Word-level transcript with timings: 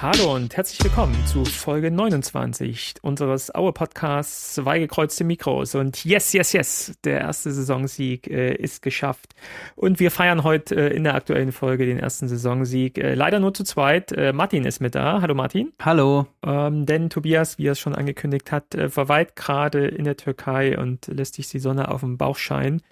Hallo 0.00 0.36
und 0.36 0.56
herzlich 0.56 0.84
willkommen 0.84 1.16
zu 1.26 1.44
Folge 1.44 1.90
29 1.90 2.94
unseres 3.02 3.52
Aue-Podcasts 3.52 4.54
Zwei 4.54 4.78
gekreuzte 4.78 5.24
Mikros. 5.24 5.74
Und 5.74 6.04
yes, 6.04 6.32
yes, 6.32 6.52
yes, 6.52 6.92
der 7.02 7.22
erste 7.22 7.50
Saisonsieg 7.50 8.28
äh, 8.28 8.54
ist 8.54 8.80
geschafft. 8.82 9.34
Und 9.74 9.98
wir 9.98 10.12
feiern 10.12 10.44
heute 10.44 10.76
äh, 10.76 10.94
in 10.94 11.02
der 11.02 11.16
aktuellen 11.16 11.50
Folge 11.50 11.84
den 11.84 11.98
ersten 11.98 12.28
Saisonsieg. 12.28 12.96
Äh, 12.96 13.14
leider 13.14 13.40
nur 13.40 13.52
zu 13.54 13.64
zweit. 13.64 14.12
Äh, 14.12 14.32
Martin 14.32 14.64
ist 14.64 14.78
mit 14.78 14.94
da. 14.94 15.20
Hallo 15.20 15.34
Martin. 15.34 15.72
Hallo. 15.82 16.28
Ähm, 16.46 16.86
denn 16.86 17.10
Tobias, 17.10 17.58
wie 17.58 17.66
er 17.66 17.72
es 17.72 17.80
schon 17.80 17.96
angekündigt 17.96 18.52
hat, 18.52 18.76
äh, 18.76 18.90
verweilt 18.90 19.34
gerade 19.34 19.88
in 19.88 20.04
der 20.04 20.16
Türkei 20.16 20.78
und 20.78 21.08
lässt 21.08 21.34
sich 21.34 21.48
die 21.48 21.58
Sonne 21.58 21.88
auf 21.88 22.02
dem 22.02 22.18
Bauch 22.18 22.36
scheinen. 22.36 22.82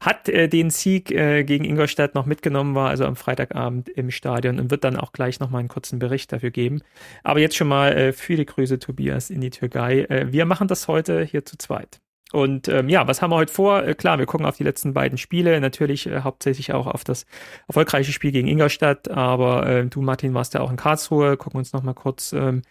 Hat 0.00 0.30
äh, 0.30 0.48
den 0.48 0.70
Sieg 0.70 1.08
gegen 1.08 1.64
Ingolstadt 1.64 2.14
noch 2.14 2.24
mitgenommen, 2.24 2.74
war 2.74 2.88
also 2.88 3.04
am 3.04 3.16
Freitagabend 3.16 3.90
im 3.90 4.10
Stadion 4.10 4.58
und 4.58 4.70
wird 4.70 4.84
dann 4.84 4.96
auch 4.96 5.12
gleich 5.12 5.40
nochmal 5.40 5.60
einen 5.60 5.68
kurzen 5.68 5.98
Bericht 5.98 6.32
dafür 6.32 6.53
geben. 6.54 6.80
Aber 7.22 7.40
jetzt 7.40 7.56
schon 7.56 7.68
mal 7.68 7.92
äh, 7.92 8.12
viele 8.14 8.46
Grüße, 8.46 8.78
Tobias, 8.78 9.28
in 9.28 9.42
die 9.42 9.50
Türkei. 9.50 10.04
Äh, 10.04 10.32
wir 10.32 10.46
machen 10.46 10.68
das 10.68 10.88
heute 10.88 11.22
hier 11.22 11.44
zu 11.44 11.58
zweit. 11.58 12.00
Und 12.32 12.66
ähm, 12.68 12.88
ja, 12.88 13.06
was 13.06 13.22
haben 13.22 13.30
wir 13.30 13.36
heute 13.36 13.52
vor? 13.52 13.84
Äh, 13.84 13.94
klar, 13.94 14.18
wir 14.18 14.26
gucken 14.26 14.46
auf 14.46 14.56
die 14.56 14.64
letzten 14.64 14.94
beiden 14.94 15.18
Spiele, 15.18 15.60
natürlich 15.60 16.06
äh, 16.06 16.22
hauptsächlich 16.22 16.72
auch 16.72 16.86
auf 16.86 17.04
das 17.04 17.26
erfolgreiche 17.68 18.10
Spiel 18.10 18.32
gegen 18.32 18.48
Ingolstadt, 18.48 19.08
aber 19.08 19.66
äh, 19.66 19.86
du, 19.86 20.02
Martin, 20.02 20.34
warst 20.34 20.54
ja 20.54 20.60
auch 20.60 20.70
in 20.70 20.76
Karlsruhe, 20.76 21.36
gucken 21.36 21.58
uns 21.58 21.72
nochmal 21.72 21.94
kurz 21.94 22.32
ähm, 22.32 22.62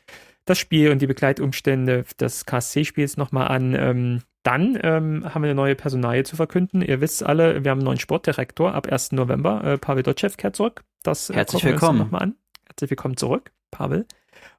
das 0.43 0.59
Spiel 0.59 0.91
und 0.91 1.01
die 1.01 1.07
Begleitumstände 1.07 2.03
des 2.19 2.45
KSC-Spiels 2.45 3.15
nochmal 3.15 3.47
an. 3.47 3.73
Ähm, 3.73 4.21
dann 4.43 4.77
ähm, 4.83 5.23
haben 5.23 5.43
wir 5.43 5.49
eine 5.49 5.55
neue 5.55 5.75
Personalie 5.75 6.23
zu 6.23 6.35
verkünden. 6.35 6.81
Ihr 6.81 6.99
wisst 6.99 7.23
alle, 7.23 7.63
wir 7.63 7.71
haben 7.71 7.79
einen 7.79 7.85
neuen 7.85 7.99
Sportdirektor 7.99 8.73
ab 8.73 8.91
1. 8.91 9.13
November. 9.13 9.63
Äh, 9.63 9.77
Pavel 9.77 10.03
Dotschew 10.03 10.31
kehrt 10.35 10.57
zurück. 10.57 10.83
Das 11.01 11.29
äh, 11.29 11.35
Herzlich 11.35 11.63
willkommen. 11.63 11.99
nochmal 11.99 12.23
an. 12.23 12.35
Herzlich 12.67 12.89
willkommen 12.89 13.15
zurück, 13.15 13.51
Pavel. 13.73 14.05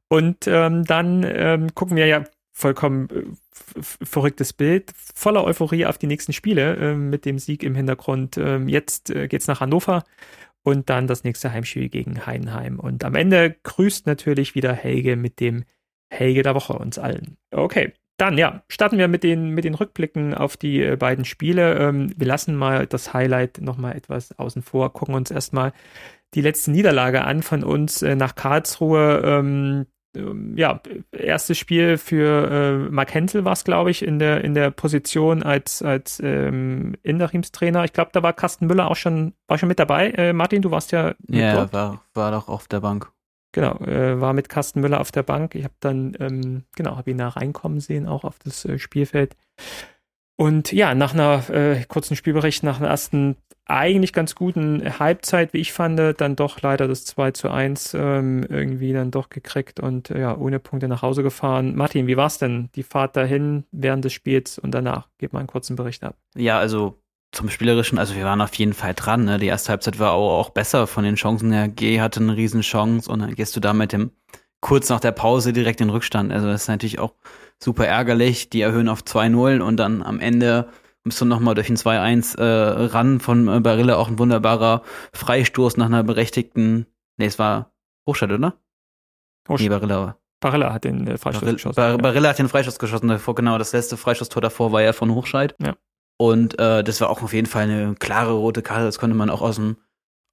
Und 0.09 0.47
ähm, 0.47 0.85
dann 0.85 1.25
ähm, 1.27 1.75
gucken 1.75 1.97
wir 1.97 2.07
ja 2.07 2.25
vollkommen 2.53 3.09
äh, 3.11 3.83
verrücktes 3.83 4.53
Bild, 4.53 4.93
voller 5.15 5.45
Euphorie 5.45 5.87
auf 5.87 5.99
die 5.99 6.07
nächsten 6.07 6.33
Spiele 6.33 6.77
äh, 6.77 6.95
mit 6.95 7.25
dem 7.25 7.39
Sieg 7.39 7.63
im 7.63 7.75
Hintergrund. 7.75 8.37
Ähm, 8.39 8.69
jetzt 8.69 9.11
äh, 9.11 9.27
geht's 9.29 9.49
nach 9.49 9.61
Hannover 9.61 10.05
und 10.63 10.89
dann 10.89 11.07
das 11.07 11.25
nächste 11.25 11.53
Heimspiel 11.53 11.89
gegen 11.89 12.27
Heidenheim. 12.27 12.79
Und 12.79 13.05
am 13.05 13.15
Ende 13.15 13.57
grüßt 13.63 14.07
natürlich 14.07 14.55
wieder 14.55 14.73
Helge 14.73 15.17
mit 15.17 15.41
dem 15.41 15.65
Helge 16.11 16.43
der 16.43 16.55
Woche 16.55 16.75
uns 16.75 16.99
allen. 16.99 17.37
Okay, 17.51 17.93
dann 18.17 18.39
ja, 18.39 18.63
starten 18.69 18.99
wir 18.99 19.09
mit 19.09 19.25
den, 19.25 19.51
mit 19.51 19.65
den 19.65 19.75
Rückblicken 19.75 20.35
auf 20.35 20.57
die 20.57 20.81
äh, 20.81 20.97
beiden 20.97 21.25
Spiele. 21.25 21.75
Ähm, 21.79 22.13
wir 22.17 22.27
lassen 22.29 22.55
mal 22.55 22.87
das 22.87 23.13
Highlight 23.13 23.61
nochmal 23.61 23.97
etwas 23.97 24.39
außen 24.39 24.63
vor, 24.63 24.93
gucken 24.93 25.17
uns 25.17 25.33
erstmal 25.33 25.73
die 26.35 26.41
letzte 26.41 26.71
Niederlage 26.71 27.25
an 27.25 27.43
von 27.43 27.65
uns 27.65 28.03
äh, 28.03 28.17
nach 28.17 28.35
Karlsruhe. 28.35 29.23
Ähm, 29.25 29.87
ähm, 30.17 30.57
ja, 30.57 30.81
erstes 31.13 31.59
Spiel 31.59 31.99
für 31.99 32.51
äh, 32.51 32.91
Mark 32.91 33.15
Hentel 33.15 33.45
war 33.45 33.53
es, 33.53 33.65
glaube 33.65 33.91
ich, 33.91 34.03
in 34.03 34.19
der, 34.19 34.45
in 34.45 34.55
der 34.55 34.71
Position 34.71 35.43
als, 35.43 35.83
als 35.83 36.21
ähm, 36.23 36.95
Interimstrainer. 37.03 37.85
Ich 37.85 37.93
glaube, 37.93 38.11
da 38.13 38.23
war 38.23 38.33
Carsten 38.33 38.67
Müller 38.67 38.91
auch 38.91 38.97
schon, 38.97 39.35
war 39.49 39.59
schon 39.59 39.69
mit 39.69 39.79
dabei. 39.79 40.11
Äh, 40.11 40.33
Martin, 40.33 40.63
du 40.63 40.71
warst 40.71 40.93
ja. 40.93 41.15
Ja, 41.29 41.55
yeah, 41.55 41.73
war, 41.73 42.03
war 42.15 42.31
doch 42.31 42.49
auf 42.49 42.69
der 42.69 42.81
Bank. 42.81 43.11
Genau, 43.53 43.79
äh, 43.85 44.21
war 44.21 44.33
mit 44.33 44.49
Carsten 44.49 44.81
Müller 44.81 45.01
auf 45.01 45.13
der 45.13 45.23
Bank. 45.23 45.55
Ich 45.55 45.63
habe 45.63 45.75
dann, 45.79 46.17
ähm, 46.19 46.65
genau, 46.75 46.97
habe 46.97 47.11
ihn 47.11 47.19
da 47.19 47.29
reinkommen 47.29 47.79
sehen, 47.79 48.09
auch 48.09 48.25
auf 48.25 48.39
das 48.41 48.65
äh, 48.65 48.79
Spielfeld. 48.79 49.37
Und 50.37 50.73
ja, 50.73 50.95
nach 50.95 51.15
einer 51.15 51.49
äh, 51.51 51.85
kurzen 51.85 52.17
Spielbericht, 52.17 52.63
nach 52.65 52.81
einer 52.81 52.89
ersten 52.89 53.37
eigentlich 53.67 54.13
ganz 54.13 54.35
guten 54.35 54.99
Halbzeit, 54.99 55.55
wie 55.55 55.59
ich 55.59 55.73
fand, 55.73 55.99
dann 56.21 56.37
doch 56.37 56.61
leider 56.61 56.87
das 56.87 57.05
2 57.07 57.31
zu 57.31 57.51
1 57.51 57.95
ähm, 57.95 58.45
irgendwie 58.49 58.93
dann 58.93 59.11
doch 59.11 59.31
gekriegt 59.31 59.81
und 59.81 60.11
äh, 60.11 60.21
ja, 60.21 60.37
ohne 60.37 60.59
Punkte 60.59 60.89
nach 60.89 61.03
Hause 61.03 61.23
gefahren. 61.23 61.75
Martin, 61.75 62.07
wie 62.07 62.17
war 62.17 62.27
es 62.27 62.39
denn, 62.39 62.69
die 62.75 62.83
Fahrt 62.83 63.17
dahin 63.17 63.65
während 63.73 64.05
des 64.05 64.13
Spiels 64.13 64.59
und 64.59 64.73
danach? 64.73 65.09
Gib 65.19 65.33
mal 65.33 65.39
einen 65.39 65.49
kurzen 65.49 65.77
Bericht 65.77 66.05
ab. 66.05 66.17
Ja, 66.37 66.59
also 66.59 67.01
zum 67.33 67.49
Spielerischen, 67.49 67.99
also 67.99 68.15
wir 68.15 68.25
waren 68.25 68.41
auf 68.41 68.55
jeden 68.55 68.75
Fall 68.75 68.95
dran. 68.95 69.25
Ne? 69.25 69.39
Die 69.39 69.47
erste 69.47 69.71
Halbzeit 69.71 69.99
war 69.99 70.13
auch, 70.13 70.39
auch 70.39 70.51
besser 70.51 70.87
von 70.87 71.05
den 71.05 71.17
Chancen 71.17 71.51
her. 71.51 71.69
G 71.69 72.01
hatte 72.01 72.21
eine 72.21 72.37
Riesenchance 72.37 73.11
und 73.11 73.21
dann 73.21 73.35
gehst 73.35 73.57
du 73.57 73.61
da 73.61 73.73
mit 73.73 73.93
dem 73.93 74.11
kurz 74.61 74.89
nach 74.89 75.01
der 75.01 75.13
Pause 75.13 75.53
direkt 75.53 75.81
in 75.81 75.91
Rückstand. 75.91 76.33
Also 76.33 76.47
das 76.47 76.63
ist 76.63 76.69
natürlich 76.69 76.99
auch 76.99 77.15
super 77.63 77.87
ärgerlich. 77.87 78.51
Die 78.51 78.61
erhöhen 78.61 78.89
auf 78.89 79.03
2-0 79.03 79.61
und 79.61 79.77
dann 79.77 80.03
am 80.03 80.21
Ende 80.21 80.69
bist 81.05 81.21
du 81.21 81.25
nochmal 81.27 81.55
durch 81.55 81.69
ein 81.69 81.77
2-1 81.77 82.39
äh, 82.39 82.87
ran 82.87 83.21
von 83.21 83.49
äh, 83.49 83.61
Barilla, 83.61 83.97
auch 83.97 84.09
ein 84.09 84.19
wunderbarer 84.19 84.83
Freistoß 85.13 85.77
nach 85.77 85.87
einer 85.87 86.03
berechtigten, 86.03 86.87
nee, 87.19 87.27
es 87.27 87.39
war 87.39 87.73
Hochstadt, 88.09 88.33
oder? 88.33 88.55
Hochstadt. 89.49 89.61
Nee, 89.61 89.69
Barilla. 89.69 90.17
Barilla 90.41 90.73
hat 90.73 90.85
den 90.85 91.07
äh, 91.07 91.19
Freistoß 91.19 91.41
Barilla, 91.41 91.53
geschossen. 91.53 91.77
Bar 91.77 91.99
Barilla 91.99 92.31
hat 92.31 92.39
den 92.39 92.49
Freistoß 92.49 92.79
geschossen, 92.79 93.09
davor, 93.09 93.35
genau, 93.35 93.59
das 93.59 93.73
letzte 93.73 93.97
Freistoßtor 93.97 94.41
davor 94.41 94.73
war 94.73 94.83
ja 94.83 94.95
von 94.95 95.15
Hochscheid. 95.15 95.55
Ja. 95.63 95.77
Und 96.17 96.59
äh, 96.59 96.83
das 96.83 97.01
war 97.01 97.11
auch 97.11 97.23
auf 97.23 97.35
jeden 97.35 97.47
Fall 97.47 97.65
eine 97.65 97.95
klare 97.97 98.33
rote 98.33 98.63
Karte, 98.63 98.85
das 98.85 98.99
konnte 98.99 99.17
man 99.17 99.29
auch 99.29 99.43
aus 99.43 99.57
dem 99.57 99.77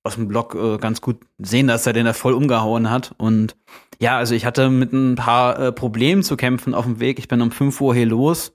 aus 0.03 0.16
dem 0.16 0.28
Block 0.28 0.56
äh, 0.56 0.78
ganz 0.78 1.01
gut 1.01 1.17
sehen, 1.38 1.67
dass 1.67 1.85
er 1.85 1.94
den 1.94 2.06
da 2.06 2.13
voll 2.13 2.34
umgehauen 2.34 2.89
hat. 2.89 3.13
Und 3.17 3.56
ja, 4.00 4.17
also 4.17 4.34
ich 4.34 4.45
hatte 4.45 4.69
mit 4.69 4.94
ein 4.94 5.16
paar 5.16 5.59
äh, 5.59 5.72
Problemen 5.72 6.23
zu 6.23 6.38
kämpfen 6.38 6.73
auf 6.73 6.85
dem 6.85 7.00
Weg. 7.00 7.19
Ich 7.19 7.28
bin 7.28 7.41
um 7.41 7.51
5 7.51 7.79
Uhr 7.81 7.94
hier 7.94 8.07
los. 8.07 8.53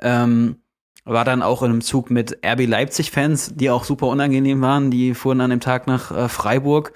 Ähm, 0.00 0.56
war 1.04 1.24
dann 1.24 1.42
auch 1.42 1.62
in 1.62 1.70
einem 1.70 1.80
Zug 1.80 2.10
mit 2.10 2.38
RB 2.44 2.66
Leipzig-Fans, 2.66 3.54
die 3.54 3.70
auch 3.70 3.84
super 3.84 4.06
unangenehm 4.06 4.60
waren. 4.60 4.90
Die 4.90 5.14
fuhren 5.14 5.40
an 5.40 5.50
dem 5.50 5.60
Tag 5.60 5.86
nach 5.86 6.10
äh, 6.10 6.28
Freiburg. 6.28 6.92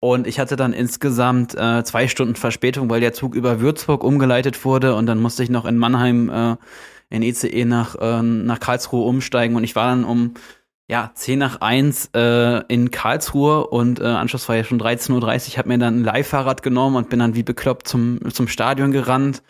Und 0.00 0.26
ich 0.26 0.40
hatte 0.40 0.56
dann 0.56 0.72
insgesamt 0.72 1.54
äh, 1.54 1.84
zwei 1.84 2.08
Stunden 2.08 2.34
Verspätung, 2.34 2.90
weil 2.90 3.00
der 3.00 3.12
Zug 3.12 3.34
über 3.34 3.60
Würzburg 3.60 4.04
umgeleitet 4.04 4.64
wurde. 4.64 4.94
Und 4.94 5.06
dann 5.06 5.20
musste 5.20 5.42
ich 5.42 5.50
noch 5.50 5.64
in 5.64 5.78
Mannheim 5.78 6.28
äh, 6.28 6.56
in 7.08 7.22
ECE 7.22 7.48
e 7.48 7.64
nach, 7.64 7.94
äh, 7.94 8.22
nach 8.22 8.58
Karlsruhe 8.58 9.06
umsteigen. 9.06 9.54
Und 9.54 9.64
ich 9.64 9.76
war 9.76 9.86
dann 9.86 10.04
um 10.04 10.34
ja, 10.88 11.10
10 11.14 11.38
nach 11.38 11.60
1 11.60 12.10
äh, 12.14 12.62
in 12.68 12.90
Karlsruhe 12.90 13.66
und 13.66 14.00
äh, 14.00 14.04
Anschluss 14.04 14.48
war 14.48 14.56
ja 14.56 14.64
schon 14.64 14.80
13.30 14.80 15.22
Uhr. 15.22 15.34
Ich 15.34 15.58
habe 15.58 15.68
mir 15.68 15.78
dann 15.78 16.00
ein 16.00 16.04
Leihfahrrad 16.04 16.62
genommen 16.62 16.96
und 16.96 17.08
bin 17.08 17.18
dann 17.18 17.34
wie 17.34 17.42
bekloppt 17.42 17.88
zum, 17.88 18.20
zum 18.32 18.48
Stadion 18.48 18.90
gerannt 18.90 19.42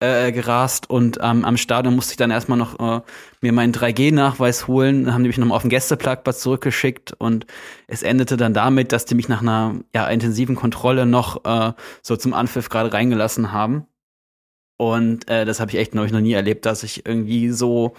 äh, 0.00 0.30
gerast 0.30 0.90
und 0.90 1.18
ähm, 1.22 1.44
am 1.44 1.56
Stadion 1.56 1.94
musste 1.94 2.12
ich 2.12 2.16
dann 2.18 2.30
erstmal 2.30 2.58
noch 2.58 2.78
äh, 2.78 3.00
mir 3.40 3.52
meinen 3.52 3.72
3G-Nachweis 3.72 4.66
holen, 4.66 5.12
haben 5.12 5.22
die 5.22 5.28
mich 5.28 5.38
nochmal 5.38 5.56
auf 5.56 5.62
den 5.62 5.70
Gästeparkplatz 5.70 6.40
zurückgeschickt 6.40 7.14
und 7.18 7.46
es 7.86 8.02
endete 8.02 8.36
dann 8.36 8.52
damit, 8.52 8.92
dass 8.92 9.06
die 9.06 9.14
mich 9.14 9.28
nach 9.28 9.40
einer 9.40 9.76
ja, 9.94 10.06
intensiven 10.08 10.54
Kontrolle 10.54 11.06
noch 11.06 11.44
äh, 11.44 11.72
so 12.02 12.16
zum 12.16 12.34
Anpfiff 12.34 12.68
gerade 12.68 12.92
reingelassen 12.92 13.52
haben. 13.52 13.86
Und 14.78 15.30
äh, 15.30 15.46
das 15.46 15.60
habe 15.60 15.70
ich 15.70 15.78
echt 15.78 15.94
noch, 15.94 16.06
noch 16.10 16.20
nie 16.20 16.34
erlebt, 16.34 16.66
dass 16.66 16.82
ich 16.82 17.06
irgendwie 17.06 17.48
so 17.48 17.94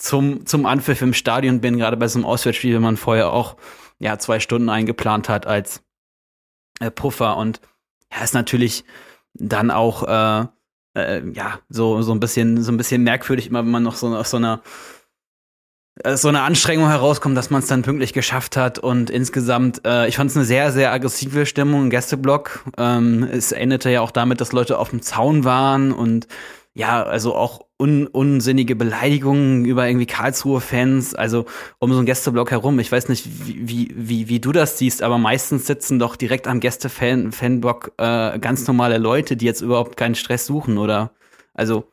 zum, 0.00 0.46
zum 0.46 0.66
Anpfiff 0.66 1.02
im 1.02 1.12
Stadion. 1.12 1.60
Bin, 1.60 1.78
gerade 1.78 1.96
bei 1.96 2.08
so 2.08 2.18
einem 2.18 2.26
Auswärtsspiel, 2.26 2.74
wenn 2.74 2.82
man 2.82 2.96
vorher 2.96 3.32
auch 3.32 3.56
ja 3.98 4.18
zwei 4.18 4.40
Stunden 4.40 4.68
eingeplant 4.68 5.28
hat 5.28 5.46
als 5.46 5.82
äh, 6.80 6.90
Puffer. 6.90 7.36
Und 7.36 7.60
ja, 8.12 8.24
ist 8.24 8.34
natürlich 8.34 8.84
dann 9.34 9.70
auch 9.70 10.02
äh, 10.08 10.46
äh, 10.94 11.22
ja, 11.32 11.60
so, 11.68 12.02
so 12.02 12.12
ein 12.12 12.20
bisschen, 12.20 12.62
so 12.62 12.72
ein 12.72 12.76
bisschen 12.76 13.02
merkwürdig, 13.02 13.46
immer 13.46 13.60
wenn 13.60 13.70
man 13.70 13.82
noch 13.82 13.94
so 13.94 14.08
aus 14.16 14.30
so 14.30 14.38
einer 14.38 14.62
so 16.14 16.28
eine 16.28 16.42
Anstrengung 16.42 16.88
herauskommt, 16.88 17.36
dass 17.36 17.50
man 17.50 17.60
es 17.60 17.68
dann 17.68 17.82
pünktlich 17.82 18.12
geschafft 18.12 18.56
hat. 18.56 18.78
Und 18.78 19.10
insgesamt, 19.10 19.84
äh, 19.84 20.08
ich 20.08 20.16
fand 20.16 20.30
es 20.30 20.36
eine 20.36 20.46
sehr, 20.46 20.72
sehr 20.72 20.92
aggressive 20.92 21.44
Stimmung 21.44 21.82
im 21.82 21.90
Gästeblock. 21.90 22.64
Ähm, 22.78 23.28
es 23.30 23.52
endete 23.52 23.90
ja 23.90 24.00
auch 24.00 24.10
damit, 24.10 24.40
dass 24.40 24.52
Leute 24.52 24.78
auf 24.78 24.90
dem 24.90 25.02
Zaun 25.02 25.44
waren 25.44 25.92
und 25.92 26.26
ja, 26.74 27.02
also 27.02 27.34
auch 27.34 27.66
un 27.78 28.06
unsinnige 28.06 28.76
Beleidigungen 28.76 29.64
über 29.64 29.88
irgendwie 29.88 30.06
Karlsruhe-Fans, 30.06 31.14
also 31.14 31.46
um 31.78 31.90
so 31.90 31.98
einen 31.98 32.06
Gästeblock 32.06 32.50
herum. 32.52 32.78
Ich 32.78 32.92
weiß 32.92 33.08
nicht, 33.08 33.26
wie, 33.26 33.92
wie, 33.96 34.28
wie 34.28 34.38
du 34.40 34.52
das 34.52 34.78
siehst, 34.78 35.02
aber 35.02 35.18
meistens 35.18 35.66
sitzen 35.66 35.98
doch 35.98 36.14
direkt 36.14 36.46
am 36.46 36.60
Gäste-Fanblock 36.60 37.92
äh, 37.96 38.38
ganz 38.38 38.66
normale 38.66 38.98
Leute, 38.98 39.36
die 39.36 39.46
jetzt 39.46 39.62
überhaupt 39.62 39.96
keinen 39.96 40.14
Stress 40.14 40.46
suchen, 40.46 40.78
oder? 40.78 41.12
Also, 41.54 41.90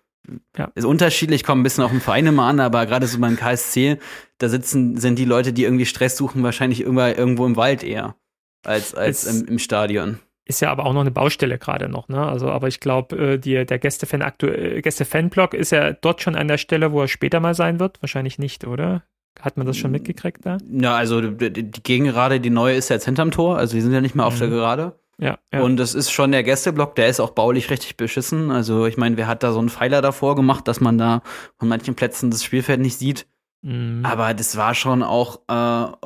ja. 0.58 0.72
ist 0.76 0.86
unterschiedlich, 0.86 1.44
kommt 1.44 1.62
ein 1.62 1.64
bisschen 1.64 1.84
auf 1.84 1.92
den 1.92 2.02
Verein 2.02 2.28
immer 2.28 2.44
an, 2.44 2.60
aber 2.60 2.86
gerade 2.86 3.08
so 3.08 3.18
beim 3.20 3.38
KSC, 3.38 3.98
da 4.38 4.50
sitzen, 4.50 4.98
sind 4.98 5.18
die 5.18 5.26
Leute, 5.26 5.54
die 5.54 5.64
irgendwie 5.64 5.86
Stress 5.86 6.18
suchen, 6.18 6.44
wahrscheinlich 6.44 6.82
irgendwo, 6.82 7.02
irgendwo 7.02 7.46
im 7.46 7.56
Wald 7.56 7.84
eher 7.84 8.16
als, 8.64 8.94
als 8.94 9.24
im, 9.24 9.48
im 9.48 9.60
Stadion. 9.60 10.20
Ist 10.48 10.62
ja 10.62 10.72
aber 10.72 10.86
auch 10.86 10.94
noch 10.94 11.02
eine 11.02 11.12
Baustelle 11.12 11.58
gerade 11.58 11.90
noch, 11.90 12.08
ne? 12.08 12.26
Also, 12.26 12.50
aber 12.50 12.70
ich 12.70 12.80
glaube, 12.80 13.34
äh, 13.44 13.66
der 13.66 13.80
Gästefan 13.80 14.22
aktuell, 14.22 14.82
Gäste-Fanblog 14.82 15.54
ist 15.54 15.72
ja 15.72 15.92
dort 15.92 16.22
schon 16.22 16.36
an 16.36 16.48
der 16.48 16.58
Stelle, 16.58 16.94
wo 16.94 17.02
er 17.02 17.10
später 17.10 17.42
mal 17.42 17.54
sein 17.54 17.82
wird. 17.82 18.02
Wahrscheinlich 18.02 18.40
nicht, 18.40 18.66
oder? 18.66 19.04
Hat 19.42 19.58
man 19.58 19.68
das 19.68 19.76
schon 19.76 19.92
mitgekriegt 19.92 20.46
da? 20.46 20.58
Ja, 20.72 20.96
also 20.96 21.20
die, 21.20 21.52
die 21.52 21.84
Gegengerade, 21.84 22.40
die 22.40 22.50
neue 22.50 22.76
ist 22.76 22.90
jetzt 22.90 23.06
hinterm 23.06 23.32
Tor, 23.32 23.58
also 23.58 23.76
die 23.76 23.82
sind 23.82 23.92
ja 23.92 24.00
nicht 24.00 24.16
mehr 24.16 24.26
auf 24.26 24.36
mhm. 24.36 24.40
der 24.40 24.50
Gerade. 24.50 25.00
Ja, 25.20 25.38
ja. 25.52 25.62
Und 25.62 25.80
es 25.80 25.96
ist 25.96 26.12
schon 26.12 26.32
der 26.32 26.44
Gästeblock, 26.44 26.96
der 26.96 27.08
ist 27.08 27.20
auch 27.20 27.32
baulich 27.32 27.70
richtig 27.70 27.98
beschissen. 27.98 28.52
Also 28.52 28.86
ich 28.86 28.98
meine, 28.98 29.18
wer 29.18 29.28
hat 29.28 29.44
da 29.44 29.52
so 29.52 29.60
einen 29.60 29.70
Pfeiler 29.70 30.02
davor 30.02 30.36
gemacht, 30.36 30.68
dass 30.68 30.80
man 30.80 30.98
da 30.98 31.24
von 31.58 31.68
manchen 31.68 31.96
Plätzen 31.96 32.32
das 32.32 32.44
Spielfeld 32.44 32.80
nicht 32.80 32.98
sieht? 32.98 33.26
Mhm. 33.64 34.06
Aber 34.06 34.34
das 34.34 34.56
war 34.56 34.76
schon 34.76 35.02
auch 35.02 35.40
äh, 35.48 35.52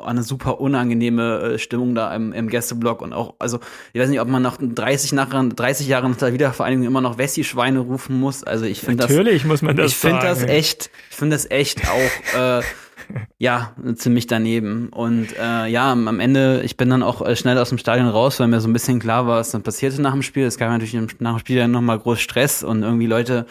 eine 0.02 0.22
super 0.22 0.60
unangenehme 0.60 1.54
äh, 1.54 1.58
Stimmung 1.58 1.94
da 1.94 2.14
im, 2.14 2.32
im 2.32 2.48
Gästeblock 2.48 3.02
und 3.02 3.12
auch, 3.12 3.34
also 3.38 3.60
ich 3.92 4.00
weiß 4.00 4.08
nicht, 4.08 4.20
ob 4.20 4.28
man 4.28 4.42
nach 4.42 4.56
30, 4.60 5.12
nach, 5.12 5.28
30 5.28 5.86
Jahren 5.86 6.10
nach 6.10 6.18
der 6.18 6.32
Wiedervereinigung 6.32 6.86
immer 6.86 7.02
noch 7.02 7.18
Wessi-Schweine 7.18 7.80
rufen 7.80 8.18
muss. 8.18 8.42
Also 8.42 8.64
ich 8.64 8.80
finde 8.80 9.02
das. 9.02 9.10
Natürlich 9.10 9.44
muss 9.44 9.60
man 9.62 9.76
das 9.76 9.92
Ich 9.92 9.96
finde 9.96 10.20
das 10.22 10.42
echt, 10.42 10.90
ich 11.10 11.16
finde 11.16 11.36
das 11.36 11.50
echt 11.50 11.82
auch 11.88 12.38
äh, 12.38 12.62
ja, 13.38 13.72
ziemlich 13.96 14.26
daneben. 14.26 14.88
Und 14.88 15.28
äh, 15.38 15.66
ja, 15.66 15.92
am 15.92 16.20
Ende, 16.20 16.62
ich 16.64 16.76
bin 16.76 16.88
dann 16.88 17.02
auch 17.02 17.20
äh, 17.20 17.36
schnell 17.36 17.58
aus 17.58 17.68
dem 17.68 17.78
Stadion 17.78 18.08
raus, 18.08 18.40
weil 18.40 18.48
mir 18.48 18.60
so 18.60 18.68
ein 18.68 18.72
bisschen 18.72 18.98
klar 18.98 19.26
war, 19.26 19.38
was 19.38 19.50
dann 19.50 19.62
passierte 19.62 20.00
nach 20.00 20.12
dem 20.12 20.22
Spiel. 20.22 20.44
Es 20.44 20.58
gab 20.58 20.70
natürlich 20.70 20.94
nach 21.18 21.34
dem 21.34 21.38
Spiel 21.38 21.58
dann 21.58 21.70
nochmal 21.70 21.98
groß 21.98 22.20
Stress 22.20 22.64
und 22.64 22.82
irgendwie 22.82 23.06
Leute, 23.06 23.46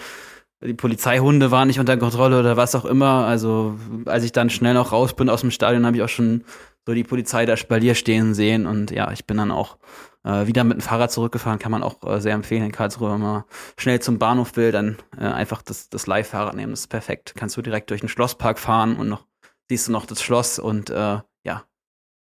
die 0.63 0.73
Polizeihunde 0.73 1.51
waren 1.51 1.67
nicht 1.67 1.79
unter 1.79 1.97
Kontrolle 1.97 2.39
oder 2.39 2.57
was 2.57 2.75
auch 2.75 2.85
immer. 2.85 3.25
Also 3.25 3.77
als 4.05 4.23
ich 4.23 4.31
dann 4.31 4.49
schnell 4.49 4.73
noch 4.73 4.91
raus 4.91 5.15
bin 5.15 5.29
aus 5.29 5.41
dem 5.41 5.51
Stadion, 5.51 5.85
habe 5.85 5.97
ich 5.97 6.03
auch 6.03 6.09
schon 6.09 6.43
so 6.85 6.93
die 6.93 7.03
Polizei 7.03 7.45
da 7.45 7.57
Spalier 7.57 7.95
stehen 7.95 8.33
sehen. 8.33 8.65
Und 8.65 8.91
ja, 8.91 9.11
ich 9.11 9.25
bin 9.25 9.37
dann 9.37 9.51
auch 9.51 9.77
äh, 10.23 10.45
wieder 10.45 10.63
mit 10.63 10.77
dem 10.77 10.81
Fahrrad 10.81 11.11
zurückgefahren. 11.11 11.59
Kann 11.59 11.71
man 11.71 11.83
auch 11.83 12.03
äh, 12.03 12.21
sehr 12.21 12.33
empfehlen 12.33 12.63
in 12.63 12.71
Karlsruhe, 12.71 13.11
wenn 13.11 13.21
man 13.21 13.43
schnell 13.77 13.99
zum 13.99 14.19
Bahnhof 14.19 14.55
will, 14.55 14.71
dann 14.71 14.97
äh, 15.17 15.25
einfach 15.25 15.61
das, 15.61 15.89
das 15.89 16.07
Leihfahrrad 16.07 16.55
nehmen. 16.55 16.71
Das 16.71 16.81
ist 16.81 16.87
perfekt. 16.87 17.33
Kannst 17.35 17.57
du 17.57 17.61
direkt 17.61 17.89
durch 17.89 18.01
den 18.01 18.09
Schlosspark 18.09 18.59
fahren 18.59 18.95
und 18.97 19.09
noch 19.09 19.25
siehst 19.69 19.87
du 19.87 19.91
noch 19.91 20.05
das 20.05 20.21
Schloss 20.21 20.59
und 20.59 20.89
äh, 20.89 21.19
ja, 21.43 21.63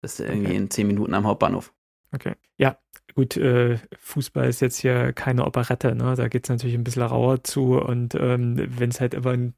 bist 0.02 0.18
du 0.18 0.24
irgendwie 0.24 0.48
okay. 0.48 0.56
in 0.56 0.70
zehn 0.70 0.86
Minuten 0.86 1.14
am 1.14 1.26
Hauptbahnhof. 1.26 1.72
Okay. 2.12 2.34
Ja, 2.56 2.78
gut, 3.16 3.36
äh, 3.36 3.78
Fußball 3.98 4.48
ist 4.48 4.60
jetzt 4.60 4.78
hier 4.78 5.12
keine 5.12 5.46
Operette, 5.46 5.96
ne? 5.96 6.14
Da 6.16 6.28
geht 6.28 6.44
es 6.44 6.50
natürlich 6.50 6.76
ein 6.76 6.84
bisschen 6.84 7.02
rauer 7.02 7.42
zu 7.42 7.78
und 7.80 8.14
ähm, 8.14 8.62
wenn 8.78 8.90
es 8.90 9.00
halt 9.00 9.14
immer 9.14 9.32
ein 9.32 9.54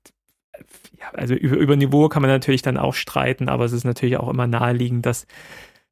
ja, 0.98 1.10
also 1.12 1.34
über, 1.34 1.56
über 1.56 1.76
Niveau 1.76 2.08
kann 2.08 2.22
man 2.22 2.30
natürlich 2.30 2.62
dann 2.62 2.76
auch 2.78 2.94
streiten, 2.94 3.48
aber 3.48 3.64
es 3.64 3.72
ist 3.72 3.84
natürlich 3.84 4.16
auch 4.16 4.28
immer 4.28 4.46
naheliegend, 4.46 5.06
dass 5.06 5.26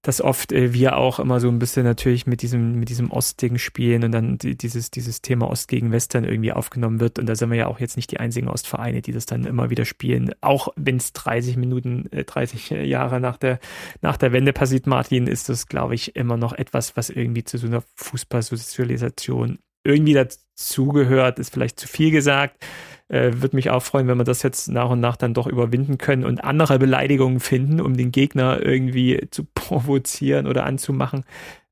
dass 0.07 0.21
oft 0.21 0.53
äh, 0.53 0.73
wir 0.73 0.97
auch 0.97 1.19
immer 1.19 1.41
so 1.41 1.49
ein 1.49 1.59
bisschen 1.59 1.83
natürlich 1.83 2.29
mit 2.29 2.41
diesem, 2.41 2.79
mit 2.79 2.91
diesem 2.91 3.11
Ostding 3.11 3.59
spielen 3.59 4.05
und 4.05 4.13
dann 4.13 4.39
die, 4.39 4.57
dieses, 4.57 4.93
dieses 4.93 5.21
Thema 5.21 5.51
Ost 5.51 5.67
gegen 5.67 5.91
Western 5.91 6.23
irgendwie 6.23 6.53
aufgenommen 6.53 7.01
wird. 7.01 7.19
Und 7.19 7.27
da 7.27 7.35
sind 7.35 7.51
wir 7.51 7.57
ja 7.59 7.67
auch 7.67 7.81
jetzt 7.81 7.97
nicht 7.97 8.13
die 8.13 8.21
einzigen 8.21 8.47
Ostvereine, 8.49 9.03
die 9.03 9.11
das 9.11 9.27
dann 9.27 9.45
immer 9.45 9.69
wieder 9.69 9.85
spielen. 9.85 10.33
Auch 10.43 10.69
wenn 10.77 10.99
es 10.99 11.13
30 11.13 11.57
Minuten, 11.57 12.07
äh, 12.13 12.23
30 12.23 12.71
Jahre 12.71 13.19
nach 13.19 13.37
der, 13.37 13.59
nach 14.01 14.17
der 14.17 14.31
Wende 14.31 14.53
passiert, 14.53 14.87
Martin, 14.87 15.27
ist 15.27 15.49
das, 15.49 15.67
glaube 15.67 15.97
ich, 15.97 16.15
immer 16.15 16.37
noch 16.37 16.53
etwas, 16.53 16.97
was 16.97 17.11
irgendwie 17.11 17.43
zu 17.43 17.59
so 17.59 17.67
einer 17.67 17.83
Fußballsozialisation 17.97 19.59
irgendwie 19.83 20.15
dazugehört, 20.15 21.41
ist 21.41 21.53
vielleicht 21.53 21.81
zu 21.81 21.89
viel 21.89 22.13
gesagt. 22.13 22.65
Äh, 23.09 23.33
Würde 23.35 23.57
mich 23.57 23.71
auch 23.71 23.83
freuen, 23.83 24.09
wenn 24.09 24.19
wir 24.19 24.25
das 24.25 24.43
jetzt 24.43 24.69
nach 24.69 24.91
und 24.91 25.01
nach 25.01 25.17
dann 25.17 25.35
doch 25.35 25.47
überwinden 25.47 25.99
können 25.99 26.25
und 26.25 26.43
andere 26.43 26.79
Beleidigungen 26.79 27.41
finden, 27.41 27.81
um 27.81 27.97
den 27.97 28.11
Gegner 28.11 28.61
irgendwie 28.65 29.29
zu 29.31 29.45
provozieren 29.55 30.47
oder 30.47 30.65
anzumachen. 30.65 31.25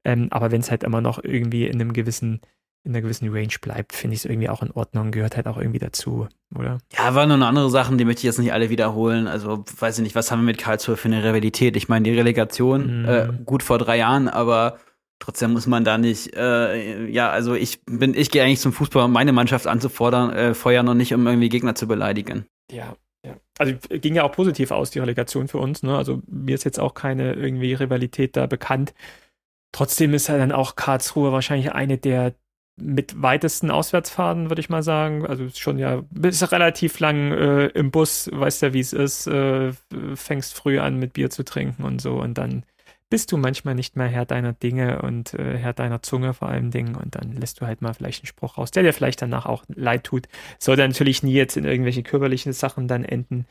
Ähm, 0.05 0.29
aber 0.31 0.53
wenn 0.53 0.61
es 0.61 0.71
halt 0.71 0.85
immer 0.85 1.01
noch 1.01 1.23
irgendwie 1.23 1.67
in 1.67 1.81
einem 1.81 1.93
gewissen 1.93 2.41
in 2.85 2.93
einer 2.93 3.01
gewissen 3.01 3.31
Range 3.33 3.55
bleibt, 3.63 3.95
finde 3.95 4.15
ich 4.15 4.21
es 4.21 4.25
irgendwie 4.27 4.51
auch 4.51 4.63
in 4.63 4.71
Ordnung, 4.71 5.11
gehört 5.11 5.37
halt 5.37 5.47
auch 5.47 5.57
irgendwie 5.57 5.79
dazu, 5.79 6.29
oder? 6.55 6.79
Ja, 6.95 7.15
waren 7.15 7.31
noch 7.31 7.47
andere 7.47 7.71
Sachen, 7.71 7.97
die 7.97 8.05
möchte 8.05 8.21
ich 8.21 8.25
jetzt 8.25 8.39
nicht 8.39 8.53
alle 8.53 8.69
wiederholen. 8.69 9.27
Also, 9.27 9.65
weiß 9.79 9.99
ich 9.99 10.03
nicht, 10.03 10.15
was 10.15 10.31
haben 10.31 10.41
wir 10.41 10.45
mit 10.45 10.59
Karlsruhe 10.59 10.99
für 10.99 11.09
eine 11.09 11.25
Rivalität? 11.25 11.77
Ich 11.77 11.89
meine, 11.89 12.05
die 12.05 12.15
Relegation, 12.15 13.05
mm. 13.05 13.09
äh, 13.09 13.29
gut 13.47 13.63
vor 13.63 13.79
drei 13.79 13.97
Jahren, 13.97 14.29
aber 14.29 14.77
Trotzdem 15.21 15.53
muss 15.53 15.67
man 15.67 15.85
da 15.85 15.97
nicht, 15.97 16.35
äh, 16.37 17.07
ja, 17.07 17.31
also 17.31 17.55
ich 17.55 17.83
bin, 17.85 18.15
ich 18.15 18.31
gehe 18.31 18.43
eigentlich 18.43 18.61
zum 18.61 18.73
Fußball, 18.73 19.05
um 19.05 19.13
meine 19.13 19.33
Mannschaft 19.33 19.67
anzufordern, 19.67 20.33
äh, 20.33 20.55
feuern 20.55 20.89
und 20.89 20.97
nicht, 20.97 21.15
um 21.15 21.27
irgendwie 21.27 21.49
Gegner 21.49 21.75
zu 21.75 21.87
beleidigen. 21.87 22.47
Ja, 22.71 22.97
ja. 23.25 23.37
Also 23.59 23.75
ging 23.89 24.17
ja 24.17 24.25
auch 24.25 24.33
positiv 24.33 24.71
aus, 24.71 24.91
die 24.91 24.99
Relegation 24.99 25.49
für 25.49 25.59
uns, 25.59 25.83
ne? 25.83 25.97
Also 25.97 26.21
mir 26.27 26.55
ist 26.55 26.65
jetzt 26.65 26.81
auch 26.81 26.95
keine 26.95 27.35
irgendwie 27.35 27.73
Rivalität 27.75 28.37
da 28.37 28.47
bekannt. 28.47 28.93
Trotzdem 29.73 30.15
ist 30.15 30.29
ja 30.29 30.37
dann 30.37 30.53
auch 30.53 30.77
Karlsruhe 30.77 31.33
wahrscheinlich 31.33 31.73
eine 31.73 31.97
der 31.97 32.35
mit 32.77 33.23
weitesten 33.23 33.71
Auswärtsfahrten, 33.71 34.51
würde 34.51 34.61
ich 34.61 34.69
mal 34.69 34.83
sagen. 34.83 35.25
Also 35.27 35.49
schon 35.49 35.79
ja, 35.79 36.03
bist 36.11 36.53
relativ 36.53 36.99
lang 36.99 37.33
äh, 37.33 37.67
im 37.69 37.91
Bus, 37.91 38.29
weißt 38.33 38.63
ja, 38.63 38.73
wie 38.73 38.81
es 38.81 38.93
ist, 38.93 39.27
äh, 39.27 39.73
fängst 40.15 40.55
früh 40.55 40.79
an 40.81 40.99
mit 40.99 41.13
Bier 41.13 41.31
zu 41.31 41.45
trinken 41.45 41.85
und 41.85 42.01
so 42.01 42.21
und 42.21 42.37
dann 42.37 42.65
bist 43.11 43.33
du 43.33 43.37
manchmal 43.37 43.75
nicht 43.75 43.97
mehr 43.97 44.09
Herr 44.09 44.25
deiner 44.25 44.53
Dinge 44.53 45.03
und 45.03 45.35
äh, 45.35 45.57
Herr 45.57 45.73
deiner 45.73 46.03
Zunge 46.03 46.35
vor 46.35 46.49
allem 46.49 46.71
Dingen 46.71 46.97
und 46.97 47.15
dann 47.15 47.33
lässt 47.33 47.61
du 47.61 47.67
halt 47.67 47.83
mal 47.83 47.95
vielleicht 47.95 48.23
einen 48.23 48.27
Spruch 48.27 48.59
raus, 48.59 48.71
der 48.71 48.83
dir 48.83 48.93
vielleicht 48.93 49.23
danach 49.23 49.47
auch 49.47 49.65
leid 49.69 50.05
tut. 50.05 50.27
Sollte 50.59 50.87
natürlich 50.87 51.23
nie 51.23 51.35
jetzt 51.35 51.57
in 51.57 51.65
irgendwelche 51.65 52.03
körperlichen 52.03 52.53
Sachen 52.53 52.89
dann 52.89 53.05
enden. 53.05 53.47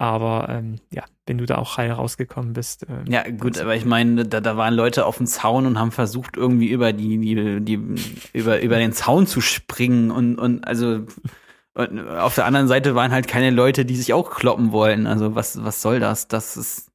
Aber 0.00 0.46
ähm, 0.48 0.76
ja, 0.92 1.02
wenn 1.26 1.38
du 1.38 1.46
da 1.46 1.58
auch 1.58 1.76
heil 1.76 1.90
rausgekommen 1.90 2.52
bist. 2.52 2.86
Ähm, 2.88 3.10
ja, 3.10 3.28
gut, 3.28 3.58
aber 3.58 3.74
ich 3.74 3.84
meine, 3.84 4.24
da, 4.24 4.40
da 4.40 4.56
waren 4.56 4.74
Leute 4.74 5.04
auf 5.04 5.16
dem 5.16 5.26
Zaun 5.26 5.66
und 5.66 5.76
haben 5.76 5.90
versucht, 5.90 6.36
irgendwie 6.36 6.68
über 6.68 6.92
die, 6.92 7.18
die, 7.18 7.60
die 7.60 7.96
über, 8.32 8.62
über 8.62 8.76
den 8.76 8.92
Zaun 8.92 9.26
zu 9.26 9.40
springen 9.40 10.12
und, 10.12 10.38
und 10.38 10.64
also 10.68 11.04
und 11.74 12.08
auf 12.08 12.34
der 12.34 12.44
anderen 12.44 12.66
Seite 12.66 12.96
waren 12.96 13.12
halt 13.12 13.28
keine 13.28 13.50
Leute, 13.50 13.84
die 13.84 13.94
sich 13.94 14.12
auch 14.12 14.30
kloppen 14.30 14.72
wollen. 14.72 15.06
Also 15.06 15.36
was, 15.36 15.62
was 15.62 15.80
soll 15.80 16.00
das? 16.00 16.26
Das 16.26 16.56
ist, 16.56 16.87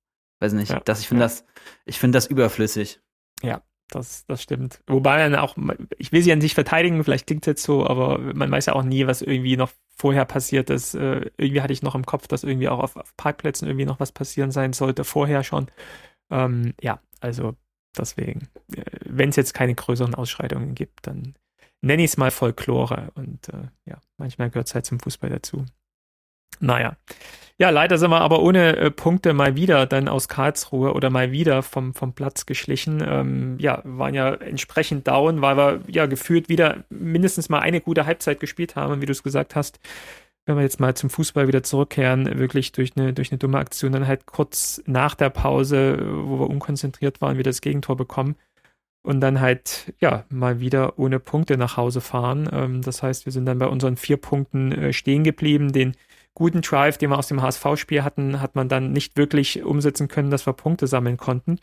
weiß 0.44 0.54
nicht, 0.54 0.72
ja, 0.72 0.82
das, 0.84 1.00
ich 1.00 1.08
finde 1.08 1.22
ja. 1.22 1.26
das, 1.26 1.46
ich 1.86 2.00
finde 2.00 2.18
das 2.18 2.28
überflüssig. 2.28 3.02
Ja, 3.42 3.62
das, 3.90 4.26
das 4.28 4.42
stimmt. 4.42 4.82
Wobei 4.88 5.18
dann 5.18 5.36
auch, 5.36 5.56
ich 5.98 6.12
will 6.12 6.22
sie 6.22 6.32
an 6.32 6.42
sich 6.42 6.54
verteidigen, 6.54 7.04
vielleicht 7.04 7.28
klingt 7.28 7.44
es 7.44 7.48
jetzt 7.48 7.64
so, 7.64 7.88
aber 7.88 8.20
man 8.20 8.52
weiß 8.52 8.68
ja 8.68 8.74
auch 8.74 8.84
nie, 8.84 9.08
was 9.08 9.22
irgendwie 9.22 9.58
noch 9.58 9.72
vorher 9.96 10.26
passiert 10.26 10.70
ist. 10.70 10.96
Äh, 10.96 11.32
irgendwie 11.38 11.62
hatte 11.62 11.74
ich 11.74 11.84
noch 11.84 11.96
im 11.96 12.06
Kopf, 12.06 12.28
dass 12.28 12.44
irgendwie 12.44 12.70
auch 12.70 12.80
auf, 12.80 12.96
auf 12.96 13.16
Parkplätzen 13.18 13.68
irgendwie 13.68 13.86
noch 13.86 14.00
was 14.00 14.12
passieren 14.12 14.52
sein 14.52 14.74
sollte, 14.74 15.04
vorher 15.04 15.44
schon. 15.44 15.68
Ähm, 16.30 16.74
ja, 16.82 17.00
also 17.20 17.56
deswegen, 17.98 18.50
äh, 18.76 18.84
wenn 19.06 19.30
es 19.30 19.36
jetzt 19.36 19.54
keine 19.54 19.76
größeren 19.76 20.16
Ausschreitungen 20.16 20.76
gibt, 20.76 21.08
dann 21.08 21.36
nenne 21.82 22.04
ich 22.04 22.12
es 22.12 22.18
mal 22.18 22.32
Folklore 22.32 23.12
und 23.16 23.50
äh, 23.50 23.68
ja, 23.86 24.00
manchmal 24.18 24.50
gehört 24.50 24.68
es 24.68 24.76
halt 24.76 24.86
zum 24.86 25.00
Fußball 25.00 25.30
dazu. 25.30 25.66
Naja. 26.60 26.98
Ja, 27.60 27.70
leider 27.70 27.98
sind 27.98 28.10
wir 28.10 28.22
aber 28.22 28.42
ohne 28.42 28.76
äh, 28.76 28.92
Punkte 28.92 29.34
mal 29.34 29.56
wieder 29.56 29.86
dann 29.86 30.08
aus 30.08 30.28
Karlsruhe 30.28 30.94
oder 30.94 31.10
mal 31.10 31.32
wieder 31.32 31.62
vom, 31.62 31.94
vom 31.94 32.14
Platz 32.14 32.46
geschlichen. 32.46 33.04
Ähm, 33.06 33.58
ja, 33.60 33.82
waren 33.86 34.16
ja 34.16 34.34
entsprechend 34.34 35.08
down, 35.08 35.42
weil 35.42 35.56
wir 35.58 35.82
ja 35.88 36.08
gefühlt 36.08 36.50
wieder 36.50 36.84
mindestens 36.90 37.50
mal 37.50 37.60
eine 37.60 37.80
gute 37.80 38.06
Halbzeit 38.06 38.40
gespielt 38.40 38.76
haben, 38.76 39.02
wie 39.02 39.06
du 39.06 39.12
es 39.12 39.24
gesagt 39.24 39.56
hast. 39.56 39.80
Wenn 40.46 40.58
wir 40.58 40.64
jetzt 40.64 40.80
mal 40.80 40.96
zum 40.96 41.10
Fußball 41.10 41.48
wieder 41.48 41.64
zurückkehren, 41.64 42.38
wirklich 42.40 42.72
durch 42.74 42.98
eine, 42.98 43.14
durch 43.14 43.32
eine 43.32 43.38
dumme 43.38 43.60
Aktion, 43.60 43.94
dann 43.94 44.08
halt 44.08 44.26
kurz 44.26 44.82
nach 44.86 45.16
der 45.16 45.30
Pause, 45.30 46.00
wo 46.26 46.40
wir 46.40 46.50
unkonzentriert 46.50 47.22
waren, 47.22 47.38
wieder 47.38 47.52
das 47.52 47.62
Gegentor 47.62 47.96
bekommen 47.96 48.36
und 49.04 49.22
dann 49.22 49.40
halt, 49.40 49.94
ja, 50.00 50.26
mal 50.30 50.60
wieder 50.60 50.98
ohne 50.98 51.20
Punkte 51.20 51.58
nach 51.58 51.78
Hause 51.78 52.02
fahren. 52.02 52.50
Ähm, 52.52 52.82
das 52.82 53.04
heißt, 53.04 53.26
wir 53.26 53.32
sind 53.32 53.46
dann 53.46 53.60
bei 53.60 53.68
unseren 53.68 53.96
vier 53.96 54.18
Punkten 54.18 54.72
äh, 54.72 54.94
stehen 54.94 55.24
geblieben, 55.24 55.72
den 55.72 55.96
guten 56.36 56.62
Drive, 56.62 56.98
den 56.98 57.10
wir 57.10 57.18
aus 57.18 57.28
dem 57.28 57.42
HSV-Spiel 57.42 58.04
hatten, 58.04 58.42
hat 58.42 58.56
man 58.56 58.70
dann 58.70 58.92
nicht 58.92 59.18
wirklich 59.18 59.64
umsetzen 59.64 60.08
können, 60.08 60.32
dass 60.32 60.46
wir 60.46 60.54
Punkte 60.54 60.88
sammeln 60.88 61.18
konnten. 61.18 61.60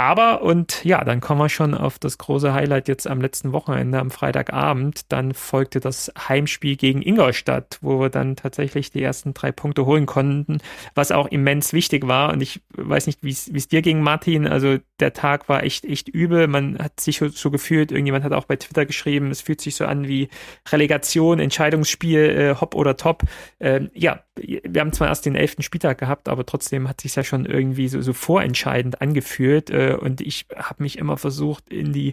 Aber, 0.00 0.40
und 0.40 0.82
ja, 0.82 1.04
dann 1.04 1.20
kommen 1.20 1.42
wir 1.42 1.50
schon 1.50 1.74
auf 1.74 1.98
das 1.98 2.16
große 2.16 2.54
Highlight 2.54 2.88
jetzt 2.88 3.06
am 3.06 3.20
letzten 3.20 3.52
Wochenende, 3.52 3.98
am 3.98 4.10
Freitagabend. 4.10 5.12
Dann 5.12 5.34
folgte 5.34 5.78
das 5.78 6.10
Heimspiel 6.26 6.76
gegen 6.76 7.02
Ingolstadt, 7.02 7.76
wo 7.82 8.00
wir 8.00 8.08
dann 8.08 8.34
tatsächlich 8.34 8.90
die 8.90 9.02
ersten 9.02 9.34
drei 9.34 9.52
Punkte 9.52 9.84
holen 9.84 10.06
konnten, 10.06 10.62
was 10.94 11.12
auch 11.12 11.26
immens 11.26 11.74
wichtig 11.74 12.08
war. 12.08 12.32
Und 12.32 12.40
ich 12.40 12.62
weiß 12.78 13.08
nicht, 13.08 13.22
wie 13.22 13.28
es 13.28 13.68
dir 13.68 13.82
ging, 13.82 14.00
Martin. 14.00 14.46
Also 14.46 14.78
der 15.00 15.12
Tag 15.12 15.50
war 15.50 15.64
echt, 15.64 15.84
echt 15.84 16.08
übel. 16.08 16.46
Man 16.46 16.78
hat 16.78 16.98
sich 16.98 17.18
so, 17.18 17.50
gefühlt, 17.50 17.92
irgendjemand 17.92 18.24
hat 18.24 18.32
auch 18.32 18.46
bei 18.46 18.56
Twitter 18.56 18.86
geschrieben, 18.86 19.30
es 19.30 19.42
fühlt 19.42 19.60
sich 19.60 19.74
so 19.74 19.84
an 19.84 20.08
wie 20.08 20.30
Relegation, 20.70 21.40
Entscheidungsspiel, 21.40 22.20
äh, 22.20 22.54
hopp 22.58 22.74
oder 22.74 22.96
top. 22.96 23.24
Ähm, 23.60 23.90
ja, 23.92 24.20
wir 24.38 24.80
haben 24.80 24.94
zwar 24.94 25.08
erst 25.08 25.26
den 25.26 25.36
elften 25.36 25.62
Spieltag 25.62 25.98
gehabt, 25.98 26.30
aber 26.30 26.46
trotzdem 26.46 26.88
hat 26.88 27.02
sich 27.02 27.14
ja 27.16 27.22
schon 27.22 27.44
irgendwie 27.44 27.88
so, 27.88 28.00
so 28.00 28.14
vorentscheidend 28.14 29.02
angefühlt. 29.02 29.68
Äh, 29.68 29.89
und 29.98 30.20
ich 30.20 30.46
habe 30.54 30.82
mich 30.82 30.98
immer 30.98 31.16
versucht, 31.16 31.68
in 31.70 31.92
die 31.92 32.12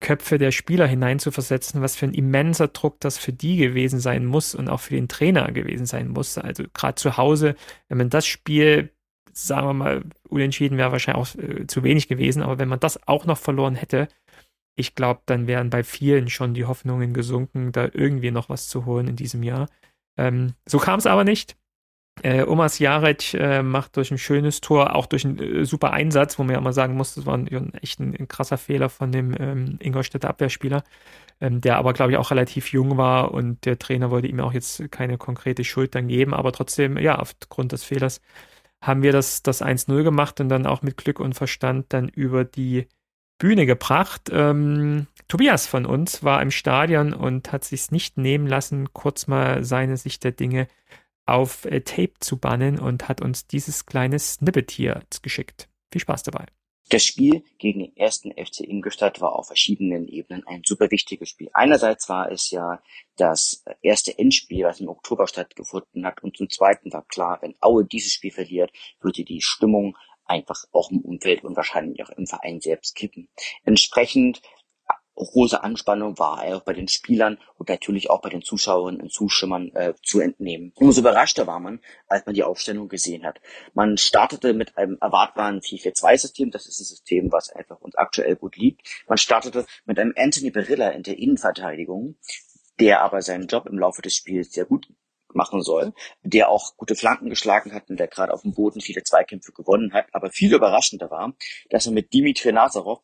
Köpfe 0.00 0.38
der 0.38 0.52
Spieler 0.52 0.86
hineinzuversetzen, 0.86 1.80
was 1.80 1.96
für 1.96 2.06
ein 2.06 2.14
immenser 2.14 2.68
Druck 2.68 3.00
das 3.00 3.16
für 3.16 3.32
die 3.32 3.56
gewesen 3.56 3.98
sein 3.98 4.26
muss 4.26 4.54
und 4.54 4.68
auch 4.68 4.80
für 4.80 4.94
den 4.94 5.08
Trainer 5.08 5.50
gewesen 5.52 5.86
sein 5.86 6.08
muss. 6.08 6.36
Also 6.36 6.64
gerade 6.74 6.96
zu 6.96 7.16
Hause, 7.16 7.54
wenn 7.88 7.98
man 7.98 8.10
das 8.10 8.26
Spiel, 8.26 8.92
sagen 9.32 9.66
wir 9.66 9.72
mal, 9.74 10.02
unentschieden 10.28 10.76
wäre 10.76 10.92
wahrscheinlich 10.92 11.22
auch 11.22 11.42
äh, 11.42 11.66
zu 11.66 11.82
wenig 11.82 12.08
gewesen, 12.08 12.42
aber 12.42 12.58
wenn 12.58 12.68
man 12.68 12.80
das 12.80 13.08
auch 13.08 13.24
noch 13.24 13.38
verloren 13.38 13.74
hätte, 13.74 14.08
ich 14.76 14.94
glaube, 14.94 15.22
dann 15.24 15.46
wären 15.46 15.70
bei 15.70 15.82
vielen 15.82 16.28
schon 16.28 16.52
die 16.52 16.66
Hoffnungen 16.66 17.14
gesunken, 17.14 17.72
da 17.72 17.88
irgendwie 17.92 18.30
noch 18.30 18.50
was 18.50 18.68
zu 18.68 18.84
holen 18.84 19.08
in 19.08 19.16
diesem 19.16 19.42
Jahr. 19.42 19.68
Ähm, 20.18 20.52
so 20.66 20.78
kam 20.78 20.98
es 20.98 21.06
aber 21.06 21.24
nicht. 21.24 21.56
Äh, 22.22 22.44
Omas 22.44 22.78
Jarek 22.78 23.34
äh, 23.34 23.62
macht 23.62 23.96
durch 23.96 24.10
ein 24.10 24.18
schönes 24.18 24.60
Tor, 24.62 24.94
auch 24.94 25.06
durch 25.06 25.24
einen 25.24 25.38
äh, 25.38 25.64
super 25.66 25.92
Einsatz, 25.92 26.38
wo 26.38 26.44
man 26.44 26.54
ja 26.54 26.60
mal 26.60 26.72
sagen 26.72 26.94
muss, 26.94 27.14
das 27.14 27.26
war 27.26 27.36
ein, 27.36 27.74
echt 27.74 28.00
ein, 28.00 28.16
ein, 28.18 28.26
krasser 28.26 28.56
Fehler 28.56 28.88
von 28.88 29.12
dem 29.12 29.34
ähm, 29.38 29.76
Ingolstädter 29.80 30.28
Abwehrspieler, 30.30 30.82
ähm, 31.40 31.60
der 31.60 31.76
aber, 31.76 31.92
glaube 31.92 32.12
ich, 32.12 32.16
auch 32.18 32.30
relativ 32.30 32.72
jung 32.72 32.96
war 32.96 33.32
und 33.32 33.66
der 33.66 33.78
Trainer 33.78 34.10
wollte 34.10 34.28
ihm 34.28 34.40
auch 34.40 34.54
jetzt 34.54 34.90
keine 34.90 35.18
konkrete 35.18 35.62
Schuld 35.62 35.94
dann 35.94 36.08
geben, 36.08 36.32
aber 36.32 36.52
trotzdem, 36.52 36.96
ja, 36.96 37.18
aufgrund 37.18 37.72
des 37.72 37.84
Fehlers 37.84 38.22
haben 38.80 39.02
wir 39.02 39.12
das, 39.12 39.42
das 39.42 39.62
1-0 39.62 40.02
gemacht 40.02 40.40
und 40.40 40.48
dann 40.48 40.66
auch 40.66 40.82
mit 40.82 40.96
Glück 40.96 41.20
und 41.20 41.34
Verstand 41.34 41.86
dann 41.92 42.08
über 42.08 42.44
die 42.44 42.86
Bühne 43.38 43.66
gebracht. 43.66 44.30
Ähm, 44.32 45.06
Tobias 45.28 45.66
von 45.66 45.84
uns 45.86 46.22
war 46.22 46.40
im 46.40 46.50
Stadion 46.50 47.12
und 47.12 47.52
hat 47.52 47.64
sich 47.64 47.90
nicht 47.90 48.16
nehmen 48.16 48.46
lassen, 48.46 48.92
kurz 48.94 49.26
mal 49.26 49.64
seine 49.64 49.96
Sicht 49.96 50.24
der 50.24 50.32
Dinge 50.32 50.68
auf 51.26 51.64
äh, 51.64 51.80
Tape 51.80 52.14
zu 52.20 52.38
bannen 52.38 52.78
und 52.78 53.08
hat 53.08 53.20
uns 53.20 53.46
dieses 53.46 53.86
kleine 53.86 54.18
Snippet 54.18 54.70
hier 54.70 55.02
geschickt. 55.22 55.68
Viel 55.92 56.00
Spaß 56.00 56.22
dabei. 56.24 56.46
Das 56.88 57.04
Spiel 57.04 57.42
gegen 57.58 57.80
den 57.80 57.96
ersten 57.96 58.30
FC 58.30 58.60
Ingolstadt 58.60 59.20
war 59.20 59.32
auf 59.34 59.48
verschiedenen 59.48 60.06
Ebenen 60.06 60.46
ein 60.46 60.62
super 60.64 60.88
wichtiges 60.92 61.30
Spiel. 61.30 61.50
Einerseits 61.52 62.08
war 62.08 62.30
es 62.30 62.50
ja 62.50 62.80
das 63.16 63.64
erste 63.82 64.16
Endspiel, 64.16 64.64
was 64.64 64.78
im 64.78 64.88
Oktober 64.88 65.26
stattgefunden 65.26 66.06
hat. 66.06 66.22
Und 66.22 66.36
zum 66.36 66.48
Zweiten 66.48 66.92
war 66.92 67.04
klar, 67.04 67.38
wenn 67.40 67.56
Aue 67.60 67.84
dieses 67.84 68.12
Spiel 68.12 68.30
verliert, 68.30 68.70
würde 69.00 69.24
die 69.24 69.40
Stimmung 69.40 69.96
einfach 70.26 70.64
auch 70.70 70.92
im 70.92 71.00
Umfeld 71.00 71.42
und 71.42 71.56
wahrscheinlich 71.56 72.04
auch 72.04 72.10
im 72.10 72.26
Verein 72.26 72.60
selbst 72.60 72.94
kippen. 72.94 73.28
Entsprechend 73.64 74.40
große 75.24 75.62
Anspannung 75.62 76.18
war 76.18 76.42
auch 76.42 76.62
bei 76.62 76.74
den 76.74 76.88
Spielern 76.88 77.38
und 77.56 77.68
natürlich 77.68 78.10
auch 78.10 78.20
bei 78.20 78.28
den 78.28 78.42
Zuschauerinnen 78.42 79.00
und 79.00 79.12
Zuschauern 79.12 79.74
äh, 79.74 79.94
zu 80.02 80.20
entnehmen. 80.20 80.72
Umso 80.76 81.00
überraschter 81.00 81.46
war 81.46 81.60
man, 81.60 81.80
als 82.06 82.26
man 82.26 82.34
die 82.34 82.44
Aufstellung 82.44 82.88
gesehen 82.88 83.24
hat. 83.24 83.40
Man 83.74 83.96
startete 83.96 84.52
mit 84.52 84.76
einem 84.76 84.98
erwartbaren 85.00 85.60
4-4-2-System. 85.60 86.50
Das 86.50 86.66
ist 86.66 86.80
ein 86.80 86.84
System, 86.84 87.32
was 87.32 87.50
einfach 87.50 87.80
uns 87.80 87.94
aktuell 87.96 88.36
gut 88.36 88.56
liegt. 88.56 88.82
Man 89.08 89.18
startete 89.18 89.66
mit 89.86 89.98
einem 89.98 90.12
Anthony 90.16 90.50
Berilla 90.50 90.90
in 90.90 91.02
der 91.02 91.18
Innenverteidigung, 91.18 92.16
der 92.78 93.00
aber 93.00 93.22
seinen 93.22 93.46
Job 93.46 93.66
im 93.66 93.78
Laufe 93.78 94.02
des 94.02 94.14
Spiels 94.14 94.52
sehr 94.52 94.66
gut 94.66 94.86
machen 95.32 95.62
soll, 95.62 95.92
der 96.22 96.48
auch 96.48 96.76
gute 96.76 96.94
Flanken 96.94 97.28
geschlagen 97.28 97.72
hat 97.72 97.90
und 97.90 97.98
der 97.98 98.08
gerade 98.08 98.32
auf 98.32 98.42
dem 98.42 98.52
Boden 98.52 98.80
viele 98.80 99.02
Zweikämpfe 99.02 99.52
gewonnen 99.52 99.92
hat. 99.92 100.06
Aber 100.12 100.30
viel 100.30 100.52
überraschender 100.54 101.10
war, 101.10 101.34
dass 101.70 101.86
er 101.86 101.92
mit 101.92 102.12
Dimitri 102.12 102.52
Nazarov 102.52 103.02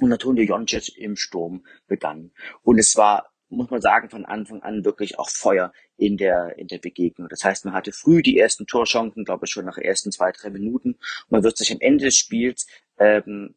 und 0.00 0.12
Antonio 0.12 0.44
Joncic 0.44 0.96
im 0.96 1.16
Sturm 1.16 1.64
begann. 1.86 2.32
Und 2.62 2.78
es 2.78 2.96
war, 2.96 3.30
muss 3.48 3.70
man 3.70 3.80
sagen, 3.80 4.10
von 4.10 4.24
Anfang 4.24 4.62
an 4.62 4.84
wirklich 4.84 5.18
auch 5.18 5.30
Feuer 5.30 5.72
in 5.96 6.16
der, 6.16 6.58
in 6.58 6.68
der 6.68 6.78
Begegnung. 6.78 7.28
Das 7.28 7.44
heißt, 7.44 7.64
man 7.64 7.74
hatte 7.74 7.92
früh 7.92 8.22
die 8.22 8.38
ersten 8.38 8.66
Torchancen, 8.66 9.24
glaube 9.24 9.46
ich, 9.46 9.50
schon 9.50 9.64
nach 9.64 9.78
ersten 9.78 10.12
zwei, 10.12 10.32
drei 10.32 10.50
Minuten. 10.50 10.92
Und 10.92 11.30
man 11.30 11.42
wird 11.42 11.56
sich 11.56 11.72
am 11.72 11.80
Ende 11.80 12.06
des 12.06 12.16
Spiels 12.16 12.66
ähm, 12.98 13.54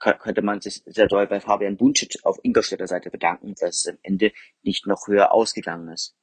könnte 0.00 0.42
man 0.42 0.60
sich 0.60 0.82
sehr 0.86 1.06
doll 1.06 1.26
bei 1.26 1.40
Fabian 1.40 1.76
Buncic 1.76 2.16
auf 2.24 2.38
Ingolstädter 2.42 2.86
Seite 2.86 3.10
bedanken, 3.10 3.54
dass 3.60 3.82
es 3.82 3.86
am 3.86 3.98
Ende 4.02 4.32
nicht 4.62 4.86
noch 4.86 5.06
höher 5.06 5.32
ausgegangen 5.32 5.88
ist. 5.90 6.16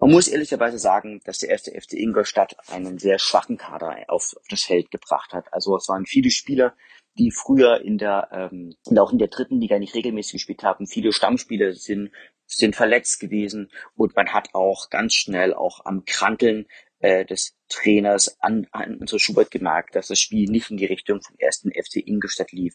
Man 0.00 0.10
muss 0.10 0.26
ehrlicherweise 0.26 0.78
sagen, 0.78 1.20
dass 1.24 1.38
der 1.38 1.50
erste 1.50 1.70
FC 1.70 1.92
Ingolstadt 1.92 2.56
einen 2.68 2.98
sehr 2.98 3.20
schwachen 3.20 3.58
Kader 3.58 3.96
auf 4.08 4.34
das 4.48 4.62
Feld 4.62 4.90
gebracht 4.90 5.32
hat. 5.32 5.52
Also 5.52 5.76
es 5.76 5.88
waren 5.88 6.04
viele 6.04 6.30
Spieler, 6.30 6.74
die 7.18 7.30
früher 7.30 7.80
in 7.82 7.98
der 7.98 8.28
ähm, 8.32 8.74
und 8.86 8.98
auch 8.98 9.12
in 9.12 9.18
der 9.18 9.28
dritten 9.28 9.60
Liga 9.60 9.78
nicht 9.78 9.94
regelmäßig 9.94 10.32
gespielt 10.34 10.62
haben. 10.62 10.86
Viele 10.86 11.12
Stammspieler 11.12 11.72
sind 11.74 12.10
sind 12.46 12.76
verletzt 12.76 13.20
gewesen 13.20 13.70
und 13.96 14.14
man 14.14 14.32
hat 14.32 14.50
auch 14.52 14.90
ganz 14.90 15.14
schnell 15.14 15.54
auch 15.54 15.84
am 15.86 16.04
Kranteln 16.04 16.66
äh, 16.98 17.24
des 17.24 17.56
Trainers 17.68 18.40
an, 18.40 18.66
an 18.72 18.96
unser 18.98 19.18
Schubert 19.18 19.50
gemerkt, 19.50 19.94
dass 19.96 20.08
das 20.08 20.20
Spiel 20.20 20.50
nicht 20.50 20.70
in 20.70 20.76
die 20.76 20.86
Richtung 20.86 21.22
vom 21.22 21.36
ersten 21.38 21.70
FC 21.70 21.96
Ingolstadt 21.96 22.52
lief. 22.52 22.74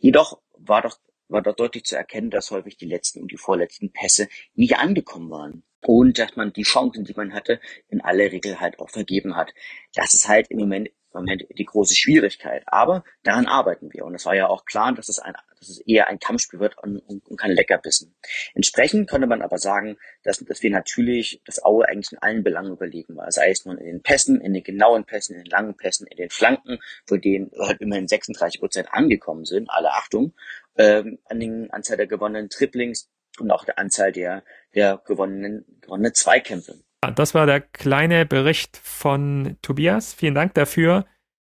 Jedoch 0.00 0.40
war 0.56 0.82
doch 0.82 0.98
war 1.28 1.42
dort 1.42 1.60
deutlich 1.60 1.84
zu 1.84 1.96
erkennen, 1.96 2.30
dass 2.30 2.50
häufig 2.50 2.76
die 2.76 2.86
letzten 2.86 3.22
und 3.22 3.32
die 3.32 3.38
vorletzten 3.38 3.90
Pässe 3.90 4.28
nicht 4.54 4.76
angekommen 4.76 5.30
waren. 5.30 5.62
Und 5.84 6.18
dass 6.18 6.36
man 6.36 6.52
die 6.52 6.62
Chancen, 6.62 7.04
die 7.04 7.14
man 7.14 7.32
hatte, 7.32 7.58
in 7.88 8.00
aller 8.00 8.30
Regel 8.30 8.60
halt 8.60 8.78
auch 8.78 8.90
vergeben 8.90 9.34
hat. 9.34 9.52
Das 9.94 10.14
ist 10.14 10.28
halt 10.28 10.50
im 10.50 10.58
Moment 10.58 10.90
Moment 11.14 11.46
die 11.56 11.64
große 11.64 11.94
Schwierigkeit. 11.94 12.62
Aber 12.66 13.04
daran 13.22 13.46
arbeiten 13.46 13.92
wir. 13.92 14.04
Und 14.04 14.14
es 14.14 14.26
war 14.26 14.34
ja 14.34 14.48
auch 14.48 14.64
klar, 14.64 14.92
dass 14.92 15.08
es, 15.08 15.18
ein, 15.18 15.34
dass 15.58 15.68
es 15.68 15.80
eher 15.80 16.08
ein 16.08 16.18
Kampfspiel 16.18 16.60
wird 16.60 16.78
und, 16.78 16.98
und, 16.98 17.26
und 17.26 17.36
kein 17.36 17.52
Leckerbissen. 17.52 18.14
Entsprechend 18.54 19.08
könnte 19.08 19.26
man 19.26 19.42
aber 19.42 19.58
sagen, 19.58 19.96
dass, 20.22 20.38
dass 20.38 20.62
wir 20.62 20.70
natürlich 20.70 21.40
das 21.44 21.64
Aue 21.64 21.88
eigentlich 21.88 22.12
in 22.12 22.18
allen 22.18 22.42
Belangen 22.42 22.72
überlegen 22.72 23.16
war. 23.16 23.30
Sei 23.30 23.50
es 23.50 23.64
nun 23.64 23.78
in 23.78 23.86
den 23.86 24.02
Pässen, 24.02 24.40
in 24.40 24.54
den 24.54 24.64
genauen 24.64 25.04
Pässen, 25.04 25.36
in 25.36 25.44
den 25.44 25.50
langen 25.50 25.76
Pässen, 25.76 26.06
in 26.06 26.16
den 26.16 26.30
Flanken, 26.30 26.78
von 27.06 27.20
denen 27.20 27.50
halt 27.58 27.80
immerhin 27.80 28.08
36 28.08 28.60
Prozent 28.60 28.88
angekommen 28.92 29.44
sind, 29.44 29.70
alle 29.70 29.92
Achtung, 29.92 30.34
ähm, 30.76 31.18
an 31.24 31.40
den 31.40 31.70
Anzahl 31.70 31.96
der 31.96 32.06
gewonnenen 32.06 32.48
Triplings 32.48 33.10
und 33.38 33.50
auch 33.50 33.64
der 33.64 33.78
Anzahl 33.78 34.12
der, 34.12 34.44
der 34.74 35.02
gewonnenen, 35.06 35.64
gewonnenen 35.80 36.14
Zweikämpfe. 36.14 36.82
Das 37.10 37.34
war 37.34 37.46
der 37.46 37.60
kleine 37.60 38.26
Bericht 38.26 38.76
von 38.76 39.56
Tobias. 39.60 40.14
Vielen 40.14 40.34
Dank 40.34 40.54
dafür. 40.54 41.04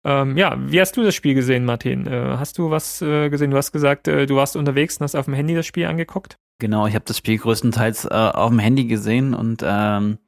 Ähm, 0.05 0.37
ja, 0.37 0.57
wie 0.59 0.81
hast 0.81 0.97
du 0.97 1.03
das 1.03 1.15
Spiel 1.15 1.35
gesehen, 1.35 1.65
Martin? 1.65 2.07
Äh, 2.07 2.37
hast 2.39 2.59
du 2.59 2.71
was 2.71 3.03
äh, 3.03 3.29
gesehen? 3.29 3.51
Du 3.51 3.57
hast 3.57 3.73
gesagt, 3.73 4.09
äh, 4.09 4.27
du 4.27 4.37
warst 4.37 4.57
unterwegs 4.57 4.99
und 4.99 5.05
hast 5.05 5.15
auf 5.15 5.27
dem 5.27 5.35
Handy 5.35 5.55
das 5.55 5.67
Spiel 5.67 5.87
angeguckt. 5.87 6.39
Genau, 6.61 6.87
ich 6.87 6.95
habe 6.95 7.05
das 7.05 7.19
Spiel 7.19 7.39
größtenteils 7.39 8.05
äh, 8.05 8.09
auf 8.09 8.51
dem 8.51 8.59
Handy 8.59 8.87
gesehen 8.87 9.35
und 9.35 9.63
ähm, 9.65 10.19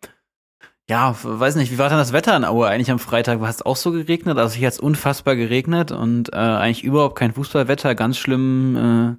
ja, 0.88 1.16
weiß 1.22 1.56
nicht, 1.56 1.72
wie 1.72 1.78
war 1.78 1.88
denn 1.88 1.98
das 1.98 2.12
Wetter 2.12 2.36
in 2.36 2.44
Aue 2.44 2.68
eigentlich 2.68 2.90
am 2.90 2.98
Freitag? 2.98 3.40
War 3.40 3.48
es 3.48 3.62
auch 3.62 3.76
so 3.76 3.90
geregnet? 3.92 4.36
Also 4.36 4.56
hier 4.56 4.66
hat 4.66 4.74
es 4.74 4.80
unfassbar 4.80 5.34
geregnet 5.34 5.92
und 5.92 6.32
äh, 6.32 6.36
eigentlich 6.36 6.84
überhaupt 6.84 7.16
kein 7.16 7.32
Fußballwetter, 7.32 7.94
ganz 7.94 8.18
schlimm. 8.18 9.18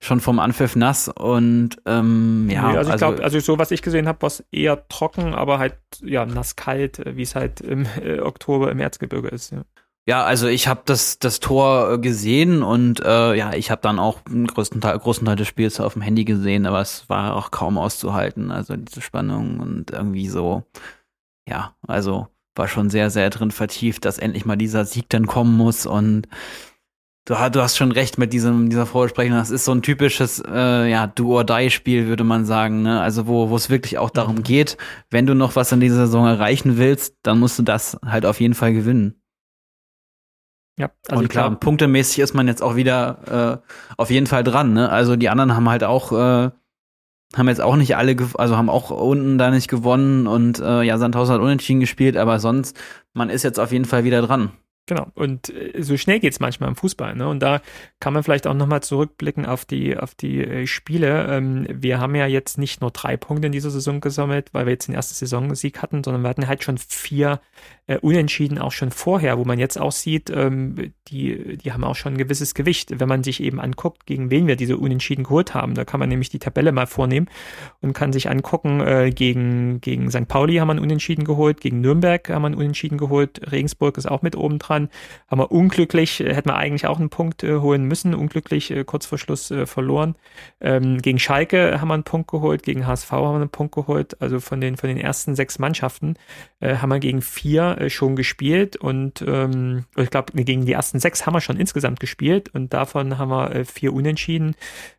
Schon 0.00 0.20
vom 0.20 0.38
Anpfiff 0.38 0.76
nass 0.76 1.08
und 1.08 1.76
ähm, 1.84 2.48
ja. 2.50 2.70
Nee, 2.70 2.78
also 2.78 2.88
ich 2.88 2.92
also, 2.92 3.06
glaube, 3.06 3.22
also 3.22 3.40
so 3.40 3.58
was 3.58 3.70
ich 3.70 3.82
gesehen 3.82 4.08
habe, 4.08 4.22
war 4.22 4.28
es 4.28 4.44
eher 4.50 4.88
trocken, 4.88 5.34
aber 5.34 5.58
halt 5.58 5.76
ja 6.02 6.24
nass 6.24 6.56
kalt, 6.56 6.98
äh, 7.00 7.16
wie 7.16 7.22
es 7.22 7.34
halt 7.34 7.60
im 7.60 7.86
äh, 8.02 8.20
Oktober 8.20 8.70
im 8.70 8.78
Erzgebirge 8.78 9.28
ist. 9.28 9.52
Ja. 9.52 9.62
Ja, 10.06 10.24
also 10.24 10.48
ich 10.48 10.66
habe 10.66 10.80
das 10.86 11.18
das 11.18 11.40
Tor 11.40 11.92
äh, 11.92 11.98
gesehen 11.98 12.62
und 12.62 13.00
äh, 13.00 13.34
ja, 13.34 13.52
ich 13.52 13.70
habe 13.70 13.82
dann 13.82 13.98
auch 13.98 14.20
einen 14.26 14.46
größten 14.46 14.80
Teil, 14.80 14.98
großen 14.98 15.26
Teil 15.26 15.36
des 15.36 15.46
Spiels 15.46 15.78
auf 15.78 15.92
dem 15.92 16.02
Handy 16.02 16.24
gesehen, 16.24 16.66
aber 16.66 16.80
es 16.80 17.08
war 17.08 17.36
auch 17.36 17.50
kaum 17.50 17.76
auszuhalten, 17.78 18.50
also 18.50 18.76
diese 18.76 19.02
Spannung 19.02 19.60
und 19.60 19.90
irgendwie 19.90 20.28
so, 20.28 20.64
ja, 21.46 21.74
also 21.86 22.28
war 22.56 22.66
schon 22.66 22.90
sehr, 22.90 23.10
sehr 23.10 23.30
drin 23.30 23.50
vertieft, 23.50 24.04
dass 24.04 24.18
endlich 24.18 24.44
mal 24.44 24.56
dieser 24.56 24.84
Sieg 24.84 25.08
dann 25.10 25.26
kommen 25.26 25.56
muss 25.56 25.86
und 25.86 26.26
Du, 27.26 27.34
du 27.34 27.62
hast 27.62 27.76
schon 27.76 27.92
recht 27.92 28.18
mit 28.18 28.32
diesem, 28.32 28.70
dieser 28.70 28.86
Vorbesprechung. 28.86 29.36
Das 29.36 29.50
ist 29.50 29.64
so 29.64 29.72
ein 29.72 29.82
typisches, 29.82 30.42
äh, 30.46 30.90
ja, 30.90 31.06
Do-or-Die-Spiel, 31.06 32.06
würde 32.06 32.24
man 32.24 32.44
sagen. 32.44 32.82
Ne? 32.82 33.00
Also 33.00 33.26
wo, 33.26 33.50
wo 33.50 33.56
es 33.56 33.70
wirklich 33.70 33.98
auch 33.98 34.10
darum 34.10 34.36
mhm. 34.36 34.42
geht, 34.42 34.76
wenn 35.10 35.26
du 35.26 35.34
noch 35.34 35.54
was 35.54 35.70
in 35.72 35.80
dieser 35.80 36.06
Saison 36.06 36.26
erreichen 36.26 36.78
willst, 36.78 37.16
dann 37.22 37.38
musst 37.38 37.58
du 37.58 37.62
das 37.62 37.98
halt 38.04 38.24
auf 38.24 38.40
jeden 38.40 38.54
Fall 38.54 38.72
gewinnen. 38.72 39.20
Ja, 40.78 40.90
also 41.08 41.22
und 41.22 41.28
klar, 41.28 41.50
glaub, 41.50 41.60
punktemäßig 41.60 42.20
ist 42.20 42.32
man 42.32 42.48
jetzt 42.48 42.62
auch 42.62 42.74
wieder 42.74 43.60
äh, 43.60 43.72
auf 43.98 44.10
jeden 44.10 44.26
Fall 44.26 44.42
dran. 44.42 44.72
Ne? 44.72 44.88
Also 44.88 45.14
die 45.16 45.28
anderen 45.28 45.54
haben 45.54 45.68
halt 45.68 45.84
auch, 45.84 46.12
äh, 46.12 46.50
haben 47.36 47.48
jetzt 47.48 47.60
auch 47.60 47.76
nicht 47.76 47.96
alle, 47.96 48.16
also 48.38 48.56
haben 48.56 48.70
auch 48.70 48.90
unten 48.90 49.36
da 49.36 49.50
nicht 49.50 49.68
gewonnen 49.68 50.26
und 50.26 50.58
äh, 50.58 50.82
ja, 50.82 50.96
Sandhausen 50.96 51.34
hat 51.34 51.42
unentschieden 51.42 51.80
gespielt, 51.80 52.16
aber 52.16 52.40
sonst, 52.40 52.80
man 53.12 53.28
ist 53.28 53.42
jetzt 53.42 53.60
auf 53.60 53.72
jeden 53.72 53.84
Fall 53.84 54.04
wieder 54.04 54.22
dran. 54.22 54.52
Genau. 54.90 55.06
Und 55.14 55.54
äh, 55.54 55.80
so 55.84 55.96
schnell 55.96 56.18
geht 56.18 56.32
es 56.32 56.40
manchmal 56.40 56.68
im 56.68 56.74
Fußball. 56.74 57.14
Ne? 57.14 57.28
Und 57.28 57.38
da 57.38 57.62
kann 58.00 58.12
man 58.12 58.24
vielleicht 58.24 58.48
auch 58.48 58.54
nochmal 58.54 58.82
zurückblicken 58.82 59.46
auf 59.46 59.64
die, 59.64 59.96
auf 59.96 60.16
die 60.16 60.40
äh, 60.40 60.66
Spiele. 60.66 61.28
Ähm, 61.28 61.64
wir 61.70 62.00
haben 62.00 62.16
ja 62.16 62.26
jetzt 62.26 62.58
nicht 62.58 62.80
nur 62.80 62.90
drei 62.90 63.16
Punkte 63.16 63.46
in 63.46 63.52
dieser 63.52 63.70
Saison 63.70 64.00
gesammelt, 64.00 64.48
weil 64.50 64.66
wir 64.66 64.72
jetzt 64.72 64.88
den 64.88 64.96
ersten 64.96 65.14
Saisonsieg 65.14 65.80
hatten, 65.80 66.02
sondern 66.02 66.22
wir 66.22 66.28
hatten 66.28 66.48
halt 66.48 66.64
schon 66.64 66.76
vier 66.76 67.40
äh, 67.86 67.98
Unentschieden 67.98 68.58
auch 68.58 68.72
schon 68.72 68.90
vorher, 68.90 69.38
wo 69.38 69.44
man 69.44 69.60
jetzt 69.60 69.80
auch 69.80 69.92
sieht, 69.92 70.28
ähm, 70.30 70.92
die, 71.06 71.56
die 71.58 71.72
haben 71.72 71.84
auch 71.84 71.94
schon 71.94 72.14
ein 72.14 72.18
gewisses 72.18 72.54
Gewicht. 72.54 72.98
Wenn 72.98 73.08
man 73.08 73.22
sich 73.22 73.40
eben 73.40 73.60
anguckt, 73.60 74.06
gegen 74.06 74.28
wen 74.32 74.48
wir 74.48 74.56
diese 74.56 74.76
Unentschieden 74.76 75.22
geholt 75.22 75.54
haben, 75.54 75.74
da 75.74 75.84
kann 75.84 76.00
man 76.00 76.08
nämlich 76.08 76.30
die 76.30 76.40
Tabelle 76.40 76.72
mal 76.72 76.86
vornehmen 76.88 77.28
und 77.80 77.92
kann 77.92 78.12
sich 78.12 78.28
angucken, 78.28 79.10
gegen, 79.14 79.80
gegen 79.80 80.10
St. 80.10 80.26
Pauli 80.26 80.56
haben 80.56 80.68
wir 80.68 80.72
einen 80.72 80.80
Unentschieden 80.80 81.24
geholt, 81.24 81.60
gegen 81.60 81.80
Nürnberg 81.80 82.28
haben 82.28 82.42
wir 82.42 82.46
einen 82.46 82.54
Unentschieden 82.56 82.98
geholt, 82.98 83.40
Regensburg 83.52 83.98
ist 83.98 84.10
auch 84.10 84.22
mit 84.22 84.36
oben 84.36 84.58
dran 84.58 84.79
waren. 84.80 84.90
Haben 85.28 85.40
wir 85.40 85.52
unglücklich, 85.52 86.20
äh, 86.20 86.34
hätten 86.34 86.48
wir 86.48 86.56
eigentlich 86.56 86.86
auch 86.86 86.98
einen 86.98 87.10
Punkt 87.10 87.42
äh, 87.42 87.58
holen 87.58 87.84
müssen, 87.84 88.14
unglücklich 88.14 88.70
äh, 88.70 88.84
kurz 88.84 89.06
vor 89.06 89.18
Schluss 89.18 89.50
äh, 89.50 89.66
verloren. 89.66 90.16
Ähm, 90.60 90.98
gegen 90.98 91.18
Schalke 91.18 91.80
haben 91.80 91.88
wir 91.88 91.94
einen 91.94 92.04
Punkt 92.04 92.30
geholt, 92.30 92.62
gegen 92.62 92.86
HSV 92.86 93.10
haben 93.12 93.34
wir 93.34 93.40
einen 93.40 93.50
Punkt 93.50 93.74
geholt. 93.74 94.20
Also 94.20 94.40
von 94.40 94.60
den, 94.60 94.76
von 94.76 94.88
den 94.88 94.98
ersten 94.98 95.34
sechs 95.34 95.58
Mannschaften 95.58 96.14
äh, 96.60 96.76
haben 96.76 96.90
wir 96.90 97.00
gegen 97.00 97.22
vier 97.22 97.78
äh, 97.78 97.90
schon 97.90 98.16
gespielt 98.16 98.76
und 98.76 99.22
ähm, 99.26 99.84
ich 99.96 100.10
glaube, 100.10 100.32
gegen 100.32 100.66
die 100.66 100.72
ersten 100.72 100.98
sechs 100.98 101.26
haben 101.26 101.34
wir 101.34 101.40
schon 101.40 101.58
insgesamt 101.58 102.00
gespielt 102.00 102.48
und 102.54 102.72
davon 102.72 103.18
haben 103.18 103.30
wir 103.30 103.64
vier 103.64 103.92
Unentschieden 103.92 104.54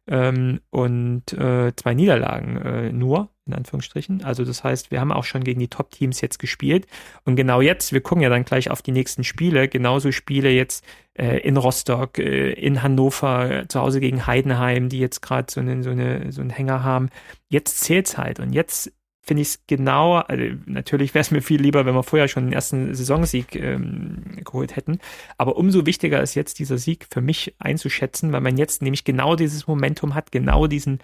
ähm, 0.07 0.59
und 0.69 1.29
zwei 1.29 1.93
Niederlagen 1.93 2.97
nur 2.97 3.29
in 3.45 3.53
Anführungsstrichen. 3.53 4.23
Also 4.23 4.45
das 4.45 4.63
heißt, 4.63 4.91
wir 4.91 4.99
haben 4.99 5.11
auch 5.11 5.23
schon 5.23 5.43
gegen 5.43 5.59
die 5.59 5.67
Top-Teams 5.67 6.21
jetzt 6.21 6.39
gespielt. 6.39 6.85
Und 7.25 7.35
genau 7.35 7.61
jetzt, 7.61 7.91
wir 7.91 8.01
gucken 8.01 8.21
ja 8.21 8.29
dann 8.29 8.45
gleich 8.45 8.69
auf 8.69 8.81
die 8.81 8.91
nächsten 8.91 9.23
Spiele, 9.23 9.67
genauso 9.67 10.11
Spiele 10.11 10.49
jetzt 10.49 10.85
äh, 11.13 11.39
in 11.39 11.57
Rostock, 11.57 12.19
äh, 12.19 12.53
in 12.53 12.83
Hannover, 12.83 13.51
äh, 13.51 13.67
zu 13.67 13.79
Hause 13.79 13.99
gegen 13.99 14.27
Heidenheim, 14.27 14.89
die 14.89 14.99
jetzt 14.99 15.21
gerade 15.21 15.51
so, 15.51 15.59
eine, 15.59 15.81
so, 15.83 15.89
eine, 15.89 16.31
so 16.31 16.41
einen 16.41 16.51
Hänger 16.51 16.83
haben. 16.83 17.09
Jetzt 17.49 17.81
zählt's 17.81 18.17
halt. 18.17 18.39
Und 18.39 18.53
jetzt 18.53 18.93
finde 19.23 19.41
ich 19.41 19.49
es 19.49 19.63
genau, 19.67 20.15
also 20.15 20.43
natürlich 20.65 21.13
wäre 21.13 21.21
es 21.21 21.31
mir 21.31 21.41
viel 21.41 21.61
lieber, 21.61 21.85
wenn 21.85 21.95
wir 21.95 22.03
vorher 22.03 22.27
schon 22.27 22.45
den 22.45 22.53
ersten 22.53 22.93
Saisonsieg 22.93 23.55
ähm, 23.55 24.39
geholt 24.43 24.75
hätten. 24.75 24.99
Aber 25.37 25.57
umso 25.57 25.85
wichtiger 25.85 26.21
ist 26.21 26.35
jetzt 26.35 26.59
dieser 26.59 26.77
Sieg 26.77 27.07
für 27.09 27.21
mich 27.21 27.55
einzuschätzen, 27.59 28.31
weil 28.31 28.41
man 28.41 28.57
jetzt 28.57 28.81
nämlich 28.81 29.03
genau 29.03 29.35
dieses 29.35 29.67
Momentum 29.67 30.15
hat, 30.15 30.31
genau 30.31 30.67
diesen, 30.67 30.99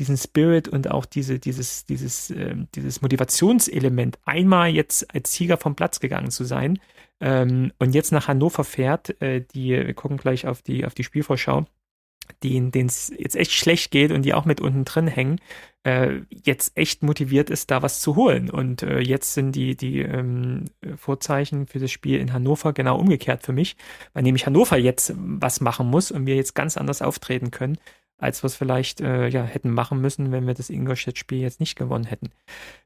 diesen 0.00 0.16
Spirit 0.16 0.66
und 0.66 0.90
auch 0.90 1.04
diese, 1.04 1.38
dieses, 1.38 1.84
dieses, 1.86 2.30
äh, 2.30 2.56
dieses 2.74 3.02
Motivationselement, 3.02 4.18
einmal 4.24 4.70
jetzt 4.70 5.14
als 5.14 5.32
Sieger 5.32 5.56
vom 5.58 5.76
Platz 5.76 6.00
gegangen 6.00 6.30
zu 6.30 6.44
sein 6.44 6.80
ähm, 7.20 7.72
und 7.78 7.94
jetzt 7.94 8.10
nach 8.10 8.26
Hannover 8.26 8.64
fährt, 8.64 9.20
äh, 9.22 9.42
die, 9.54 9.70
wir 9.70 9.94
gucken 9.94 10.16
gleich 10.16 10.46
auf 10.46 10.62
die, 10.62 10.84
auf 10.84 10.94
die 10.94 11.04
Spielvorschau, 11.04 11.66
denen 12.42 12.72
es 12.86 13.12
jetzt 13.16 13.36
echt 13.36 13.52
schlecht 13.52 13.90
geht 13.90 14.10
und 14.10 14.22
die 14.22 14.34
auch 14.34 14.44
mit 14.44 14.60
unten 14.60 14.84
drin 14.84 15.06
hängen, 15.06 15.40
äh, 15.84 16.20
jetzt 16.30 16.76
echt 16.76 17.02
motiviert 17.02 17.50
ist, 17.50 17.70
da 17.70 17.82
was 17.82 18.00
zu 18.00 18.16
holen. 18.16 18.48
Und 18.48 18.82
äh, 18.82 19.00
jetzt 19.00 19.34
sind 19.34 19.52
die, 19.52 19.76
die 19.76 20.00
ähm, 20.00 20.66
Vorzeichen 20.96 21.66
für 21.66 21.78
das 21.78 21.90
Spiel 21.90 22.18
in 22.18 22.32
Hannover 22.32 22.72
genau 22.72 22.98
umgekehrt 22.98 23.42
für 23.42 23.52
mich, 23.52 23.76
weil 24.14 24.22
nämlich 24.22 24.46
Hannover 24.46 24.78
jetzt 24.78 25.12
was 25.16 25.60
machen 25.60 25.88
muss 25.88 26.10
und 26.10 26.26
wir 26.26 26.36
jetzt 26.36 26.54
ganz 26.54 26.76
anders 26.76 27.02
auftreten 27.02 27.50
können 27.50 27.78
als 28.20 28.42
wir 28.42 28.46
es 28.46 28.54
vielleicht 28.54 29.00
äh, 29.00 29.28
ja, 29.28 29.42
hätten 29.42 29.70
machen 29.70 30.00
müssen, 30.00 30.30
wenn 30.30 30.46
wir 30.46 30.54
das 30.54 30.68
Ingolstadt-Spiel 30.68 31.40
jetzt 31.40 31.58
nicht 31.58 31.76
gewonnen 31.76 32.04
hätten. 32.04 32.30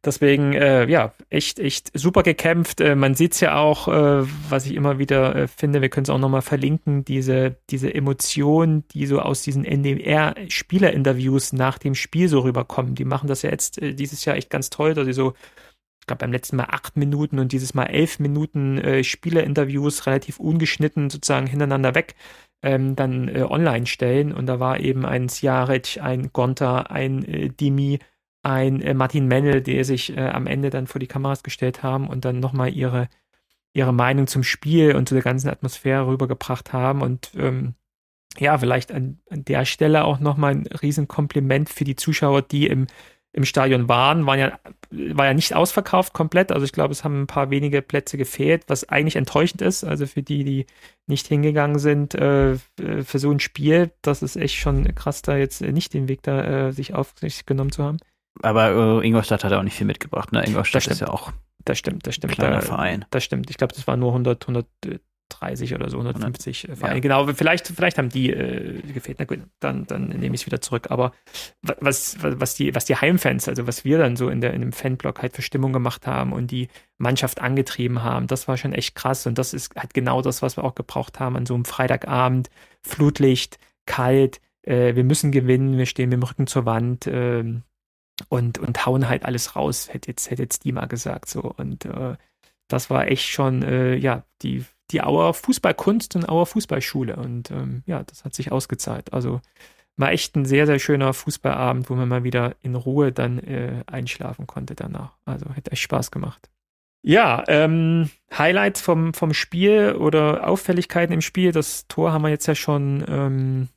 Deswegen, 0.04 0.52
äh, 0.52 0.86
ja, 0.88 1.12
echt, 1.28 1.58
echt 1.58 1.90
super 1.94 2.22
gekämpft. 2.22 2.80
Äh, 2.80 2.94
man 2.94 3.14
sieht 3.14 3.32
es 3.32 3.40
ja 3.40 3.56
auch, 3.56 3.88
äh, 3.88 4.26
was 4.48 4.66
ich 4.66 4.74
immer 4.74 4.98
wieder 4.98 5.34
äh, 5.34 5.48
finde, 5.48 5.82
wir 5.82 5.88
können 5.88 6.04
es 6.04 6.10
auch 6.10 6.18
nochmal 6.18 6.42
verlinken, 6.42 7.04
diese, 7.04 7.56
diese 7.70 7.92
Emotionen, 7.92 8.86
die 8.88 9.06
so 9.06 9.20
aus 9.20 9.42
diesen 9.42 9.64
NDR-Spielerinterviews 9.64 11.52
nach 11.52 11.78
dem 11.78 11.96
Spiel 11.96 12.28
so 12.28 12.40
rüberkommen. 12.40 12.94
Die 12.94 13.04
machen 13.04 13.26
das 13.26 13.42
ja 13.42 13.50
jetzt 13.50 13.82
äh, 13.82 13.92
dieses 13.94 14.24
Jahr 14.24 14.36
echt 14.36 14.50
ganz 14.50 14.70
toll, 14.70 14.94
dass 14.94 15.04
sie 15.04 15.12
so 15.12 15.34
ich 16.04 16.06
glaube 16.06 16.20
beim 16.20 16.32
letzten 16.32 16.56
Mal 16.56 16.66
acht 16.68 16.98
Minuten 16.98 17.38
und 17.38 17.52
dieses 17.52 17.72
Mal 17.72 17.86
elf 17.86 18.18
Minuten 18.18 18.76
äh, 18.76 19.02
Spielerinterviews 19.02 20.04
relativ 20.04 20.38
ungeschnitten 20.38 21.08
sozusagen 21.08 21.46
hintereinander 21.46 21.94
weg 21.94 22.14
ähm, 22.64 22.96
dann 22.96 23.28
äh, 23.28 23.42
online 23.42 23.86
stellen. 23.86 24.32
Und 24.32 24.46
da 24.46 24.58
war 24.58 24.80
eben 24.80 25.04
ein 25.04 25.28
Sjaric, 25.28 25.98
ein 26.02 26.32
Gonta, 26.32 26.80
ein 26.82 27.24
äh, 27.24 27.50
Dimi, 27.50 27.98
ein 28.42 28.80
äh, 28.80 28.94
Martin 28.94 29.28
Mennel, 29.28 29.60
die 29.60 29.84
sich 29.84 30.16
äh, 30.16 30.28
am 30.28 30.46
Ende 30.46 30.70
dann 30.70 30.86
vor 30.86 30.98
die 30.98 31.06
Kameras 31.06 31.42
gestellt 31.42 31.82
haben 31.82 32.08
und 32.08 32.24
dann 32.24 32.40
nochmal 32.40 32.72
ihre, 32.72 33.08
ihre 33.74 33.92
Meinung 33.92 34.26
zum 34.26 34.42
Spiel 34.42 34.96
und 34.96 35.08
zu 35.08 35.14
der 35.14 35.22
ganzen 35.22 35.50
Atmosphäre 35.50 36.06
rübergebracht 36.06 36.72
haben. 36.72 37.02
Und 37.02 37.32
ähm, 37.36 37.74
ja, 38.38 38.56
vielleicht 38.56 38.92
an, 38.92 39.20
an 39.28 39.44
der 39.44 39.66
Stelle 39.66 40.04
auch 40.04 40.18
nochmal 40.18 40.52
ein 40.52 40.66
Riesenkompliment 40.66 41.68
für 41.68 41.84
die 41.84 41.96
Zuschauer, 41.96 42.42
die 42.42 42.66
im 42.66 42.86
im 43.34 43.44
Stadion 43.44 43.88
waren, 43.88 44.26
waren 44.26 44.38
ja, 44.38 44.58
war 44.90 45.26
ja 45.26 45.34
nicht 45.34 45.54
ausverkauft 45.54 46.12
komplett. 46.12 46.52
Also 46.52 46.64
ich 46.64 46.72
glaube, 46.72 46.92
es 46.92 47.02
haben 47.02 47.22
ein 47.22 47.26
paar 47.26 47.50
wenige 47.50 47.82
Plätze 47.82 48.16
gefehlt, 48.16 48.64
was 48.68 48.88
eigentlich 48.88 49.16
enttäuschend 49.16 49.60
ist. 49.60 49.82
Also 49.82 50.06
für 50.06 50.22
die, 50.22 50.44
die 50.44 50.66
nicht 51.06 51.26
hingegangen 51.26 51.80
sind, 51.80 52.14
äh, 52.14 52.56
für 52.78 53.18
so 53.18 53.32
ein 53.32 53.40
Spiel, 53.40 53.90
das 54.02 54.22
ist 54.22 54.36
echt 54.36 54.54
schon 54.54 54.94
krass, 54.94 55.22
da 55.22 55.36
jetzt 55.36 55.60
nicht 55.62 55.94
den 55.94 56.06
Weg 56.06 56.22
da 56.22 56.68
äh, 56.68 56.72
sich 56.72 56.94
auf 56.94 57.14
sich 57.18 57.44
genommen 57.44 57.72
zu 57.72 57.82
haben. 57.82 57.98
Aber 58.42 59.00
äh, 59.02 59.06
Ingolstadt 59.06 59.42
hat 59.42 59.52
auch 59.52 59.62
nicht 59.62 59.76
viel 59.76 59.86
mitgebracht, 59.86 60.32
ne? 60.32 60.44
Ingolstadt 60.46 60.86
ist 60.86 61.00
ja 61.00 61.08
auch. 61.08 61.32
Das 61.64 61.78
stimmt, 61.78 62.06
das 62.06 62.14
stimmt. 62.14 62.34
Kleiner 62.34 62.60
da, 62.60 62.62
Verein. 62.62 63.04
Das 63.10 63.24
stimmt. 63.24 63.50
Ich 63.50 63.56
glaube, 63.56 63.74
das 63.74 63.86
war 63.86 63.96
nur 63.96 64.10
100, 64.10 64.44
100 64.44 64.66
30 65.30 65.74
oder 65.74 65.90
so, 65.90 65.98
150 65.98 66.64
ja. 66.64 66.76
Vereine. 66.76 67.00
Genau, 67.00 67.26
vielleicht, 67.28 67.68
vielleicht 67.68 67.98
haben 67.98 68.08
die 68.08 68.30
äh, 68.30 68.80
gefehlt. 68.92 69.18
Na 69.18 69.24
gut, 69.24 69.40
dann, 69.60 69.86
dann 69.86 70.08
nehme 70.08 70.34
ich 70.34 70.42
es 70.42 70.46
wieder 70.46 70.60
zurück. 70.60 70.90
Aber 70.90 71.12
was, 71.62 72.16
was, 72.20 72.54
die, 72.54 72.74
was 72.74 72.84
die 72.84 72.96
Heimfans, 72.96 73.48
also 73.48 73.66
was 73.66 73.84
wir 73.84 73.98
dann 73.98 74.16
so 74.16 74.28
in, 74.28 74.40
der, 74.40 74.54
in 74.54 74.60
dem 74.60 74.72
Fanblock 74.72 75.22
halt 75.22 75.34
für 75.34 75.42
Stimmung 75.42 75.72
gemacht 75.72 76.06
haben 76.06 76.32
und 76.32 76.50
die 76.50 76.68
Mannschaft 76.98 77.40
angetrieben 77.40 78.02
haben, 78.02 78.26
das 78.26 78.48
war 78.48 78.56
schon 78.56 78.72
echt 78.72 78.94
krass. 78.94 79.26
Und 79.26 79.38
das 79.38 79.54
ist 79.54 79.74
halt 79.76 79.94
genau 79.94 80.22
das, 80.22 80.42
was 80.42 80.56
wir 80.56 80.64
auch 80.64 80.74
gebraucht 80.74 81.20
haben 81.20 81.36
an 81.36 81.46
so 81.46 81.54
einem 81.54 81.64
Freitagabend. 81.64 82.50
Flutlicht, 82.82 83.58
kalt, 83.86 84.40
äh, 84.62 84.94
wir 84.94 85.04
müssen 85.04 85.32
gewinnen, 85.32 85.78
wir 85.78 85.86
stehen 85.86 86.10
mit 86.10 86.18
dem 86.18 86.22
Rücken 86.22 86.46
zur 86.46 86.66
Wand. 86.66 87.06
Äh, 87.06 87.44
und, 88.28 88.58
und 88.58 88.86
hauen 88.86 89.08
halt 89.08 89.24
alles 89.24 89.56
raus, 89.56 89.88
hätte 89.92 90.10
jetzt, 90.10 90.30
hätte 90.30 90.42
jetzt 90.42 90.64
die 90.64 90.72
mal 90.72 90.86
gesagt 90.86 91.28
so. 91.28 91.40
Und 91.40 91.84
äh, 91.84 92.16
das 92.68 92.90
war 92.90 93.08
echt 93.08 93.26
schon, 93.26 93.62
äh, 93.62 93.96
ja, 93.96 94.24
die 94.42 94.64
die 94.90 95.02
Auer 95.02 95.34
Fußballkunst 95.34 96.16
und 96.16 96.28
Auer 96.28 96.46
Fußballschule. 96.46 97.16
Und 97.16 97.50
ähm, 97.50 97.82
ja, 97.86 98.02
das 98.02 98.24
hat 98.24 98.34
sich 98.34 98.52
ausgezahlt. 98.52 99.12
Also 99.12 99.40
war 99.96 100.12
echt 100.12 100.36
ein 100.36 100.44
sehr, 100.44 100.66
sehr 100.66 100.78
schöner 100.78 101.12
Fußballabend, 101.12 101.88
wo 101.88 101.94
man 101.94 102.08
mal 102.08 102.24
wieder 102.24 102.56
in 102.62 102.74
Ruhe 102.74 103.12
dann 103.12 103.38
äh, 103.38 103.84
einschlafen 103.86 104.46
konnte 104.46 104.74
danach. 104.74 105.16
Also 105.24 105.46
hat 105.54 105.70
echt 105.70 105.82
Spaß 105.82 106.10
gemacht. 106.10 106.50
Ja, 107.02 107.44
ähm, 107.48 108.10
Highlights 108.36 108.80
vom, 108.80 109.12
vom 109.12 109.34
Spiel 109.34 109.94
oder 109.98 110.48
Auffälligkeiten 110.48 111.12
im 111.12 111.20
Spiel. 111.20 111.52
Das 111.52 111.86
Tor 111.86 112.12
haben 112.12 112.22
wir 112.22 112.30
jetzt 112.30 112.46
ja 112.46 112.54
schon 112.54 113.04
ähm, 113.06 113.68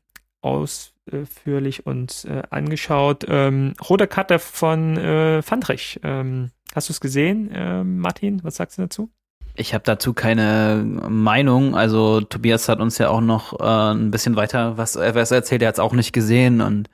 ausführlich 0.41 1.85
uns 1.85 2.23
äh, 2.23 2.43
angeschaut. 2.49 3.25
Ähm, 3.27 3.73
rote 3.87 4.07
Karte 4.07 4.39
von 4.39 4.95
äh, 4.97 5.41
Fandrich. 5.41 5.99
Ähm, 6.03 6.51
hast 6.73 6.87
du 6.87 6.93
es 6.93 7.01
gesehen, 7.01 7.51
äh, 7.51 7.83
Martin? 7.83 8.43
Was 8.45 8.55
sagst 8.55 8.77
du 8.77 8.83
dazu? 8.83 9.11
Ich 9.59 9.73
habe 9.73 9.83
dazu 9.83 10.13
keine 10.13 10.83
Meinung. 11.09 11.75
Also 11.75 12.21
Tobias 12.21 12.69
hat 12.69 12.79
uns 12.79 12.99
ja 12.99 13.09
auch 13.09 13.21
noch 13.21 13.59
äh, 13.59 13.91
ein 13.93 14.11
bisschen 14.11 14.35
weiter 14.35 14.77
was, 14.77 14.95
äh, 14.95 15.15
was 15.15 15.31
erzählt. 15.31 15.63
Er 15.63 15.69
hat 15.69 15.75
es 15.75 15.79
auch 15.79 15.93
nicht 15.93 16.13
gesehen 16.13 16.61
und 16.61 16.89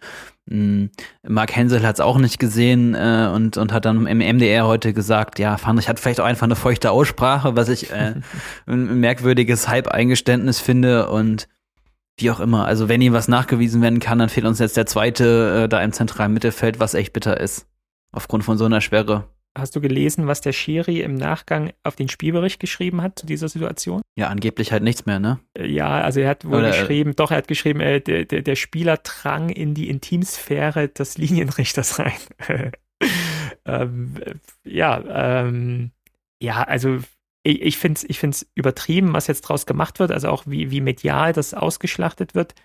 mh, 0.45 0.87
Mark 1.27 1.53
Hensel 1.55 1.85
hat 1.85 1.95
es 1.95 1.99
auch 1.99 2.17
nicht 2.17 2.39
gesehen 2.39 2.95
äh, 2.95 3.29
und 3.33 3.57
und 3.57 3.73
hat 3.73 3.83
dann 3.83 4.07
im 4.07 4.19
MDR 4.19 4.65
heute 4.65 4.93
gesagt, 4.93 5.39
ja, 5.39 5.57
Fandrich 5.57 5.89
hat 5.89 5.99
vielleicht 5.99 6.21
auch 6.21 6.25
einfach 6.25 6.45
eine 6.45 6.55
feuchte 6.55 6.91
Aussprache, 6.91 7.57
was 7.57 7.67
ich 7.67 7.91
äh, 7.91 8.15
ein 8.65 8.99
merkwürdiges 9.01 9.67
Hype-Eingeständnis 9.67 10.61
finde 10.61 11.09
und 11.09 11.49
wie 12.17 12.31
auch 12.31 12.39
immer. 12.39 12.65
Also 12.65 12.87
wenn 12.87 13.01
ihm 13.01 13.11
was 13.11 13.27
nachgewiesen 13.27 13.81
werden 13.81 13.99
kann, 13.99 14.19
dann 14.19 14.29
fehlt 14.29 14.45
uns 14.45 14.59
jetzt 14.59 14.77
der 14.77 14.85
zweite 14.85 15.63
äh, 15.63 15.67
da 15.67 15.81
im 15.81 15.91
zentralen 15.91 16.33
Mittelfeld, 16.33 16.79
was 16.79 16.93
echt 16.93 17.11
bitter 17.11 17.39
ist 17.39 17.67
aufgrund 18.13 18.45
von 18.45 18.57
so 18.57 18.65
einer 18.65 18.79
Sperre. 18.79 19.27
Hast 19.55 19.75
du 19.75 19.81
gelesen, 19.81 20.25
was 20.25 20.41
der 20.41 20.51
Schiri 20.51 21.01
im 21.01 21.13
Nachgang 21.13 21.73
auf 21.83 21.95
den 21.95 22.09
Spielbericht 22.09 22.59
geschrieben 22.59 23.03
hat 23.03 23.19
zu 23.19 23.27
dieser 23.27 23.49
Situation? 23.49 24.01
Ja, 24.17 24.29
angeblich 24.29 24.71
halt 24.71 24.81
nichts 24.81 25.05
mehr, 25.05 25.19
ne? 25.19 25.39
Äh, 25.57 25.67
ja, 25.67 26.01
also 26.01 26.21
er 26.21 26.29
hat 26.29 26.45
wohl 26.45 26.59
Oder, 26.59 26.69
äh, 26.69 26.79
geschrieben, 26.79 27.15
doch, 27.15 27.29
er 27.29 27.37
hat 27.37 27.47
geschrieben, 27.47 27.79
äh, 27.79 28.01
der, 28.01 28.25
der, 28.25 28.41
der 28.41 28.55
Spieler 28.55 28.97
drang 28.97 29.49
in 29.49 29.75
die 29.75 29.89
Intimsphäre 29.89 30.87
des 30.87 31.19
Linienrichters 31.19 31.99
rein. 31.99 32.13
ähm, 33.65 34.15
ja, 34.63 35.43
ähm, 35.45 35.91
ja, 36.41 36.63
also 36.63 36.99
ich, 37.43 37.61
ich 37.61 37.77
finde 37.77 37.97
es 37.97 38.03
ich 38.09 38.17
find's 38.17 38.49
übertrieben, 38.55 39.13
was 39.13 39.27
jetzt 39.27 39.41
draus 39.41 39.67
gemacht 39.67 39.99
wird, 39.99 40.11
also 40.11 40.29
auch 40.29 40.43
wie, 40.47 40.71
wie 40.71 40.81
medial 40.81 41.31
das 41.31 41.53
ausgeschlachtet 41.53 42.33
wird. 42.33 42.55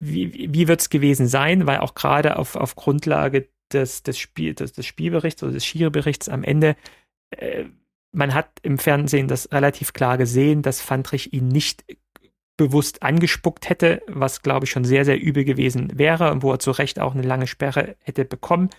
Wie, 0.00 0.52
wie 0.52 0.68
wird 0.68 0.82
es 0.82 0.90
gewesen 0.90 1.26
sein? 1.26 1.66
Weil 1.66 1.78
auch 1.78 1.94
gerade 1.94 2.36
auf, 2.36 2.56
auf 2.56 2.76
Grundlage 2.76 3.48
des, 3.72 4.02
des, 4.02 4.18
Spiel, 4.18 4.54
des, 4.54 4.72
des 4.72 4.86
Spielberichts 4.86 5.42
oder 5.42 5.52
des 5.52 5.64
Schiri-Berichts 5.64 6.28
am 6.28 6.44
Ende, 6.44 6.76
äh, 7.30 7.64
man 8.12 8.34
hat 8.34 8.50
im 8.62 8.78
Fernsehen 8.78 9.28
das 9.28 9.52
relativ 9.52 9.92
klar 9.92 10.16
gesehen, 10.16 10.62
dass 10.62 10.80
Fandrich 10.80 11.32
ihn 11.32 11.48
nicht 11.48 11.84
bewusst 12.56 13.02
angespuckt 13.02 13.68
hätte, 13.68 14.02
was 14.06 14.42
glaube 14.42 14.64
ich 14.64 14.70
schon 14.70 14.84
sehr, 14.84 15.04
sehr 15.04 15.20
übel 15.20 15.44
gewesen 15.44 15.92
wäre 15.98 16.32
und 16.32 16.42
wo 16.42 16.52
er 16.52 16.58
zu 16.58 16.70
Recht 16.70 16.98
auch 16.98 17.14
eine 17.14 17.22
lange 17.22 17.46
Sperre 17.46 17.96
hätte 18.02 18.24
bekommen. 18.24 18.70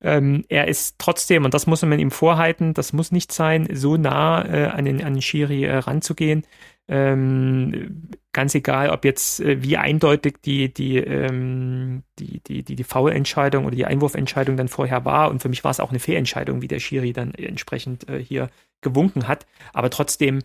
Ähm, 0.00 0.44
er 0.48 0.66
ist 0.66 0.96
trotzdem, 0.98 1.44
und 1.44 1.54
das 1.54 1.68
muss 1.68 1.82
man 1.82 2.00
ihm 2.00 2.10
vorhalten, 2.10 2.74
das 2.74 2.92
muss 2.92 3.12
nicht 3.12 3.30
sein, 3.30 3.68
so 3.72 3.96
nah 3.96 4.44
äh, 4.44 4.66
an, 4.66 4.84
den, 4.84 5.04
an 5.04 5.14
den 5.14 5.22
Schiri 5.22 5.64
äh, 5.64 5.76
ranzugehen. 5.76 6.44
Ähm, 6.88 8.08
ganz 8.32 8.54
egal, 8.54 8.90
ob 8.90 9.04
jetzt 9.04 9.40
äh, 9.40 9.62
wie 9.62 9.76
eindeutig 9.76 10.38
die, 10.44 10.72
die, 10.72 10.96
ähm, 10.96 12.02
die, 12.18 12.40
die, 12.40 12.62
die, 12.62 12.76
die 12.76 12.84
Foul-Entscheidung 12.84 13.66
oder 13.66 13.76
die 13.76 13.86
Einwurfentscheidung 13.86 14.56
dann 14.56 14.68
vorher 14.68 15.04
war. 15.04 15.30
Und 15.30 15.42
für 15.42 15.48
mich 15.48 15.64
war 15.64 15.70
es 15.70 15.80
auch 15.80 15.90
eine 15.90 16.00
Fehlentscheidung, 16.00 16.62
wie 16.62 16.68
der 16.68 16.80
Schiri 16.80 17.12
dann 17.12 17.34
entsprechend 17.34 18.08
äh, 18.08 18.18
hier 18.22 18.50
gewunken 18.80 19.28
hat. 19.28 19.46
Aber 19.72 19.90
trotzdem, 19.90 20.40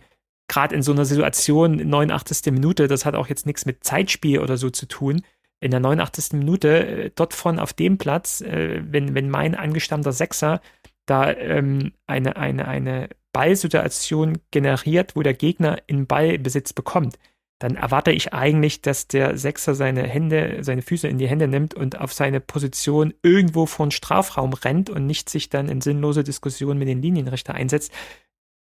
gerade 0.48 0.74
in 0.74 0.82
so 0.82 0.92
einer 0.92 1.04
Situation, 1.04 1.76
89. 1.76 2.52
Minute, 2.52 2.88
das 2.88 3.04
hat 3.04 3.14
auch 3.14 3.28
jetzt 3.28 3.46
nichts 3.46 3.66
mit 3.66 3.84
Zeitspiel 3.84 4.38
oder 4.38 4.56
so 4.56 4.70
zu 4.70 4.86
tun. 4.86 5.22
In 5.60 5.72
der 5.72 5.80
89. 5.80 6.34
Minute, 6.34 6.86
äh, 6.86 7.10
dort 7.14 7.34
von 7.34 7.58
auf 7.58 7.72
dem 7.72 7.98
Platz, 7.98 8.42
äh, 8.42 8.82
wenn, 8.84 9.14
wenn 9.14 9.28
mein 9.28 9.54
angestammter 9.54 10.12
Sechser 10.12 10.60
da 11.08 11.32
ähm, 11.32 11.92
eine, 12.06 12.36
eine, 12.36 12.68
eine 12.68 13.08
Ballsituation 13.32 14.38
generiert, 14.50 15.16
wo 15.16 15.22
der 15.22 15.34
Gegner 15.34 15.78
in 15.86 16.06
Ballbesitz 16.06 16.72
bekommt, 16.72 17.18
dann 17.58 17.74
erwarte 17.74 18.12
ich 18.12 18.32
eigentlich, 18.32 18.82
dass 18.82 19.08
der 19.08 19.36
Sechser 19.36 19.74
seine 19.74 20.04
Hände, 20.04 20.58
seine 20.62 20.82
Füße 20.82 21.08
in 21.08 21.18
die 21.18 21.28
Hände 21.28 21.48
nimmt 21.48 21.74
und 21.74 22.00
auf 22.00 22.12
seine 22.12 22.40
Position 22.40 23.14
irgendwo 23.22 23.66
vor 23.66 23.86
den 23.86 23.90
Strafraum 23.90 24.52
rennt 24.52 24.90
und 24.90 25.06
nicht 25.06 25.28
sich 25.28 25.50
dann 25.50 25.68
in 25.68 25.80
sinnlose 25.80 26.22
Diskussionen 26.22 26.78
mit 26.78 26.88
den 26.88 27.02
Linienrichter 27.02 27.54
einsetzt. 27.54 27.92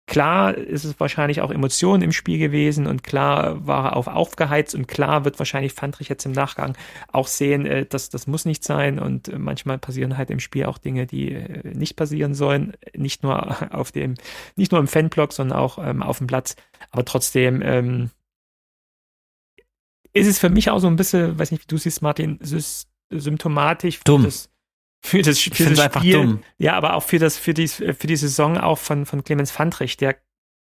Klar 0.07 0.55
ist 0.55 0.85
es 0.85 0.99
wahrscheinlich 0.99 1.41
auch 1.41 1.51
Emotionen 1.51 2.01
im 2.01 2.11
Spiel 2.13 2.39
gewesen 2.39 2.87
und 2.87 3.03
klar 3.03 3.67
war 3.67 3.85
er 3.85 3.95
auf 3.97 4.07
aufgeheizt 4.07 4.73
und 4.73 4.87
klar 4.87 5.25
wird 5.25 5.37
wahrscheinlich 5.37 5.73
Fandrich 5.73 6.09
jetzt 6.09 6.25
im 6.25 6.31
Nachgang 6.31 6.75
auch 7.11 7.27
sehen, 7.27 7.65
äh, 7.65 7.85
dass 7.85 8.09
das 8.09 8.25
muss 8.25 8.45
nicht 8.45 8.63
sein 8.63 8.99
und 8.99 9.27
äh, 9.27 9.37
manchmal 9.37 9.77
passieren 9.77 10.17
halt 10.17 10.31
im 10.31 10.39
Spiel 10.39 10.65
auch 10.65 10.77
Dinge, 10.77 11.05
die 11.05 11.33
äh, 11.33 11.75
nicht 11.75 11.95
passieren 11.97 12.33
sollen, 12.33 12.73
nicht 12.95 13.21
nur 13.21 13.71
auf 13.73 13.91
dem, 13.91 14.15
nicht 14.55 14.71
nur 14.71 14.79
im 14.79 14.87
Fanblog, 14.87 15.33
sondern 15.33 15.59
auch 15.59 15.77
ähm, 15.77 16.01
auf 16.01 16.19
dem 16.19 16.27
Platz, 16.27 16.55
aber 16.89 17.05
trotzdem 17.05 17.61
ähm, 17.61 18.09
ist 20.13 20.27
es 20.27 20.39
für 20.39 20.49
mich 20.49 20.69
auch 20.69 20.79
so 20.79 20.87
ein 20.87 20.95
bisschen, 20.95 21.37
weiß 21.37 21.51
nicht, 21.51 21.63
wie 21.63 21.67
du 21.67 21.77
siehst, 21.77 22.01
Martin, 22.01 22.39
symptomatisch 23.09 23.99
Dumm. 24.03 24.21
für 24.21 24.27
das 24.27 24.49
für 25.07 25.21
das, 25.21 25.39
für 25.39 25.69
das 25.69 25.79
einfach 25.79 26.01
Spiel. 26.01 26.13
dumm. 26.13 26.43
Ja, 26.57 26.73
aber 26.73 26.95
auch 26.95 27.03
für 27.03 27.19
das, 27.19 27.37
für 27.37 27.53
die, 27.53 27.67
für 27.67 28.07
die 28.07 28.15
Saison 28.15 28.57
auch 28.57 28.77
von, 28.77 29.05
von 29.05 29.23
Clemens 29.23 29.51
Fandrich, 29.51 29.97
der 29.97 30.17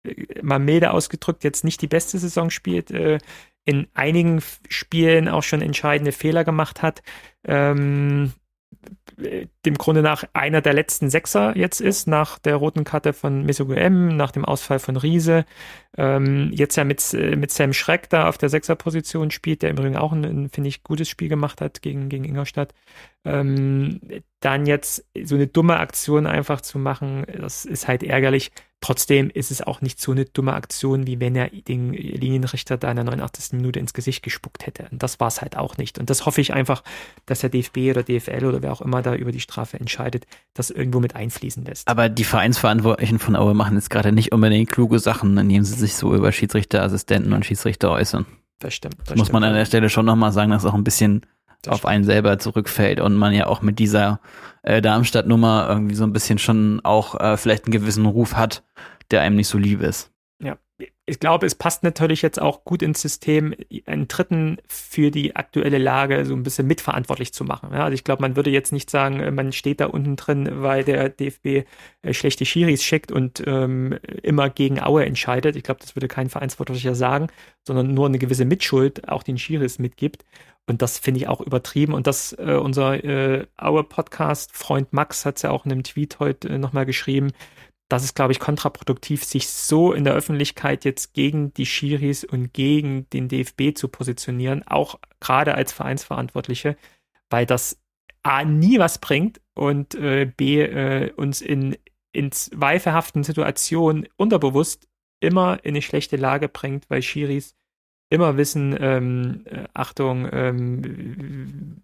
äh, 0.05 0.43
mal 0.43 0.59
milde 0.59 0.91
ausgedrückt 0.93 1.45
jetzt 1.45 1.65
nicht 1.65 1.83
die 1.83 1.89
beste 1.89 2.19
Saison 2.19 2.51
spielt, 2.51 2.91
äh, 2.91 3.19
in 3.65 3.89
einigen 3.95 4.43
Spielen 4.69 5.29
auch 5.29 5.43
schon 5.43 5.61
entscheidende 5.61 6.13
Fehler 6.13 6.45
gemacht 6.45 6.83
hat. 6.83 7.03
Ähm, 7.45 8.33
dem 9.19 9.75
Grunde 9.79 10.03
nach 10.03 10.25
einer 10.35 10.61
der 10.61 10.75
letzten 10.75 11.09
Sechser 11.09 11.57
jetzt 11.57 11.81
ist, 11.81 12.07
nach 12.07 12.39
der 12.39 12.57
roten 12.57 12.85
Karte 12.85 13.13
von 13.13 13.45
Mesogo 13.45 13.73
M, 13.73 14.17
nach 14.17 14.31
dem 14.31 14.45
Ausfall 14.45 14.79
von 14.79 14.97
Riese. 14.97 15.45
Ähm, 15.97 16.51
jetzt 16.53 16.77
ja 16.77 16.85
mit, 16.85 17.03
mit 17.13 17.51
Sam 17.51 17.73
Schreck 17.73 18.11
da 18.11 18.29
auf 18.29 18.37
der 18.37 18.51
Sechserposition 18.51 19.31
spielt, 19.31 19.63
der 19.63 19.71
im 19.71 19.77
Übrigen 19.77 19.97
auch 19.97 20.13
ein, 20.13 20.25
ein 20.25 20.49
finde 20.51 20.69
ich, 20.69 20.83
gutes 20.83 21.09
Spiel 21.09 21.29
gemacht 21.29 21.61
hat 21.61 21.81
gegen, 21.81 22.09
gegen 22.09 22.25
Ingolstadt. 22.25 22.75
Ähm, 23.25 24.01
dann 24.41 24.67
jetzt 24.67 25.07
so 25.23 25.35
eine 25.35 25.47
dumme 25.47 25.79
Aktion 25.79 26.27
einfach 26.27 26.61
zu 26.61 26.79
machen, 26.79 27.25
das 27.41 27.65
ist 27.65 27.89
halt 27.89 28.03
ärgerlich. 28.03 28.53
Trotzdem 28.87 29.31
ist 29.31 29.51
es 29.51 29.63
auch 29.63 29.81
nicht 29.81 30.01
so 30.01 30.13
eine 30.13 30.27
dumme 30.27 30.53
Aktion, 30.53 31.09
wie 31.09 31.19
wenn 31.19 31.35
er 31.35 31.49
den 31.49 31.93
Linienrichter 31.93 32.77
da 32.77 32.89
in 32.89 32.95
der 32.95 33.05
89. 33.05 33.55
Minute 33.55 33.81
ins 33.81 33.95
Gesicht 33.95 34.23
gespuckt 34.23 34.65
hätte. 34.65 34.87
Und 34.93 35.03
das 35.03 35.19
war 35.19 35.27
es 35.27 35.43
halt 35.43 35.57
auch 35.57 35.77
nicht. 35.77 35.99
Und 35.99 36.09
das 36.09 36.25
hoffe 36.25 36.41
ich 36.41 36.55
einfach, 36.55 36.85
dass 37.25 37.41
der 37.41 37.51
DFB 37.51 37.79
oder 37.91 38.05
DFL 38.05 38.45
oder 38.45 38.63
wer 38.63 38.71
auch 38.71 38.81
immer 38.81 39.03
da 39.03 39.17
über 39.17 39.33
die 39.33 39.41
Strafe 39.41 39.81
entscheidet, 39.81 40.29
das 40.55 40.71
irgendwo 40.71 41.01
mit 41.01 41.17
einfließen 41.17 41.65
lässt. 41.65 41.89
Aber 41.89 42.09
die 42.09 42.23
Vereinsverantwortlichen 42.23 43.19
von 43.19 43.35
Aue 43.35 43.55
machen 43.55 43.75
jetzt 43.75 43.91
gerade 43.91 44.13
nicht 44.13 44.31
unbedingt 44.31 44.71
kluge 44.71 45.01
Sachen, 45.01 45.37
indem 45.37 45.65
sie 45.65 45.75
sich 45.75 45.97
so 45.97 46.15
über 46.15 46.31
Schiedsrichterassistenten 46.31 47.33
und 47.33 47.45
Schiedsrichter 47.45 47.91
äußern. 47.91 48.25
Das 48.61 48.73
stimmt. 48.73 48.99
Das 49.01 49.17
Muss 49.17 49.27
stimmt. 49.27 49.33
man 49.33 49.43
an 49.43 49.55
der 49.55 49.65
Stelle 49.65 49.91
schon 49.91 50.07
nochmal 50.07 50.31
sagen, 50.31 50.53
dass 50.53 50.65
auch 50.65 50.75
ein 50.75 50.85
bisschen 50.85 51.23
auf 51.69 51.87
einen 51.87 52.05
selber 52.05 52.39
zurückfällt 52.39 53.01
und 53.01 53.17
man 53.17 53.33
ja 53.33 53.47
auch 53.47 53.63
mit 53.63 53.79
dieser 53.79 54.21
äh, 54.63 54.83
Darmstadt-Nummer 54.83 55.67
irgendwie 55.69 55.95
so 55.95 56.05
ein 56.05 56.13
bisschen 56.13 56.39
schon 56.39 56.81
auch 56.85 57.19
äh, 57.21 57.37
vielleicht 57.37 57.65
einen 57.65 57.73
gewissen 57.73 58.07
Ruf 58.07 58.35
hat, 58.35 58.65
der 59.11 59.23
einem 59.23 59.37
nicht 59.37 59.49
so 59.49 59.59
lieb 59.59 59.81
ist. 59.81 60.11
Ja, 60.43 60.59
ich 61.07 61.21
glaube, 61.21 61.47
es 61.47 61.55
passt 61.55 61.85
natürlich 61.85 62.21
jetzt 62.21 62.41
auch 62.43 62.65
gut 62.65 62.83
ins 62.83 63.01
System, 63.01 63.55
einen 63.87 64.09
Dritten 64.09 64.59
für 64.67 65.11
die 65.11 65.37
aktuelle 65.37 65.79
Lage 65.79 66.25
so 66.25 66.35
ein 66.35 66.43
bisschen 66.43 66.67
mitverantwortlich 66.67 67.33
zu 67.33 67.45
machen. 67.45 67.71
Ja, 67.73 67.85
also 67.85 67.95
ich 67.95 68.05
glaube, 68.05 68.23
man 68.23 68.37
würde 68.37 68.51
jetzt 68.51 68.73
nicht 68.73 68.91
sagen, 68.91 69.21
äh, 69.21 69.31
man 69.31 69.53
steht 69.53 69.81
da 69.81 69.87
unten 69.87 70.17
drin, 70.17 70.49
weil 70.51 70.85
der 70.85 71.09
DFB 71.09 71.47
äh, 72.03 72.13
schlechte 72.13 72.45
Schiris 72.45 72.83
schickt 72.83 73.13
und 73.13 73.43
ähm, 73.47 73.99
immer 74.23 74.51
gegen 74.51 74.83
Aue 74.83 75.07
entscheidet. 75.07 75.57
Ich 75.57 75.63
glaube, 75.63 75.81
das 75.81 75.95
würde 75.97 76.09
kein 76.09 76.29
Verantwortlicher 76.29 76.95
sagen, 76.95 77.29
sondern 77.63 77.95
nur 77.95 78.07
eine 78.07 78.19
gewisse 78.19 78.45
Mitschuld 78.45 79.09
auch 79.09 79.23
den 79.23 79.39
Schiris 79.39 79.79
mitgibt. 79.79 80.25
Und 80.69 80.83
das 80.83 80.99
finde 80.99 81.21
ich 81.21 81.29
auch 81.29 81.41
übertrieben. 81.41 81.95
Und 81.95 82.07
das, 82.07 82.33
äh, 82.33 82.59
unser 82.61 83.03
äh, 83.05 83.47
Aue-Podcast-Freund 83.57 84.93
Max 84.93 85.25
hat 85.25 85.37
es 85.37 85.43
ja 85.43 85.51
auch 85.51 85.65
in 85.65 85.73
einem 85.73 85.85
Tweet 85.85 86.19
heute 86.19 86.49
äh, 86.49 86.59
nochmal 86.59 86.87
geschrieben, 86.87 87.33
das 87.89 88.03
ist, 88.03 88.17
glaube 88.17 88.33
ich, 88.33 88.41
kontraproduktiv, 88.41 89.25
sich 89.25 89.49
so 89.49 89.93
in 89.93 90.03
der 90.03 90.15
Öffentlichkeit 90.15 90.85
jetzt 90.85 91.15
gegen 91.15 91.55
die 91.55 91.67
Schiris 91.67 92.25
und 92.25 92.53
gegen 92.53 93.09
den 93.11 93.29
DFB 93.29 93.77
zu 93.77 93.89
positionieren, 93.89 94.67
auch 94.67 94.99
gerade 95.21 95.55
als 95.55 95.73
Vereinsverantwortliche, 95.73 96.77
weil 97.31 97.47
das 97.47 97.81
A 98.25 98.45
nie 98.45 98.81
was 98.81 98.99
bringt 98.99 99.41
und 99.55 99.95
äh, 99.95 100.27
B 100.37 100.61
äh, 100.63 101.13
uns 101.13 101.41
in, 101.41 101.77
in 102.11 102.33
zweifelhaften 102.33 103.23
Situationen 103.23 104.09
unterbewusst 104.17 104.89
immer 105.21 105.65
in 105.65 105.71
eine 105.71 105.83
schlechte 105.83 106.17
Lage 106.17 106.49
bringt, 106.49 106.91
weil 106.91 107.03
Schiris 107.03 107.55
immer 108.09 108.37
wissen, 108.37 108.77
ähm, 108.79 109.43
äh, 109.47 109.65
Achtung, 109.75 110.29
ähm, 110.33 111.83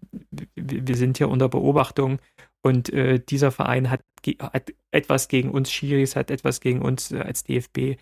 wir 0.55 0.95
sind 0.95 1.17
hier 1.17 1.29
unter 1.29 1.49
Beobachtung 1.49 2.19
und 2.61 2.91
äh, 2.93 3.19
dieser 3.19 3.51
Verein 3.51 3.89
hat, 3.89 4.01
hat, 4.39 4.73
etwas 4.91 5.27
gegen 5.27 5.51
uns 5.51 5.71
Schiris, 5.71 6.15
hat 6.15 6.31
etwas 6.31 6.61
gegen 6.61 6.81
uns 6.81 7.11
äh, 7.11 7.19
als 7.19 7.43
DFB. 7.43 7.99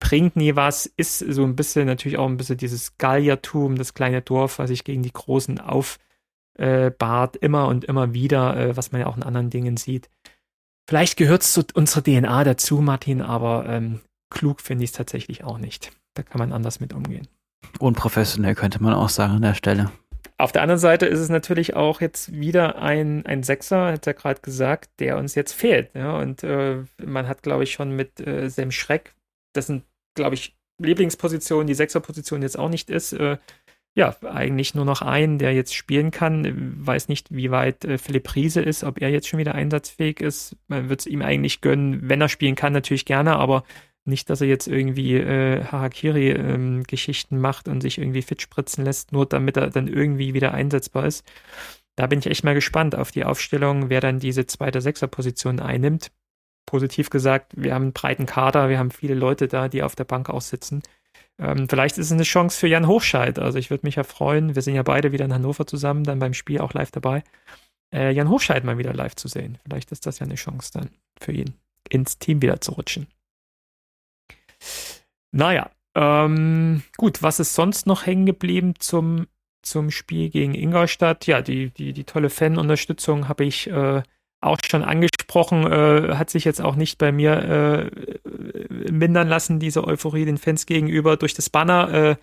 Bringt 0.00 0.36
nie 0.36 0.56
was, 0.56 0.86
ist 0.86 1.18
so 1.18 1.44
ein 1.44 1.54
bisschen 1.54 1.86
natürlich 1.86 2.18
auch 2.18 2.28
ein 2.28 2.36
bisschen 2.36 2.56
dieses 2.56 2.98
Galliertum, 2.98 3.76
das 3.76 3.94
kleine 3.94 4.20
Dorf, 4.20 4.58
was 4.58 4.68
sich 4.68 4.82
gegen 4.84 5.02
die 5.02 5.12
Großen 5.12 5.60
aufbahrt, 5.60 7.36
immer 7.36 7.68
und 7.68 7.84
immer 7.84 8.12
wieder, 8.12 8.56
äh, 8.56 8.76
was 8.76 8.90
man 8.90 9.02
ja 9.02 9.06
auch 9.06 9.16
in 9.16 9.22
anderen 9.22 9.50
Dingen 9.50 9.76
sieht. 9.76 10.10
Vielleicht 10.88 11.16
gehört 11.16 11.42
es 11.42 11.52
zu 11.52 11.62
unserer 11.74 12.02
DNA 12.02 12.44
dazu, 12.44 12.80
Martin, 12.80 13.22
aber 13.22 13.66
ähm, 13.68 14.00
klug 14.28 14.60
finde 14.60 14.84
ich 14.84 14.90
es 14.90 14.96
tatsächlich 14.96 15.44
auch 15.44 15.58
nicht. 15.58 15.92
Da 16.14 16.22
kann 16.22 16.40
man 16.40 16.52
anders 16.52 16.80
mit 16.80 16.92
umgehen. 16.92 17.28
Unprofessionell 17.78 18.54
könnte 18.54 18.82
man 18.82 18.94
auch 18.94 19.08
sagen 19.08 19.34
an 19.34 19.42
der 19.42 19.54
Stelle. 19.54 19.90
Auf 20.36 20.50
der 20.50 20.62
anderen 20.62 20.80
Seite 20.80 21.06
ist 21.06 21.20
es 21.20 21.28
natürlich 21.28 21.76
auch 21.76 22.00
jetzt 22.00 22.32
wieder 22.32 22.82
ein, 22.82 23.24
ein 23.24 23.44
Sechser, 23.44 23.92
hat 23.92 24.06
er 24.06 24.14
gerade 24.14 24.40
gesagt, 24.40 24.90
der 24.98 25.16
uns 25.16 25.34
jetzt 25.36 25.52
fehlt. 25.52 25.94
Ja? 25.94 26.18
Und 26.18 26.42
äh, 26.42 26.82
man 27.04 27.28
hat, 27.28 27.42
glaube 27.42 27.64
ich, 27.64 27.72
schon 27.72 27.94
mit 27.94 28.20
äh, 28.20 28.48
Sam 28.50 28.72
Schreck, 28.72 29.14
dessen, 29.54 29.84
glaube 30.14 30.34
ich, 30.34 30.56
Lieblingsposition, 30.78 31.68
die 31.68 31.74
Sechserposition 31.74 32.42
jetzt 32.42 32.58
auch 32.58 32.68
nicht 32.68 32.90
ist, 32.90 33.12
äh, 33.12 33.38
ja, 33.96 34.16
eigentlich 34.22 34.74
nur 34.74 34.84
noch 34.84 35.02
einen, 35.02 35.38
der 35.38 35.54
jetzt 35.54 35.74
spielen 35.74 36.10
kann. 36.10 36.84
Weiß 36.84 37.08
nicht, 37.08 37.28
wie 37.30 37.52
weit 37.52 37.84
äh, 37.84 37.96
Philipp 37.96 38.34
Riese 38.34 38.60
ist, 38.60 38.82
ob 38.82 39.00
er 39.00 39.10
jetzt 39.10 39.28
schon 39.28 39.38
wieder 39.38 39.54
einsatzfähig 39.54 40.20
ist. 40.20 40.56
Man 40.66 40.88
wird 40.88 41.00
es 41.00 41.06
ihm 41.06 41.22
eigentlich 41.22 41.60
gönnen, 41.60 42.00
wenn 42.08 42.20
er 42.20 42.28
spielen 42.28 42.56
kann, 42.56 42.72
natürlich 42.72 43.04
gerne, 43.04 43.36
aber 43.36 43.62
nicht, 44.06 44.28
dass 44.30 44.40
er 44.40 44.46
jetzt 44.46 44.66
irgendwie 44.66 45.16
äh, 45.16 45.64
Harakiri-Geschichten 45.64 47.36
ähm, 47.36 47.40
macht 47.40 47.68
und 47.68 47.80
sich 47.80 47.98
irgendwie 47.98 48.22
fit 48.22 48.42
spritzen 48.42 48.84
lässt, 48.84 49.12
nur 49.12 49.26
damit 49.26 49.56
er 49.56 49.70
dann 49.70 49.88
irgendwie 49.88 50.34
wieder 50.34 50.52
einsetzbar 50.52 51.06
ist. 51.06 51.24
Da 51.96 52.06
bin 52.06 52.18
ich 52.18 52.26
echt 52.26 52.44
mal 52.44 52.54
gespannt 52.54 52.94
auf 52.94 53.12
die 53.12 53.24
Aufstellung, 53.24 53.88
wer 53.88 54.00
dann 54.00 54.18
diese 54.18 54.46
zweite 54.46 54.80
Sechser-Position 54.80 55.60
einnimmt. 55.60 56.10
Positiv 56.66 57.10
gesagt, 57.10 57.52
wir 57.56 57.74
haben 57.74 57.82
einen 57.82 57.92
breiten 57.92 58.26
Kader, 58.26 58.68
wir 58.68 58.78
haben 58.78 58.90
viele 58.90 59.14
Leute 59.14 59.48
da, 59.48 59.68
die 59.68 59.82
auf 59.82 59.94
der 59.94 60.04
Bank 60.04 60.28
aussitzen. 60.28 60.82
Ähm, 61.38 61.68
vielleicht 61.68 61.98
ist 61.98 62.06
es 62.06 62.12
eine 62.12 62.22
Chance 62.22 62.58
für 62.58 62.68
Jan 62.68 62.86
Hochscheid. 62.86 63.38
Also 63.38 63.58
ich 63.58 63.70
würde 63.70 63.86
mich 63.86 63.96
ja 63.96 64.04
freuen, 64.04 64.54
wir 64.54 64.62
sind 64.62 64.74
ja 64.74 64.82
beide 64.82 65.12
wieder 65.12 65.24
in 65.24 65.34
Hannover 65.34 65.66
zusammen, 65.66 66.04
dann 66.04 66.18
beim 66.18 66.34
Spiel 66.34 66.60
auch 66.60 66.72
live 66.74 66.90
dabei, 66.90 67.22
äh, 67.92 68.12
Jan 68.12 68.28
Hochscheid 68.28 68.64
mal 68.64 68.78
wieder 68.78 68.92
live 68.92 69.14
zu 69.14 69.28
sehen. 69.28 69.58
Vielleicht 69.64 69.92
ist 69.92 70.06
das 70.06 70.18
ja 70.18 70.26
eine 70.26 70.36
Chance 70.36 70.70
dann 70.74 70.90
für 71.20 71.32
ihn, 71.32 71.54
ins 71.88 72.18
Team 72.18 72.42
wieder 72.42 72.60
zu 72.60 72.72
rutschen. 72.72 73.06
Naja, 75.34 75.68
ähm, 75.96 76.84
gut, 76.96 77.24
was 77.24 77.40
ist 77.40 77.56
sonst 77.56 77.88
noch 77.88 78.06
hängen 78.06 78.24
geblieben 78.24 78.74
zum, 78.78 79.26
zum 79.62 79.90
Spiel 79.90 80.30
gegen 80.30 80.54
Ingolstadt? 80.54 81.26
Ja, 81.26 81.42
die, 81.42 81.70
die, 81.70 81.92
die 81.92 82.04
tolle 82.04 82.30
Fanunterstützung 82.30 83.28
habe 83.28 83.44
ich 83.44 83.68
äh, 83.68 84.04
auch 84.44 84.58
schon 84.68 84.82
angesprochen, 84.82 85.70
äh, 85.70 86.14
hat 86.16 86.30
sich 86.30 86.44
jetzt 86.44 86.60
auch 86.60 86.76
nicht 86.76 86.98
bei 86.98 87.12
mir 87.12 87.90
äh, 87.90 88.90
mindern 88.90 89.28
lassen, 89.28 89.58
diese 89.58 89.84
Euphorie 89.84 90.24
den 90.24 90.38
Fans 90.38 90.66
gegenüber 90.66 91.16
durch 91.16 91.34
das 91.34 91.50
Banner. 91.50 91.92
Äh, 91.92 92.16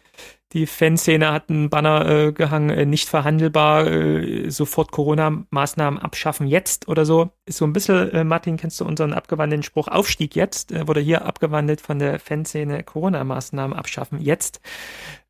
die 0.54 0.68
Fanszene 0.68 1.32
hat 1.32 1.50
ein 1.50 1.70
Banner 1.70 2.06
äh, 2.10 2.32
gehangen, 2.34 2.70
äh, 2.72 2.86
nicht 2.86 3.08
verhandelbar, 3.08 3.88
äh, 3.88 4.50
sofort 4.50 4.92
Corona-Maßnahmen 4.92 5.98
abschaffen 5.98 6.46
jetzt 6.46 6.90
oder 6.90 7.06
so. 7.06 7.30
Ist 7.46 7.58
so 7.58 7.66
ein 7.66 7.74
bisschen, 7.74 8.28
Martin, 8.28 8.58
kennst 8.58 8.80
du 8.80 8.86
unseren 8.86 9.14
abgewandelten 9.14 9.64
Spruch, 9.64 9.88
Aufstieg 9.88 10.36
jetzt, 10.36 10.74
wurde 10.88 11.00
hier 11.00 11.26
abgewandelt 11.26 11.82
von 11.82 12.00
der 12.00 12.20
Fanszene, 12.20 12.84
Corona-Maßnahmen 12.84 13.76
abschaffen 13.76 14.20
jetzt. 14.20 14.62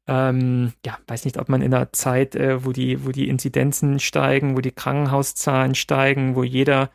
Ähm, 0.07 0.73
ja, 0.85 0.97
weiß 1.07 1.25
nicht, 1.25 1.37
ob 1.37 1.49
man 1.49 1.61
in 1.61 1.73
einer 1.73 1.93
Zeit, 1.93 2.35
äh, 2.35 2.65
wo 2.65 2.71
die, 2.71 3.05
wo 3.05 3.11
die 3.11 3.29
Inzidenzen 3.29 3.99
steigen, 3.99 4.57
wo 4.57 4.61
die 4.61 4.71
Krankenhauszahlen 4.71 5.75
steigen, 5.75 6.35
wo 6.35 6.43
jeder 6.43 6.89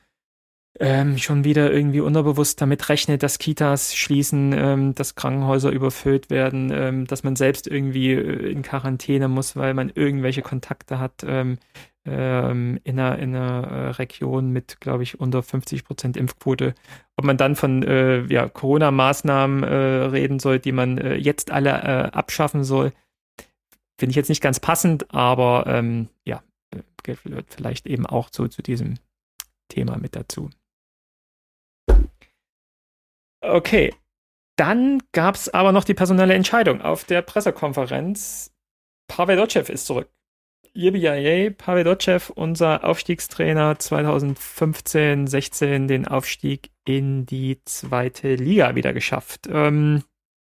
ähm, 0.78 1.18
schon 1.18 1.44
wieder 1.44 1.72
irgendwie 1.72 2.00
unterbewusst 2.00 2.60
damit 2.60 2.88
rechnet, 2.88 3.22
dass 3.22 3.38
Kitas 3.38 3.94
schließen, 3.96 4.52
ähm, 4.52 4.94
dass 4.94 5.14
Krankenhäuser 5.14 5.70
überfüllt 5.70 6.30
werden, 6.30 6.70
ähm, 6.72 7.06
dass 7.06 7.22
man 7.24 7.36
selbst 7.36 7.66
irgendwie 7.66 8.12
äh, 8.12 8.50
in 8.50 8.62
Quarantäne 8.62 9.28
muss, 9.28 9.56
weil 9.56 9.74
man 9.74 9.90
irgendwelche 9.94 10.42
Kontakte 10.42 10.98
hat 10.98 11.24
ähm, 11.26 11.58
ähm, 12.04 12.78
in 12.84 12.98
einer, 12.98 13.18
in 13.18 13.34
einer 13.34 13.66
äh, 13.66 13.90
Region 13.92 14.50
mit, 14.50 14.80
glaube 14.80 15.02
ich, 15.02 15.18
unter 15.18 15.42
50 15.42 15.84
Prozent 15.84 16.16
Impfquote. 16.16 16.74
Ob 17.16 17.24
man 17.24 17.36
dann 17.36 17.56
von 17.56 17.82
äh, 17.82 18.24
ja, 18.26 18.48
Corona-Maßnahmen 18.48 19.62
äh, 19.62 19.74
reden 19.74 20.38
soll, 20.38 20.58
die 20.58 20.72
man 20.72 20.98
äh, 20.98 21.14
jetzt 21.16 21.50
alle 21.50 21.70
äh, 21.70 22.10
abschaffen 22.12 22.64
soll, 22.64 22.92
finde 23.98 24.10
ich 24.10 24.16
jetzt 24.16 24.28
nicht 24.28 24.42
ganz 24.42 24.60
passend, 24.60 25.12
aber 25.14 25.64
ähm, 25.66 26.08
ja, 26.24 26.42
gehört 27.02 27.46
vielleicht 27.48 27.86
eben 27.86 28.04
auch 28.04 28.28
so 28.30 28.46
zu 28.48 28.62
diesem 28.62 28.94
Thema 29.68 29.96
mit 29.96 30.14
dazu. 30.16 30.50
Okay. 33.46 33.94
Dann 34.56 35.02
gab 35.12 35.34
es 35.34 35.52
aber 35.52 35.72
noch 35.72 35.84
die 35.84 35.94
personelle 35.94 36.34
Entscheidung 36.34 36.80
auf 36.80 37.04
der 37.04 37.22
Pressekonferenz. 37.22 38.52
Pavel 39.06 39.36
Dotschew 39.36 39.60
ist 39.68 39.86
zurück. 39.86 40.10
Yibiyaye, 40.74 41.50
Pavel 41.50 41.84
Dotschew, 41.84 42.32
unser 42.34 42.84
Aufstiegstrainer 42.84 43.78
2015, 43.78 45.26
16 45.26 45.88
den 45.88 46.06
Aufstieg 46.06 46.70
in 46.84 47.26
die 47.26 47.62
zweite 47.64 48.34
Liga 48.34 48.74
wieder 48.74 48.92
geschafft. 48.92 49.46
Ähm, 49.50 50.02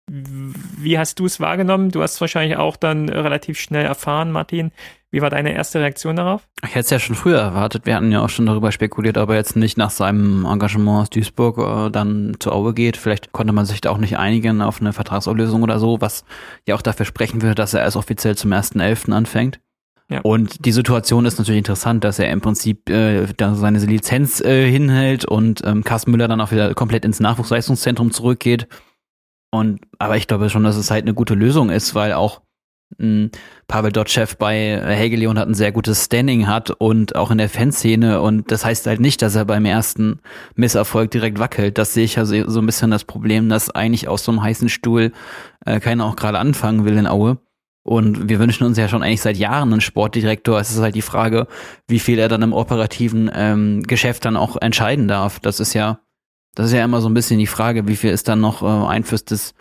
wie 0.09 0.99
hast 0.99 1.19
du 1.19 1.25
es 1.25 1.39
wahrgenommen? 1.39 1.89
Du 1.89 2.01
hast 2.01 2.15
es 2.15 2.21
wahrscheinlich 2.21 2.57
auch 2.57 2.75
dann 2.75 3.07
relativ 3.07 3.59
schnell 3.59 3.85
erfahren, 3.85 4.31
Martin. 4.31 4.71
Wie 5.11 5.21
war 5.21 5.29
deine 5.29 5.53
erste 5.53 5.79
Reaktion 5.79 6.15
darauf? 6.15 6.47
Ich 6.63 6.71
hätte 6.71 6.79
es 6.79 6.89
ja 6.89 6.99
schon 6.99 7.15
früher 7.15 7.39
erwartet. 7.39 7.85
Wir 7.85 7.95
hatten 7.95 8.11
ja 8.11 8.21
auch 8.21 8.29
schon 8.29 8.47
darüber 8.47 8.71
spekuliert, 8.71 9.17
ob 9.17 9.29
er 9.29 9.35
jetzt 9.35 9.55
nicht 9.55 9.77
nach 9.77 9.91
seinem 9.91 10.45
Engagement 10.45 11.03
aus 11.03 11.09
Duisburg 11.09 11.57
äh, 11.59 11.89
dann 11.91 12.35
zu 12.39 12.51
Aue 12.51 12.73
geht. 12.73 12.97
Vielleicht 12.97 13.31
konnte 13.31 13.53
man 13.53 13.65
sich 13.65 13.79
da 13.79 13.91
auch 13.91 13.97
nicht 13.97 14.17
einigen 14.17 14.61
auf 14.61 14.81
eine 14.81 14.91
Vertragsauflösung 14.91 15.61
oder 15.61 15.79
so, 15.79 16.01
was 16.01 16.25
ja 16.67 16.75
auch 16.75 16.81
dafür 16.81 17.05
sprechen 17.05 17.41
würde, 17.41 17.55
dass 17.55 17.73
er 17.73 17.81
erst 17.81 17.95
offiziell 17.95 18.35
zum 18.35 18.51
1.11. 18.51 19.11
anfängt. 19.11 19.59
Ja. 20.09 20.19
Und 20.21 20.65
die 20.65 20.71
Situation 20.73 21.25
ist 21.25 21.37
natürlich 21.37 21.59
interessant, 21.59 22.03
dass 22.03 22.19
er 22.19 22.29
im 22.29 22.41
Prinzip 22.41 22.89
äh, 22.89 23.25
seine 23.37 23.79
Lizenz 23.79 24.41
äh, 24.41 24.69
hinhält 24.69 25.25
und 25.25 25.61
ähm, 25.63 25.83
Carsten 25.83 26.11
Müller 26.11 26.27
dann 26.27 26.41
auch 26.41 26.51
wieder 26.51 26.73
komplett 26.73 27.05
ins 27.05 27.19
Nachwuchsleistungszentrum 27.19 28.11
zurückgeht 28.11 28.67
und 29.53 29.81
aber 29.99 30.17
ich 30.17 30.25
glaube 30.25 30.49
schon, 30.49 30.63
dass 30.63 30.75
es 30.77 30.89
halt 30.89 31.03
eine 31.03 31.13
gute 31.13 31.35
Lösung 31.35 31.69
ist, 31.69 31.93
weil 31.93 32.13
auch 32.13 32.41
mh, 32.97 33.05
hm, 33.05 33.31
Pavel 33.67 33.91
Dotschew 33.91 34.25
bei 34.39 34.81
Helge 34.83 35.15
Leon 35.15 35.37
hat 35.37 35.47
ein 35.47 35.53
sehr 35.53 35.71
gutes 35.71 36.05
Standing 36.05 36.47
hat 36.47 36.71
und 36.71 37.15
auch 37.15 37.29
in 37.29 37.37
der 37.37 37.49
Fanszene 37.49 38.19
und 38.19 38.51
das 38.51 38.65
heißt 38.65 38.87
halt 38.87 38.99
nicht, 38.99 39.21
dass 39.21 39.35
er 39.35 39.45
beim 39.45 39.65
ersten 39.65 40.21
Misserfolg 40.55 41.11
direkt 41.11 41.37
wackelt. 41.37 41.77
Das 41.77 41.93
sehe 41.93 42.05
ich 42.05 42.15
ja 42.15 42.25
so, 42.25 42.35
ein 42.35 42.65
bisschen 42.65 42.89
das 42.89 43.03
Problem, 43.03 43.47
dass 43.47 43.69
eigentlich 43.69 44.07
aus 44.07 44.23
so 44.23 44.31
einem 44.31 44.41
heißen 44.41 44.69
Stuhl 44.69 45.11
äh, 45.67 45.79
keiner 45.79 46.05
auch 46.05 46.15
gerade 46.15 46.39
anfangen 46.39 46.83
will 46.83 46.97
in 46.97 47.05
Aue. 47.05 47.37
Und 47.83 48.29
wir 48.29 48.39
wünschen 48.39 48.65
uns 48.65 48.77
ja 48.79 48.87
schon 48.87 49.03
eigentlich 49.03 49.21
seit 49.21 49.37
Jahren 49.37 49.71
einen 49.71 49.81
Sportdirektor. 49.81 50.59
Es 50.59 50.71
ist 50.71 50.79
halt 50.79 50.95
die 50.95 51.01
Frage, 51.03 51.47
wie 51.87 51.99
viel 51.99 52.17
er 52.17 52.29
dann 52.29 52.41
im 52.41 52.53
operativen 52.53 53.29
ähm, 53.31 53.83
Geschäft 53.83 54.25
dann 54.25 54.37
auch 54.37 54.59
entscheiden 54.59 55.07
darf. 55.07 55.39
Das 55.39 55.59
ist 55.59 55.73
ja 55.73 55.99
das 56.55 56.67
ist 56.67 56.73
ja 56.73 56.83
immer 56.83 57.01
so 57.01 57.09
ein 57.09 57.13
bisschen 57.13 57.39
die 57.39 57.47
Frage, 57.47 57.87
wie 57.87 57.95
viel 57.95 58.11
ist 58.11 58.27
dann 58.27 58.39
noch 58.39 58.61
äh, 58.61 58.87
Einfluss 58.87 59.25
des, 59.25 59.55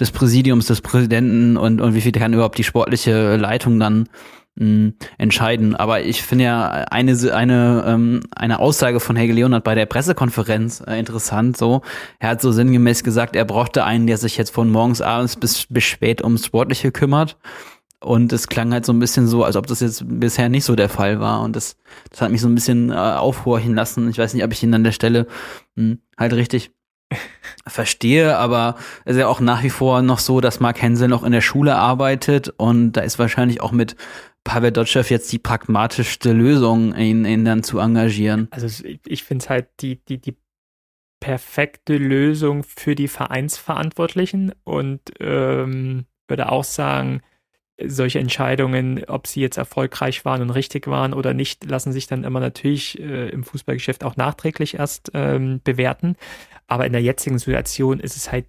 des 0.00 0.10
Präsidiums, 0.10 0.66
des 0.66 0.80
Präsidenten 0.80 1.56
und, 1.56 1.80
und 1.80 1.94
wie 1.94 2.00
viel 2.00 2.12
kann 2.12 2.32
überhaupt 2.32 2.58
die 2.58 2.64
sportliche 2.64 3.36
Leitung 3.36 3.78
dann 3.78 4.08
mh, 4.56 4.64
hm, 4.64 4.94
entscheiden. 5.18 5.76
Aber 5.76 6.00
ich 6.02 6.22
finde 6.22 6.44
ja 6.44 6.68
eine, 6.68 7.12
eine, 7.34 7.84
ähm, 7.86 8.20
eine 8.34 8.60
Aussage 8.60 8.98
von 9.00 9.14
Helge 9.14 9.34
Leonard 9.34 9.62
bei 9.62 9.74
der 9.74 9.86
Pressekonferenz 9.86 10.82
äh, 10.86 10.98
interessant. 10.98 11.58
So, 11.58 11.82
er 12.18 12.30
hat 12.30 12.40
so 12.40 12.50
sinngemäß 12.50 13.04
gesagt, 13.04 13.36
er 13.36 13.44
brauchte 13.44 13.84
einen, 13.84 14.06
der 14.06 14.16
sich 14.16 14.38
jetzt 14.38 14.50
von 14.50 14.70
morgens 14.70 15.02
abends 15.02 15.36
bis, 15.36 15.66
bis 15.68 15.84
spät 15.84 16.24
ums 16.24 16.46
Sportliche 16.46 16.92
kümmert. 16.92 17.36
Und 18.00 18.32
es 18.32 18.46
klang 18.46 18.72
halt 18.72 18.86
so 18.86 18.92
ein 18.92 19.00
bisschen 19.00 19.26
so, 19.26 19.42
als 19.42 19.56
ob 19.56 19.66
das 19.66 19.80
jetzt 19.80 20.04
bisher 20.06 20.48
nicht 20.48 20.64
so 20.64 20.76
der 20.76 20.88
Fall 20.88 21.18
war. 21.18 21.42
Und 21.42 21.56
das, 21.56 21.76
das 22.10 22.20
hat 22.20 22.30
mich 22.30 22.40
so 22.40 22.48
ein 22.48 22.54
bisschen 22.54 22.90
äh, 22.90 22.94
aufhorchen 22.94 23.74
lassen. 23.74 24.08
Ich 24.08 24.18
weiß 24.18 24.34
nicht, 24.34 24.44
ob 24.44 24.52
ich 24.52 24.62
ihn 24.62 24.74
an 24.74 24.84
der 24.84 24.92
Stelle 24.92 25.26
mh, 25.74 25.82
hm, 25.82 25.98
halt 26.16 26.32
richtig 26.34 26.70
verstehe, 27.66 28.36
aber 28.36 28.76
es 29.04 29.16
ist 29.16 29.20
ja 29.20 29.26
auch 29.26 29.40
nach 29.40 29.62
wie 29.62 29.70
vor 29.70 30.02
noch 30.02 30.18
so, 30.18 30.40
dass 30.40 30.60
Mark 30.60 30.80
Hensel 30.80 31.08
noch 31.08 31.24
in 31.24 31.32
der 31.32 31.40
Schule 31.40 31.74
arbeitet 31.74 32.50
und 32.56 32.92
da 32.92 33.00
ist 33.00 33.18
wahrscheinlich 33.18 33.60
auch 33.60 33.72
mit 33.72 33.96
Pavel 34.44 34.72
Dotschew 34.72 35.02
jetzt 35.08 35.32
die 35.32 35.38
pragmatischste 35.38 36.32
Lösung, 36.32 36.94
ihn, 36.94 37.24
ihn 37.24 37.44
dann 37.44 37.62
zu 37.62 37.78
engagieren. 37.78 38.48
Also 38.50 38.84
ich 39.06 39.24
finde 39.24 39.42
es 39.42 39.50
halt 39.50 39.68
die, 39.80 40.04
die, 40.04 40.18
die 40.20 40.36
perfekte 41.20 41.96
Lösung 41.96 42.62
für 42.62 42.94
die 42.94 43.08
Vereinsverantwortlichen 43.08 44.52
und 44.64 45.00
ähm, 45.20 46.06
würde 46.28 46.50
auch 46.50 46.64
sagen, 46.64 47.22
solche 47.84 48.18
Entscheidungen, 48.18 49.04
ob 49.06 49.26
sie 49.26 49.40
jetzt 49.40 49.56
erfolgreich 49.56 50.24
waren 50.24 50.42
und 50.42 50.50
richtig 50.50 50.86
waren 50.88 51.14
oder 51.14 51.34
nicht, 51.34 51.64
lassen 51.64 51.92
sich 51.92 52.06
dann 52.06 52.24
immer 52.24 52.40
natürlich 52.40 52.98
äh, 52.98 53.28
im 53.28 53.44
Fußballgeschäft 53.44 54.04
auch 54.04 54.16
nachträglich 54.16 54.74
erst 54.74 55.10
ähm, 55.14 55.60
bewerten. 55.62 56.16
Aber 56.66 56.86
in 56.86 56.92
der 56.92 57.02
jetzigen 57.02 57.38
Situation 57.38 58.00
ist 58.00 58.16
es 58.16 58.32
halt 58.32 58.46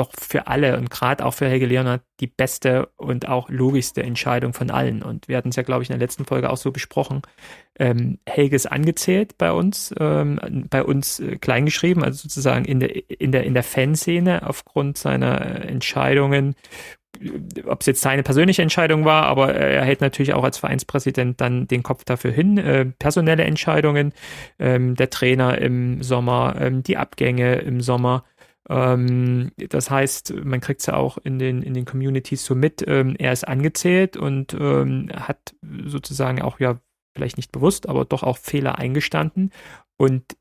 doch 0.00 0.10
für 0.18 0.46
alle 0.46 0.76
und 0.76 0.90
gerade 0.90 1.24
auch 1.24 1.34
für 1.34 1.48
Helge 1.48 1.66
Leonard 1.66 2.02
die 2.20 2.26
beste 2.26 2.88
und 2.96 3.28
auch 3.28 3.48
logischste 3.50 4.02
Entscheidung 4.02 4.52
von 4.52 4.70
allen. 4.70 5.02
Und 5.02 5.28
wir 5.28 5.36
hatten 5.36 5.50
es 5.50 5.56
ja, 5.56 5.62
glaube 5.62 5.82
ich, 5.82 5.90
in 5.90 5.98
der 5.98 6.04
letzten 6.04 6.24
Folge 6.24 6.50
auch 6.50 6.56
so 6.56 6.72
besprochen. 6.72 7.22
Ähm, 7.78 8.18
Helge 8.26 8.56
ist 8.56 8.66
angezählt 8.66 9.38
bei 9.38 9.52
uns, 9.52 9.94
ähm, 9.98 10.66
bei 10.70 10.82
uns 10.82 11.20
äh, 11.20 11.36
kleingeschrieben, 11.36 12.02
also 12.02 12.22
sozusagen 12.22 12.64
in 12.64 12.80
der, 12.80 13.10
in 13.20 13.32
der, 13.32 13.44
in 13.44 13.54
der 13.54 13.62
Fanszene 13.62 14.46
aufgrund 14.48 14.98
seiner 14.98 15.40
äh, 15.40 15.68
Entscheidungen 15.68 16.56
ob 17.66 17.80
es 17.80 17.86
jetzt 17.86 18.00
seine 18.00 18.22
persönliche 18.22 18.62
Entscheidung 18.62 19.04
war, 19.04 19.24
aber 19.24 19.54
er 19.54 19.84
hält 19.84 20.00
natürlich 20.00 20.32
auch 20.32 20.44
als 20.44 20.58
Vereinspräsident 20.58 21.40
dann 21.40 21.66
den 21.66 21.82
Kopf 21.82 22.04
dafür 22.04 22.30
hin. 22.30 22.56
Äh, 22.56 22.86
personelle 22.86 23.44
Entscheidungen, 23.44 24.12
ähm, 24.58 24.94
der 24.94 25.10
Trainer 25.10 25.58
im 25.58 26.02
Sommer, 26.02 26.56
ähm, 26.58 26.82
die 26.82 26.96
Abgänge 26.96 27.56
im 27.56 27.80
Sommer. 27.80 28.24
Ähm, 28.70 29.50
das 29.56 29.90
heißt, 29.90 30.34
man 30.44 30.60
kriegt 30.60 30.80
es 30.80 30.86
ja 30.86 30.94
auch 30.94 31.18
in 31.18 31.38
den, 31.38 31.62
in 31.62 31.74
den 31.74 31.84
Communities 31.84 32.44
so 32.44 32.54
mit. 32.54 32.84
Ähm, 32.86 33.16
er 33.18 33.32
ist 33.32 33.46
angezählt 33.46 34.16
und 34.16 34.54
ähm, 34.54 35.10
hat 35.12 35.54
sozusagen 35.84 36.40
auch 36.40 36.60
ja 36.60 36.80
vielleicht 37.14 37.36
nicht 37.36 37.52
bewusst, 37.52 37.88
aber 37.88 38.04
doch 38.04 38.22
auch 38.22 38.38
Fehler 38.38 38.78
eingestanden 38.78 39.50
und 39.98 40.36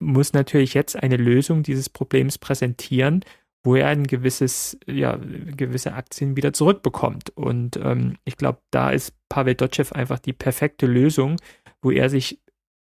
muss 0.00 0.32
natürlich 0.32 0.74
jetzt 0.74 1.00
eine 1.00 1.16
Lösung 1.16 1.62
dieses 1.62 1.88
Problems 1.88 2.38
präsentieren 2.38 3.24
wo 3.64 3.76
er 3.76 3.88
ein 3.88 4.06
gewisses, 4.06 4.78
ja, 4.86 5.16
gewisse 5.16 5.94
Aktien 5.94 6.36
wieder 6.36 6.52
zurückbekommt. 6.52 7.30
Und 7.30 7.76
ähm, 7.76 8.16
ich 8.24 8.36
glaube, 8.36 8.60
da 8.70 8.90
ist 8.90 9.14
Pavel 9.28 9.54
Dotschew 9.54 9.84
einfach 9.92 10.18
die 10.18 10.32
perfekte 10.32 10.86
Lösung, 10.86 11.36
wo 11.80 11.90
er 11.90 12.10
sich 12.10 12.40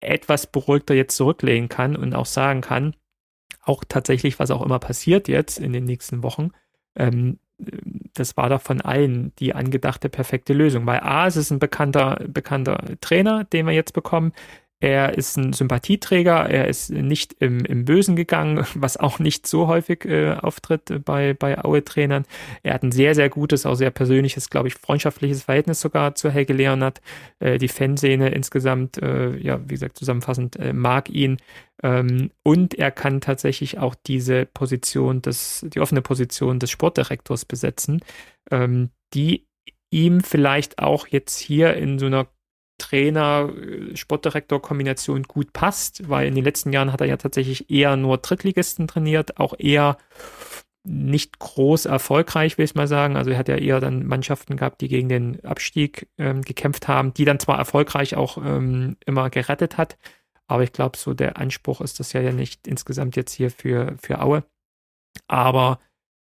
etwas 0.01 0.47
beruhigter 0.47 0.95
jetzt 0.95 1.17
zurücklegen 1.17 1.69
kann 1.69 1.97
und 1.97 2.15
auch 2.15 2.27
sagen 2.27 2.61
kann, 2.61 2.95
auch 3.63 3.85
tatsächlich, 3.87 4.39
was 4.39 4.51
auch 4.51 4.63
immer 4.63 4.79
passiert 4.79 5.29
jetzt 5.29 5.59
in 5.59 5.73
den 5.73 5.85
nächsten 5.85 6.23
Wochen, 6.23 6.51
ähm, 6.97 7.39
das 8.15 8.37
war 8.37 8.49
doch 8.49 8.63
von 8.63 8.81
allen 8.81 9.35
die 9.37 9.55
angedachte 9.55 10.09
perfekte 10.09 10.53
Lösung. 10.53 10.87
Weil 10.87 11.01
A, 11.01 11.27
es 11.27 11.37
ist 11.37 11.51
ein 11.51 11.59
bekannter, 11.59 12.19
bekannter 12.27 12.83
Trainer, 13.01 13.45
den 13.45 13.67
wir 13.67 13.75
jetzt 13.75 13.93
bekommen. 13.93 14.33
Er 14.83 15.17
ist 15.17 15.37
ein 15.37 15.53
Sympathieträger, 15.53 16.49
er 16.49 16.67
ist 16.67 16.91
nicht 16.91 17.35
im, 17.39 17.63
im 17.67 17.85
Bösen 17.85 18.17
gegangen, 18.17 18.65
was 18.75 18.97
auch 18.97 19.19
nicht 19.19 19.47
so 19.47 19.67
häufig 19.67 20.07
äh, 20.07 20.33
auftritt 20.33 21.05
bei, 21.05 21.35
bei 21.35 21.63
Aue-Trainern. 21.63 22.25
Er 22.63 22.75
hat 22.75 22.83
ein 22.83 22.91
sehr, 22.91 23.15
sehr 23.15 23.29
gutes, 23.29 23.67
auch 23.67 23.75
sehr 23.75 23.91
persönliches, 23.91 24.49
glaube 24.49 24.69
ich, 24.69 24.75
freundschaftliches 24.75 25.43
Verhältnis 25.43 25.83
sogar 25.83 26.15
zu 26.15 26.31
Helge 26.31 26.55
Leonard. 26.55 27.03
Äh, 27.41 27.59
die 27.59 27.69
Fanszene 27.69 28.31
insgesamt, 28.31 28.97
äh, 29.03 29.37
ja, 29.37 29.61
wie 29.65 29.75
gesagt, 29.75 29.99
zusammenfassend, 29.99 30.57
äh, 30.57 30.73
mag 30.73 31.11
ihn. 31.11 31.37
Ähm, 31.83 32.31
und 32.43 32.75
er 32.75 32.91
kann 32.91 33.21
tatsächlich 33.21 33.79
auch 33.79 33.95
diese 33.95 34.47
Position, 34.47 35.21
des, 35.21 35.65
die 35.69 35.81
offene 35.81 36.01
Position 36.01 36.59
des 36.59 36.71
Sportdirektors 36.71 37.45
besetzen, 37.45 38.01
ähm, 38.51 38.91
die 39.13 39.47
ihm 39.91 40.23
vielleicht 40.23 40.79
auch 40.79 41.07
jetzt 41.07 41.39
hier 41.39 41.75
in 41.75 41.99
so 41.99 42.07
einer 42.07 42.29
Trainer-Sportdirektor-Kombination 42.81 45.23
gut 45.25 45.53
passt, 45.53 46.09
weil 46.09 46.27
in 46.27 46.35
den 46.35 46.45
letzten 46.45 46.73
Jahren 46.73 46.93
hat 46.93 47.01
er 47.01 47.07
ja 47.07 47.17
tatsächlich 47.17 47.71
eher 47.71 47.97
nur 47.97 48.19
Drittligisten 48.19 48.89
trainiert, 48.89 49.39
auch 49.39 49.55
eher 49.59 49.97
nicht 50.83 51.39
groß 51.39 51.85
erfolgreich, 51.85 52.59
will 52.59 52.65
ich 52.65 52.75
mal 52.75 52.89
sagen. 52.89 53.17
Also 53.17 53.31
er 53.31 53.39
hat 53.39 53.49
ja 53.49 53.57
eher 53.57 53.81
dann 53.81 54.07
Mannschaften 54.07 54.57
gehabt, 54.57 54.81
die 54.81 54.89
gegen 54.89 55.09
den 55.09 55.45
Abstieg 55.45 56.09
ähm, 56.19 56.43
gekämpft 56.43 56.89
haben, 56.89 57.15
die 57.15 57.25
dann 57.25 57.39
zwar 57.39 57.59
erfolgreich 57.59 58.17
auch 58.17 58.39
ähm, 58.39 58.97
immer 59.05 59.31
gerettet 59.31 59.77
hat, 59.77 59.97
aber 60.51 60.65
ich 60.65 60.73
glaube, 60.73 60.99
so 60.99 61.15
der 61.15 61.37
Anspruch 61.37 61.81
ist 61.81 62.01
das 62.01 62.13
ja, 62.13 62.21
ja 62.21 62.33
nicht 62.33 62.67
insgesamt 62.67 63.15
jetzt 63.15 63.33
hier 63.33 63.53
für, 63.53 63.95
für 64.03 64.21
Aue. 64.21 64.43
Aber 65.29 65.79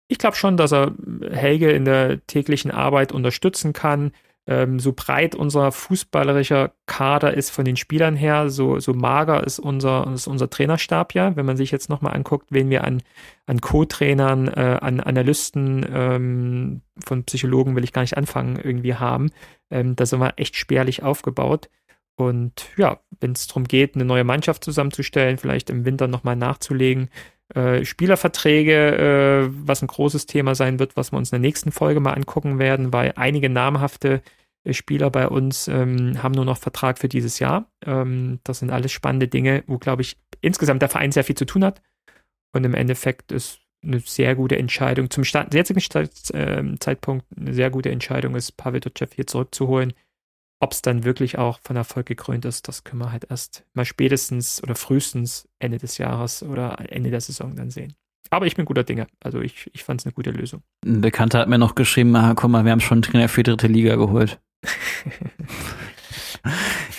ich 0.10 0.18
glaube 0.18 0.36
schon, 0.36 0.58
dass 0.58 0.74
er 0.74 0.94
Helge 1.32 1.72
in 1.72 1.86
der 1.86 2.26
täglichen 2.28 2.70
Arbeit 2.70 3.14
unterstützen 3.14 3.72
kann 3.72 4.12
ähm, 4.48 4.80
so 4.80 4.94
breit 4.94 5.36
unser 5.36 5.74
fußballerischer 5.74 6.72
Kader 6.86 7.34
ist 7.34 7.50
von 7.50 7.66
den 7.66 7.76
Spielern 7.76 8.16
her, 8.16 8.50
so, 8.50 8.80
so 8.80 8.94
mager 8.94 9.46
ist 9.46 9.60
unser, 9.60 10.10
ist 10.14 10.28
unser 10.28 10.50
Trainerstab 10.50 11.14
ja. 11.14 11.36
Wenn 11.36 11.46
man 11.46 11.58
sich 11.58 11.70
jetzt 11.70 11.90
nochmal 11.90 12.16
anguckt, 12.16 12.48
wen 12.50 12.70
wir 12.70 12.86
an, 12.86 13.04
an 13.46 13.60
Co-Trainern, 13.60 14.48
äh, 14.48 14.78
an 14.82 15.02
Analysten, 15.02 15.86
ähm, 15.94 16.82
von 17.06 17.26
Psychologen 17.26 17.76
will 17.76 17.84
ich 17.84 17.94
gar 17.94 18.04
nicht 18.04 18.18
anfangen, 18.18 18.58
irgendwie 18.58 18.96
haben, 18.96 19.32
ähm, 19.70 19.96
da 19.98 20.06
sind 20.06 20.20
wir 20.20 20.34
echt 20.38 20.56
spärlich 20.56 21.04
aufgebaut. 21.04 21.70
Und 22.16 22.70
ja, 22.78 23.00
wenn 23.20 23.34
es 23.34 23.46
darum 23.48 23.66
geht, 23.66 23.96
eine 23.96 24.06
neue 24.06 24.24
Mannschaft 24.24 24.64
zusammenzustellen, 24.64 25.38
vielleicht 25.38 25.70
im 25.70 25.86
Winter 25.86 26.08
nochmal 26.08 26.36
nachzulegen, 26.36 27.10
äh, 27.56 27.86
Spielerverträge, 27.86 29.48
äh, 29.48 29.50
was 29.66 29.82
ein 29.82 29.88
großes 29.88 30.26
Thema 30.26 30.56
sein 30.56 30.80
wird, 30.80 30.98
was 30.98 31.12
wir 31.12 31.18
uns 31.18 31.32
in 31.32 31.42
der 31.42 31.48
nächsten 31.48 31.72
Folge 31.72 32.00
mal 32.00 32.14
angucken 32.14 32.60
werden, 32.60 32.92
weil 32.92 33.14
einige 33.16 33.50
namhafte 33.50 34.22
äh, 34.64 34.74
Spieler 34.74 35.10
bei 35.10 35.28
uns 35.28 35.68
ähm, 35.68 36.22
haben 36.22 36.34
nur 36.34 36.46
noch 36.46 36.58
Vertrag 36.58 37.00
für 37.00 37.08
dieses 37.08 37.40
Jahr. 37.40 37.72
Ähm, 37.86 38.40
das 38.44 38.60
sind 38.60 38.70
alles 38.70 38.92
spannende 38.92 39.28
Dinge, 39.28 39.64
wo, 39.68 39.78
glaube 39.78 40.02
ich, 40.02 40.18
insgesamt 40.42 40.82
der 40.82 40.90
Verein 40.90 41.12
sehr 41.12 41.24
viel 41.24 41.38
zu 41.38 41.46
tun 41.46 41.64
hat. 41.64 41.82
Und 42.54 42.64
im 42.66 42.74
Endeffekt 42.74 43.32
ist 43.32 43.60
eine 43.84 44.00
sehr 44.00 44.36
gute 44.36 44.58
Entscheidung. 44.58 45.10
Zum 45.10 45.24
Stand, 45.24 45.54
jetzigen 45.54 45.82
ähm, 46.34 46.80
Zeitpunkt 46.80 47.26
eine 47.36 47.54
sehr 47.54 47.70
gute 47.70 47.92
Entscheidung 47.92 48.36
ist, 48.36 48.58
Pavel 48.58 48.80
Dotschew 48.80 49.08
hier 49.16 49.28
zurückzuholen. 49.28 49.94
Ob 50.60 50.72
es 50.72 50.82
dann 50.82 51.04
wirklich 51.04 51.38
auch 51.38 51.60
von 51.64 51.76
Erfolg 51.76 52.08
gekrönt 52.08 52.46
ist, 52.46 52.68
das 52.68 52.84
können 52.84 53.02
wir 53.02 53.12
halt 53.12 53.28
erst 53.30 53.64
mal 53.74 53.86
spätestens 53.86 54.62
oder 54.64 54.76
frühestens 54.76 55.48
Ende 55.60 55.78
des 55.78 56.00
Jahres 56.00 56.42
oder 56.42 56.78
Ende 56.90 57.12
der 57.12 57.22
Saison 57.22 57.56
dann 57.56 57.70
sehen. 57.70 57.94
Aber 58.30 58.46
ich 58.46 58.56
bin 58.56 58.66
guter 58.66 58.84
Dinge. 58.84 59.08
Also 59.24 59.40
ich, 59.40 59.70
ich 59.74 59.84
fand 59.84 60.02
es 60.02 60.06
eine 60.06 60.14
gute 60.14 60.32
Lösung. 60.32 60.62
Ein 60.86 61.02
Bekannter 61.02 61.40
hat 61.40 61.48
mir 61.48 61.58
noch 61.58 61.76
geschrieben, 61.76 62.16
ah, 62.16 62.34
guck 62.36 62.50
mal, 62.50 62.66
wir 62.66 62.72
haben 62.72 62.80
schon 62.80 62.98
einen 62.98 63.04
Trainer 63.04 63.30
für 63.30 63.44
die 63.44 63.52
dritte 63.52 63.68
Liga 63.68 63.96
geholt. 63.96 64.40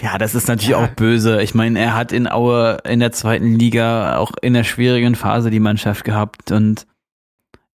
ja, 0.03 0.19
das 0.19 0.35
ist 0.35 0.49
natürlich 0.49 0.71
ja. 0.71 0.79
auch 0.79 0.89
böse. 0.89 1.43
Ich 1.43 1.55
meine, 1.55 1.79
er 1.79 1.95
hat 1.95 2.13
in 2.13 2.31
Aue 2.31 2.79
in 2.85 3.01
der 3.01 3.13
zweiten 3.13 3.55
Liga 3.59 4.17
auch 4.17 4.33
in 4.41 4.55
der 4.55 4.65
schwierigen 4.65 5.15
Phase 5.15 5.51
die 5.51 5.61
Mannschaft 5.61 6.05
gehabt 6.05 6.53
und 6.53 6.87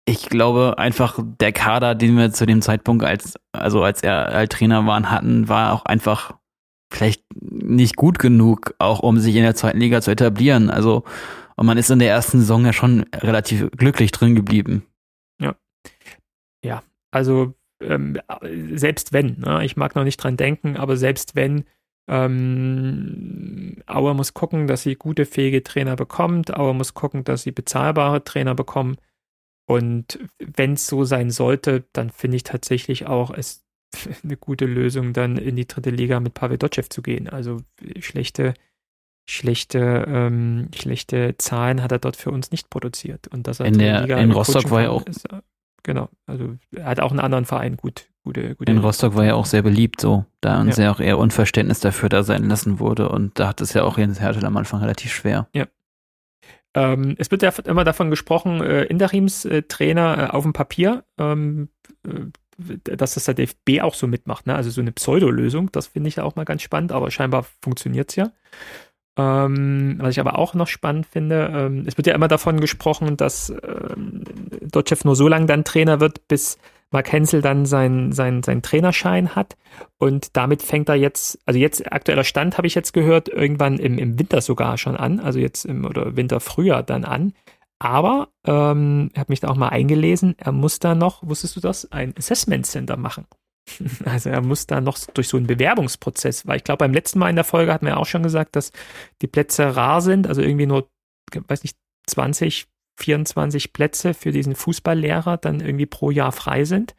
ich 0.09 0.29
glaube 0.29 0.77
einfach 0.79 1.19
der 1.41 1.53
Kader, 1.53 1.95
den 1.95 2.17
wir 2.17 2.33
zu 2.33 2.47
dem 2.47 2.63
Zeitpunkt 2.63 3.05
als 3.05 3.35
also 3.53 3.83
als 3.83 4.03
er 4.03 4.29
als 4.29 4.49
Trainer 4.49 4.87
waren 4.87 5.11
hatten, 5.11 5.49
war 5.49 5.73
auch 5.73 5.85
einfach 5.85 6.35
vielleicht 6.93 7.23
nicht 7.41 7.97
gut 7.97 8.19
genug, 8.19 8.75
auch 8.79 9.01
um 9.01 9.19
sich 9.19 9.37
in 9.37 9.43
der 9.43 9.55
zweiten 9.55 9.79
Liga 9.79 10.01
zu 10.01 10.11
etablieren. 10.11 10.71
Also 10.71 11.05
und 11.57 11.67
man 11.67 11.77
ist 11.77 11.91
in 11.91 11.99
der 11.99 12.11
ersten 12.11 12.39
Saison 12.39 12.65
ja 12.65 12.73
schon 12.73 13.05
relativ 13.15 13.71
glücklich 13.73 14.13
drin 14.13 14.35
geblieben. 14.35 14.87
Ja. 15.41 15.55
Ja, 16.65 16.83
also 17.11 17.55
ähm, 17.83 18.19
selbst 18.73 19.13
wenn, 19.13 19.41
ne, 19.41 19.65
ich 19.65 19.77
mag 19.77 19.95
noch 19.95 20.05
nicht 20.05 20.17
dran 20.17 20.37
denken, 20.37 20.77
aber 20.77 20.97
selbst 20.97 21.37
wenn, 21.37 21.65
ähm, 22.09 23.77
Auer 23.87 24.15
muss 24.15 24.35
gucken, 24.35 24.67
dass 24.67 24.83
sie 24.83 24.95
gute, 24.95 25.27
fähige 25.27 25.63
Trainer 25.63 25.95
bekommt. 25.95 26.57
Auer 26.57 26.73
muss 26.75 26.95
gucken, 26.95 27.25
dass 27.25 27.43
sie 27.43 27.53
bezahlbare 27.53 28.25
Trainer 28.25 28.55
bekommen. 28.55 28.97
Und 29.69 30.19
wenn 30.39 30.73
es 30.73 30.87
so 30.87 31.05
sein 31.05 31.31
sollte, 31.31 31.85
dann 31.93 32.09
finde 32.09 32.39
ich 32.39 32.43
tatsächlich 32.43 33.07
auch 33.07 33.31
es 33.31 33.67
eine 34.25 34.37
gute 34.37 34.65
Lösung, 34.65 35.13
dann 35.13 35.37
in 35.37 35.57
die 35.57 35.69
dritte 35.69 35.91
Liga 35.91 36.21
mit 36.21 36.35
Pavel 36.35 36.57
Dotschew 36.57 36.85
zu 36.89 37.03
gehen. 37.03 37.29
Also 37.29 37.61
schlechte 38.01 38.55
schlechte, 39.29 40.07
ähm, 40.09 40.71
schlechte 40.75 41.37
Zahlen 41.37 41.83
hat 41.83 41.93
er 41.93 41.99
dort 41.99 42.17
für 42.17 42.31
uns 42.31 42.51
nicht 42.51 42.71
produziert. 42.71 43.29
Und 43.29 43.47
dass 43.47 43.61
er 43.61 43.67
in, 43.67 43.79
der, 43.79 44.09
in 44.19 44.33
Rostock 44.33 44.71
war 44.71 44.83
er 44.83 44.93
auch. 44.93 45.05
Ist, 45.07 45.31
äh, 45.31 45.43
genau, 45.83 46.09
also 46.27 46.57
er 46.75 46.87
hat 46.87 47.01
auch 47.01 47.11
einen 47.11 47.21
anderen 47.21 47.45
Verein 47.45 47.77
gut, 47.77 48.09
gute, 48.25 48.55
gute. 48.55 48.73
In 48.73 48.79
Rostock 48.79 49.15
war 49.17 49.27
er 49.27 49.37
auch 49.37 49.45
sehr 49.45 49.63
beliebt, 49.63 50.01
so. 50.01 50.25
Da 50.41 50.57
haben 50.57 50.69
ja. 50.69 50.75
sie 50.75 50.89
auch 50.89 50.99
eher 50.99 51.19
Unverständnis 51.19 51.81
dafür 51.81 52.09
da 52.09 52.23
sein 52.23 52.49
lassen 52.49 52.81
wurde. 52.81 53.11
Und 53.11 53.39
da 53.39 53.49
hat 53.49 53.61
es 53.61 53.75
ja 53.75 53.85
auch 53.85 53.99
Jens 53.99 54.19
Hertel 54.19 54.47
am 54.47 54.57
Anfang 54.57 54.81
relativ 54.81 55.13
schwer. 55.13 55.47
Ja. 55.53 55.67
Ähm, 56.79 57.17
es 57.19 57.31
wird 57.33 57.43
ja 57.43 57.51
immer 57.65 57.83
davon 57.83 58.09
gesprochen, 58.09 58.63
äh, 58.63 58.85
Interimstrainer 58.85 60.19
äh, 60.19 60.31
auf 60.31 60.45
dem 60.45 60.53
Papier, 60.53 61.05
ähm, 61.19 61.71
äh, 62.07 62.77
dass 62.97 63.15
das 63.15 63.25
der 63.25 63.35
DFB 63.35 63.81
auch 63.83 63.95
so 63.95 64.07
mitmacht, 64.07 64.47
ne? 64.47 64.55
Also 64.55 64.71
so 64.71 64.81
eine 64.81 64.93
Pseudolösung, 64.93 65.73
das 65.73 65.89
finde 65.89 66.09
ich 66.09 66.21
auch 66.21 66.37
mal 66.37 66.45
ganz 66.45 66.63
spannend, 66.63 66.93
aber 66.93 67.11
scheinbar 67.11 67.45
funktioniert 67.63 68.11
es 68.11 68.17
ja. 68.17 68.31
Ähm, 69.17 69.97
was 69.99 70.11
ich 70.11 70.21
aber 70.21 70.39
auch 70.39 70.55
noch 70.55 70.69
spannend 70.69 71.07
finde, 71.07 71.51
ähm, 71.53 71.85
es 71.87 71.97
wird 71.97 72.07
ja 72.07 72.15
immer 72.15 72.29
davon 72.29 72.61
gesprochen, 72.61 73.17
dass 73.17 73.51
ähm, 73.51 74.23
Dotchev 74.61 75.05
nur 75.05 75.17
so 75.17 75.27
lange 75.27 75.47
dann 75.47 75.65
Trainer 75.65 75.99
wird, 75.99 76.29
bis 76.29 76.59
Mark 76.91 77.13
Hensel 77.13 77.43
dann 77.43 77.67
seinen 77.67 78.13
sein, 78.13 78.43
sein 78.43 78.63
Trainerschein 78.63 79.35
hat. 79.35 79.57
Und 79.99 80.37
damit 80.37 80.63
fängt 80.63 80.89
er 80.89 80.95
jetzt, 80.95 81.39
also 81.45 81.59
jetzt 81.59 81.91
aktueller 81.93 82.25
Stand 82.25 82.57
habe 82.57 82.67
ich 82.67 82.75
jetzt 82.75 82.93
gehört, 82.93 83.29
irgendwann 83.29 83.79
im, 83.79 83.99
im 83.99 84.19
Winter 84.19 84.41
sogar 84.41 84.79
schon 84.79 84.97
an, 84.97 85.21
also 85.21 85.39
jetzt 85.39 85.65
im 85.65 85.85
oder 85.85 86.17
Winter 86.17 86.41
früher 86.41 86.83
dann 86.83 87.05
an. 87.05 87.35
Aber 87.79 88.29
ähm, 88.45 89.11
er 89.15 89.21
hat 89.21 89.29
mich 89.29 89.41
da 89.41 89.49
auch 89.49 89.57
mal 89.57 89.69
eingelesen, 89.69 90.35
er 90.39 90.53
muss 90.53 90.81
da 90.81 90.95
noch, 90.95 91.23
wusstest 91.23 91.57
du 91.57 91.61
das, 91.61 91.93
ein 91.93 92.15
Assessment 92.17 92.67
Center 92.67 92.97
machen. 92.97 93.27
Also 94.07 94.31
er 94.31 94.41
muss 94.41 94.67
da 94.67 94.81
noch 94.81 94.99
durch 95.13 95.29
so 95.29 95.37
einen 95.37 95.47
Bewerbungsprozess, 95.47 96.47
weil 96.47 96.57
ich 96.57 96.65
glaube, 96.65 96.79
beim 96.79 96.95
letzten 96.95 97.19
Mal 97.19 97.29
in 97.29 97.37
der 97.37 97.45
Folge 97.45 97.73
hatten 97.73 97.85
wir 97.85 97.99
auch 97.99 98.07
schon 98.07 98.23
gesagt, 98.23 98.57
dass 98.57 98.73
die 99.21 99.27
Plätze 99.27 99.77
rar 99.77 100.01
sind, 100.01 100.27
also 100.27 100.41
irgendwie 100.41 100.67
nur, 100.67 100.89
weiß 101.35 101.63
nicht, 101.63 101.77
20, 102.07 102.67
24 102.99 103.73
Plätze 103.73 104.15
für 104.15 104.33
diesen 104.33 104.55
Fußballlehrer 104.55 105.37
dann 105.37 105.61
irgendwie 105.61 105.87
pro 105.87 106.11
Jahr 106.11 106.33
frei 106.33 106.65
sind. 106.65 106.95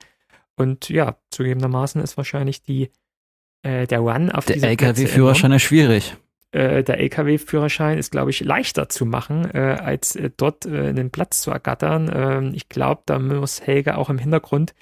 Und 0.55 0.89
ja, 0.89 1.17
zugegebenermaßen 1.31 2.01
ist 2.01 2.17
wahrscheinlich 2.17 2.61
die, 2.61 2.89
äh, 3.63 3.87
der 3.87 3.99
Run 3.99 4.31
auf 4.31 4.45
der 4.45 4.61
LKW-Führerschein 4.61 5.51
ist 5.53 5.63
schwierig. 5.63 6.17
Äh, 6.51 6.83
der 6.83 6.99
LKW-Führerschein 6.99 7.97
ist, 7.97 8.11
glaube 8.11 8.31
ich, 8.31 8.41
leichter 8.41 8.89
zu 8.89 9.05
machen, 9.05 9.49
äh, 9.53 9.77
als 9.79 10.15
äh, 10.15 10.31
dort 10.35 10.65
äh, 10.65 10.87
einen 10.87 11.11
Platz 11.11 11.41
zu 11.41 11.51
ergattern. 11.51 12.11
Ähm, 12.13 12.51
ich 12.55 12.69
glaube, 12.69 13.03
da 13.05 13.19
muss 13.19 13.61
Helge 13.61 13.97
auch 13.97 14.09
im 14.09 14.17
Hintergrund 14.17 14.73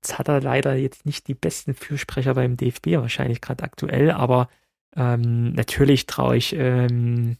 Jetzt 0.00 0.18
hat 0.18 0.28
er 0.28 0.40
leider 0.40 0.74
jetzt 0.76 1.04
nicht 1.04 1.28
die 1.28 1.34
besten 1.34 1.74
Fürsprecher 1.74 2.34
beim 2.34 2.56
DFB, 2.56 2.92
wahrscheinlich 2.92 3.42
gerade 3.42 3.62
aktuell, 3.62 4.10
aber 4.10 4.48
ähm, 4.96 5.52
natürlich 5.52 6.06
traue 6.06 6.38
ich 6.38 6.56
ähm, 6.56 7.36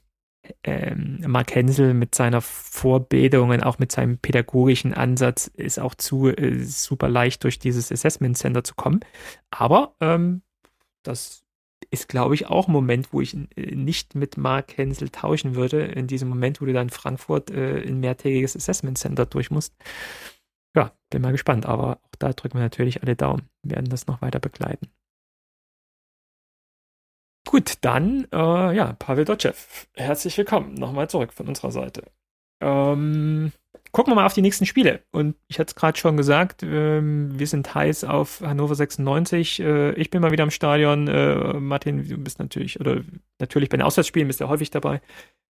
ähm, 0.64 1.22
Mark 1.26 1.54
Hensel 1.54 1.94
mit 1.94 2.14
seiner 2.14 2.40
Vorbildung 2.40 3.50
und 3.50 3.62
auch 3.62 3.78
mit 3.78 3.92
seinem 3.92 4.18
pädagogischen 4.18 4.94
Ansatz 4.94 5.46
ist 5.48 5.78
auch 5.78 5.94
zu 5.94 6.28
äh, 6.28 6.62
super 6.64 7.08
leicht 7.08 7.44
durch 7.44 7.58
dieses 7.58 7.90
Assessment 7.92 8.38
Center 8.38 8.64
zu 8.64 8.74
kommen. 8.74 9.00
Aber 9.50 9.94
ähm, 10.00 10.42
das 11.02 11.44
ist, 11.90 12.08
glaube 12.08 12.34
ich, 12.34 12.46
auch 12.46 12.68
ein 12.68 12.72
Moment, 12.72 13.12
wo 13.12 13.20
ich 13.20 13.34
äh, 13.34 13.74
nicht 13.74 14.14
mit 14.14 14.36
Mark 14.36 14.76
Hensel 14.76 15.08
tauschen 15.08 15.54
würde, 15.54 15.82
in 15.82 16.06
diesem 16.06 16.28
Moment, 16.28 16.60
wo 16.60 16.66
du 16.66 16.72
dann 16.72 16.90
Frankfurt 16.90 17.50
äh, 17.50 17.80
in 17.80 18.00
mehrtägiges 18.00 18.56
Assessment 18.56 18.98
Center 18.98 19.26
durch 19.26 19.50
musst 19.50 19.74
ja, 20.74 20.92
bin 21.10 21.22
mal 21.22 21.32
gespannt. 21.32 21.66
Aber 21.66 21.98
auch 22.02 22.16
da 22.18 22.32
drücken 22.32 22.58
wir 22.58 22.62
natürlich 22.62 23.02
alle 23.02 23.16
Daumen. 23.16 23.48
Wir 23.62 23.76
werden 23.76 23.90
das 23.90 24.06
noch 24.06 24.22
weiter 24.22 24.40
begleiten. 24.40 24.88
Gut, 27.46 27.74
dann, 27.80 28.26
äh, 28.32 28.76
ja, 28.76 28.92
Pavel 28.98 29.24
Dotschew. 29.24 29.52
Herzlich 29.96 30.36
willkommen 30.36 30.74
nochmal 30.74 31.08
zurück 31.08 31.32
von 31.32 31.48
unserer 31.48 31.72
Seite. 31.72 32.04
Ähm, 32.60 33.52
gucken 33.92 34.12
wir 34.12 34.16
mal 34.16 34.26
auf 34.26 34.34
die 34.34 34.42
nächsten 34.42 34.66
Spiele. 34.66 35.02
Und 35.10 35.36
ich 35.48 35.58
hatte 35.58 35.70
es 35.70 35.74
gerade 35.74 35.98
schon 35.98 36.16
gesagt, 36.16 36.62
ähm, 36.62 37.38
wir 37.38 37.46
sind 37.46 37.74
heiß 37.74 38.04
auf 38.04 38.40
Hannover 38.42 38.74
96. 38.74 39.60
Äh, 39.60 39.92
ich 39.94 40.10
bin 40.10 40.20
mal 40.20 40.32
wieder 40.32 40.44
im 40.44 40.50
Stadion. 40.50 41.08
Äh, 41.08 41.54
Martin, 41.54 42.06
du 42.06 42.18
bist 42.18 42.38
natürlich, 42.38 42.78
oder 42.78 43.00
natürlich 43.38 43.70
bei 43.70 43.78
den 43.78 43.86
Auswärtsspielen 43.86 44.28
bist 44.28 44.40
du 44.40 44.48
häufig 44.48 44.70
dabei. 44.70 45.00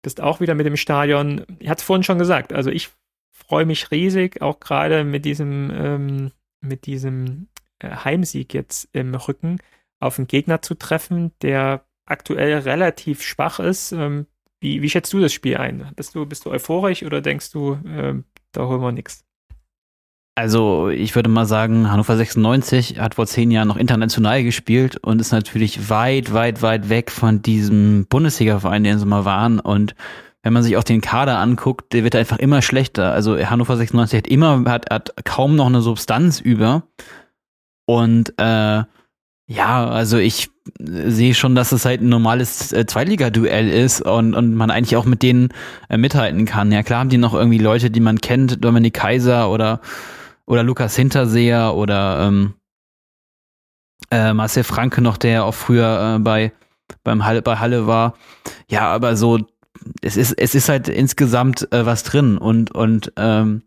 Bist 0.03 0.21
auch 0.21 0.41
wieder 0.41 0.55
mit 0.55 0.67
dem 0.67 0.77
Stadion. 0.77 1.45
Ich 1.59 1.69
hatte 1.69 1.81
es 1.81 1.85
vorhin 1.85 2.05
schon 2.05 2.19
gesagt. 2.19 2.53
Also 2.53 2.71
ich 2.71 2.91
freue 3.33 3.67
mich 3.67 3.91
riesig, 3.91 4.43
auch 4.43 4.61
gerade 4.61 5.05
mit 5.05 5.25
diesem, 5.25 5.71
ähm, 5.71 6.33
mit 6.61 6.87
diesem 6.87 7.49
äh, 7.79 7.89
Heimsieg 7.89 8.53
jetzt 8.55 8.89
im 8.93 9.15
Rücken 9.15 9.59
auf 10.01 10.19
einen 10.19 10.29
Gegner 10.29 10.63
zu 10.63 10.75
treffen, 10.75 11.33
der 11.43 11.85
aktuell 12.07 12.59
relativ 12.59 13.23
schwach 13.23 13.59
ist. 13.59 13.93
Ähm, 13.93 14.27
wie, 14.61 14.83
wie 14.83 14.91
schätzt 14.91 15.13
du 15.13 15.21
das 15.21 15.33
Spiel 15.33 15.57
ein? 15.57 15.91
Bist 15.95 16.15
du, 16.15 16.27
bist 16.27 16.45
du 16.45 16.51
euphorisch 16.51 17.03
oder 17.03 17.21
denkst 17.21 17.53
du, 17.53 17.75
äh, 17.85 18.15
da 18.53 18.67
holen 18.67 18.81
wir 18.81 18.93
nichts? 18.93 19.25
Also 20.35 20.89
ich 20.89 21.17
würde 21.17 21.29
mal 21.29 21.47
sagen, 21.47 21.91
Hannover 21.91 22.17
96 22.17 23.01
hat 23.01 23.17
vor 23.17 23.27
zehn 23.27 23.51
Jahren 23.51 23.67
noch 23.67 23.77
international 23.77 24.45
gespielt 24.45 24.97
und 24.97 25.21
ist 25.21 25.33
natürlich 25.33 25.91
weit, 25.91 26.33
weit, 26.33 26.63
weit 26.63 26.89
weg 26.89 27.11
von 27.11 27.43
diesem 27.43 28.07
Bundesliga-Verein, 28.09 28.85
den 28.85 29.01
sie 29.01 29.07
mal 29.07 29.25
waren. 29.25 29.59
Und 29.59 29.97
wenn 30.45 30.53
man 30.53 30.63
sich 30.63 30.77
auch 30.77 30.85
den 30.85 31.01
Kader 31.01 31.39
anguckt, 31.41 31.93
der 31.93 32.05
wird 32.05 32.15
einfach 32.15 32.39
immer 32.39 32.63
schlechter. 32.63 33.13
Also 33.13 33.37
Hannover 33.37 33.77
96 33.77 34.17
hat 34.17 34.27
immer, 34.29 34.65
hat, 34.67 34.91
hat 34.91 35.13
kaum 35.25 35.57
noch 35.57 35.67
eine 35.67 35.81
Substanz 35.81 36.39
über. 36.39 36.85
Und 37.85 38.33
äh, 38.39 38.85
ja, 39.49 39.89
also 39.89 40.19
ich 40.19 40.51
sehe 40.79 41.35
schon, 41.35 41.55
dass 41.55 41.73
es 41.73 41.87
halt 41.87 42.03
ein 42.03 42.11
normales 42.11 42.71
äh, 42.73 42.85
Zweitliga-Duell 42.85 43.71
ist 43.71 44.03
und, 44.03 44.35
und 44.35 44.55
man 44.55 44.71
eigentlich 44.71 44.97
auch 44.97 45.07
mit 45.07 45.23
denen 45.23 45.49
äh, 45.89 45.97
mithalten 45.97 46.45
kann. 46.45 46.71
Ja, 46.71 46.83
klar 46.83 47.01
haben 47.01 47.09
die 47.09 47.17
noch 47.17 47.33
irgendwie 47.33 47.57
Leute, 47.59 47.91
die 47.91 48.01
man 48.01 48.21
kennt, 48.21 48.63
Dominik 48.63 48.93
Kaiser 48.93 49.51
oder, 49.51 49.81
oder 50.45 50.63
Lukas 50.63 50.95
Hinterseher 50.97 51.75
oder 51.75 52.27
ähm, 52.29 52.55
äh, 54.11 54.35
Marcel 54.35 54.65
Franke 54.65 55.01
noch, 55.01 55.17
der 55.17 55.47
auch 55.47 55.55
früher 55.55 56.17
äh, 56.17 56.19
bei, 56.19 56.53
beim 57.03 57.25
Halle, 57.25 57.41
bei 57.41 57.57
Halle 57.57 57.87
war. 57.87 58.19
Ja, 58.69 58.93
aber 58.93 59.17
so 59.17 59.39
es 60.03 60.19
ist, 60.19 60.33
es 60.33 60.55
ist 60.55 60.69
halt 60.69 60.89
insgesamt 60.89 61.73
äh, 61.73 61.87
was 61.87 62.03
drin 62.03 62.37
und, 62.37 62.75
und 62.75 63.13
ähm, 63.17 63.63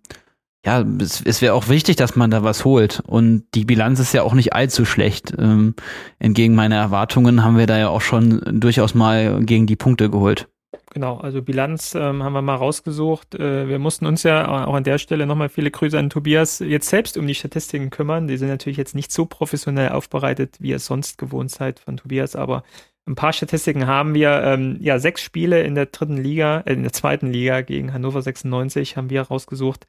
ja, 0.66 0.86
es, 1.00 1.22
es 1.22 1.42
wäre 1.42 1.54
auch 1.54 1.70
wichtig, 1.70 1.96
dass 1.96 2.16
man 2.16 2.30
da 2.30 2.44
was 2.44 2.66
holt. 2.66 3.02
Und 3.08 3.46
die 3.56 3.66
Bilanz 3.66 4.00
ist 4.00 4.14
ja 4.14 4.24
auch 4.24 4.34
nicht 4.34 4.54
allzu 4.54 4.86
schlecht. 4.86 5.34
Ähm, 5.38 5.76
entgegen 6.20 6.54
meiner 6.54 6.76
Erwartungen 6.76 7.44
haben 7.44 7.58
wir 7.58 7.68
da 7.68 7.80
ja 7.80 7.90
auch 7.90 8.02
schon 8.02 8.42
durchaus 8.60 8.94
mal 8.94 9.44
gegen 9.44 9.66
die 9.66 9.76
Punkte 9.76 10.10
geholt. 10.10 10.48
Genau, 10.94 11.18
also 11.18 11.42
Bilanz 11.42 11.96
ähm, 11.96 12.22
haben 12.22 12.34
wir 12.34 12.42
mal 12.42 12.56
rausgesucht. 12.56 13.36
Äh, 13.36 13.70
wir 13.70 13.80
mussten 13.80 14.06
uns 14.06 14.24
ja 14.24 14.66
auch 14.66 14.74
an 14.74 14.84
der 14.84 14.98
Stelle 14.98 15.26
nochmal 15.26 15.48
viele 15.48 15.72
Grüße 15.72 15.98
an 15.98 16.10
Tobias 16.10 16.60
jetzt 16.60 16.90
selbst 16.90 17.18
um 17.18 17.26
die 17.26 17.36
Statistiken 17.36 17.90
kümmern. 17.90 18.28
Die 18.28 18.38
sind 18.38 18.50
natürlich 18.50 18.78
jetzt 18.78 18.94
nicht 18.94 19.12
so 19.12 19.26
professionell 19.26 19.90
aufbereitet, 19.90 20.58
wie 20.60 20.70
ihr 20.70 20.80
sonst 20.80 21.18
gewohnt 21.18 21.50
seid 21.50 21.80
von 21.80 21.96
Tobias, 21.96 22.36
aber 22.36 22.64
Ein 23.08 23.16
paar 23.16 23.34
Statistiken 23.34 23.88
haben 23.88 24.14
wir. 24.14 24.44
Ähm, 24.44 24.78
ja, 24.80 25.00
sechs 25.00 25.22
Spiele 25.22 25.64
in 25.64 25.74
der 25.76 25.88
dritten 25.88 26.18
Liga, 26.18 26.62
äh, 26.62 26.74
in 26.74 26.84
der 26.84 26.94
zweiten 26.94 27.32
Liga 27.32 27.62
gegen 27.62 27.94
Hannover 27.94 28.22
96 28.22 28.96
haben 28.96 29.10
wir 29.10 29.24
rausgesucht. 29.24 29.88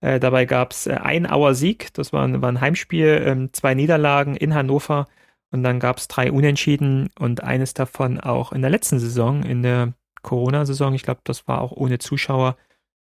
Äh, 0.00 0.18
dabei 0.18 0.46
gab 0.46 0.72
es 0.72 0.86
äh, 0.86 0.94
ein 0.94 1.30
Auer 1.30 1.54
Sieg, 1.54 1.92
das 1.94 2.12
war, 2.12 2.40
war 2.40 2.48
ein 2.50 2.60
Heimspiel, 2.60 3.22
ähm, 3.26 3.52
zwei 3.52 3.74
Niederlagen 3.74 4.34
in 4.36 4.54
Hannover 4.54 5.08
und 5.50 5.62
dann 5.62 5.78
gab 5.78 5.98
es 5.98 6.08
drei 6.08 6.32
Unentschieden 6.32 7.10
und 7.18 7.42
eines 7.44 7.74
davon 7.74 8.18
auch 8.18 8.52
in 8.52 8.62
der 8.62 8.70
letzten 8.70 8.98
Saison, 8.98 9.42
in 9.44 9.62
der 9.62 9.92
Corona-Saison. 10.22 10.94
Ich 10.94 11.04
glaube, 11.04 11.20
das 11.24 11.46
war 11.46 11.60
auch 11.60 11.72
ohne 11.72 11.98
Zuschauer, 11.98 12.56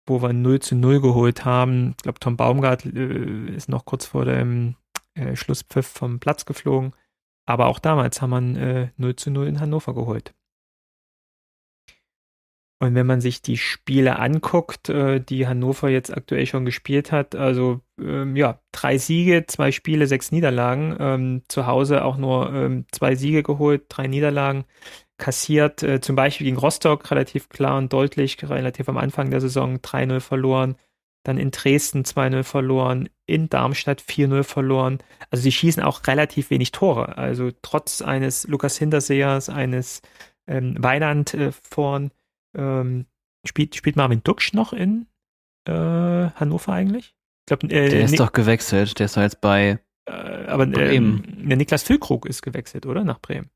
wo 0.06 0.22
wir 0.22 0.32
0 0.32 0.60
zu 0.60 0.76
0 0.76 1.00
geholt 1.00 1.44
haben. 1.44 1.94
Ich 1.98 2.04
glaube, 2.04 2.20
Tom 2.20 2.36
Baumgart 2.36 2.86
äh, 2.86 3.54
ist 3.54 3.68
noch 3.68 3.84
kurz 3.84 4.06
vor 4.06 4.24
dem 4.24 4.76
äh, 5.14 5.36
Schlusspfiff 5.36 5.86
vom 5.86 6.20
Platz 6.20 6.46
geflogen. 6.46 6.94
Aber 7.48 7.68
auch 7.68 7.78
damals 7.78 8.20
haben 8.20 8.56
wir 8.56 8.82
äh, 8.82 8.88
0 8.98 9.16
zu 9.16 9.30
0 9.30 9.46
in 9.46 9.58
Hannover 9.58 9.94
geholt. 9.94 10.34
Und 12.78 12.94
wenn 12.94 13.06
man 13.06 13.22
sich 13.22 13.40
die 13.40 13.56
Spiele 13.56 14.18
anguckt, 14.18 14.90
äh, 14.90 15.18
die 15.18 15.48
Hannover 15.48 15.88
jetzt 15.88 16.14
aktuell 16.14 16.44
schon 16.44 16.66
gespielt 16.66 17.10
hat, 17.10 17.34
also 17.34 17.80
ähm, 17.98 18.36
ja, 18.36 18.60
drei 18.70 18.98
Siege, 18.98 19.46
zwei 19.46 19.72
Spiele, 19.72 20.06
sechs 20.06 20.30
Niederlagen. 20.30 20.94
Ähm, 21.00 21.42
zu 21.48 21.66
Hause 21.66 22.04
auch 22.04 22.18
nur 22.18 22.52
ähm, 22.52 22.84
zwei 22.92 23.14
Siege 23.14 23.42
geholt, 23.42 23.86
drei 23.88 24.08
Niederlagen 24.08 24.64
kassiert. 25.16 25.82
Äh, 25.82 26.02
zum 26.02 26.16
Beispiel 26.16 26.44
gegen 26.44 26.58
Rostock 26.58 27.10
relativ 27.10 27.48
klar 27.48 27.78
und 27.78 27.94
deutlich, 27.94 28.36
relativ 28.46 28.90
am 28.90 28.98
Anfang 28.98 29.30
der 29.30 29.40
Saison 29.40 29.78
3-0 29.78 30.20
verloren 30.20 30.76
dann 31.28 31.36
in 31.36 31.50
Dresden 31.50 32.04
2-0 32.04 32.42
verloren, 32.42 33.10
in 33.26 33.50
Darmstadt 33.50 34.00
4-0 34.00 34.44
verloren. 34.44 34.98
Also 35.30 35.42
sie 35.42 35.52
schießen 35.52 35.82
auch 35.82 36.06
relativ 36.06 36.48
wenig 36.48 36.72
Tore. 36.72 37.18
Also 37.18 37.50
trotz 37.60 38.00
eines 38.00 38.48
Lukas 38.48 38.78
Hintersehers, 38.78 39.50
eines 39.50 40.00
ähm, 40.46 40.74
Weiland 40.78 41.34
äh, 41.34 41.52
vorn, 41.52 42.12
ähm, 42.56 43.04
spielt, 43.46 43.76
spielt 43.76 43.96
Marvin 43.96 44.22
Duksch 44.24 44.54
noch 44.54 44.72
in 44.72 45.06
äh, 45.66 45.72
Hannover 45.72 46.72
eigentlich? 46.72 47.14
Ich 47.42 47.46
glaub, 47.46 47.62
äh, 47.64 47.90
der 47.90 48.04
ist 48.04 48.12
Nik 48.12 48.18
doch 48.20 48.32
gewechselt, 48.32 48.98
der 48.98 49.04
ist 49.06 49.16
jetzt 49.16 49.42
bei 49.42 49.78
äh, 50.06 50.46
aber 50.46 50.64
Bremen. 50.64 51.46
der 51.46 51.58
Niklas 51.58 51.82
Füllkrug 51.82 52.24
ist 52.24 52.40
gewechselt, 52.40 52.86
oder? 52.86 53.04
Nach 53.04 53.20
Bremen. 53.20 53.50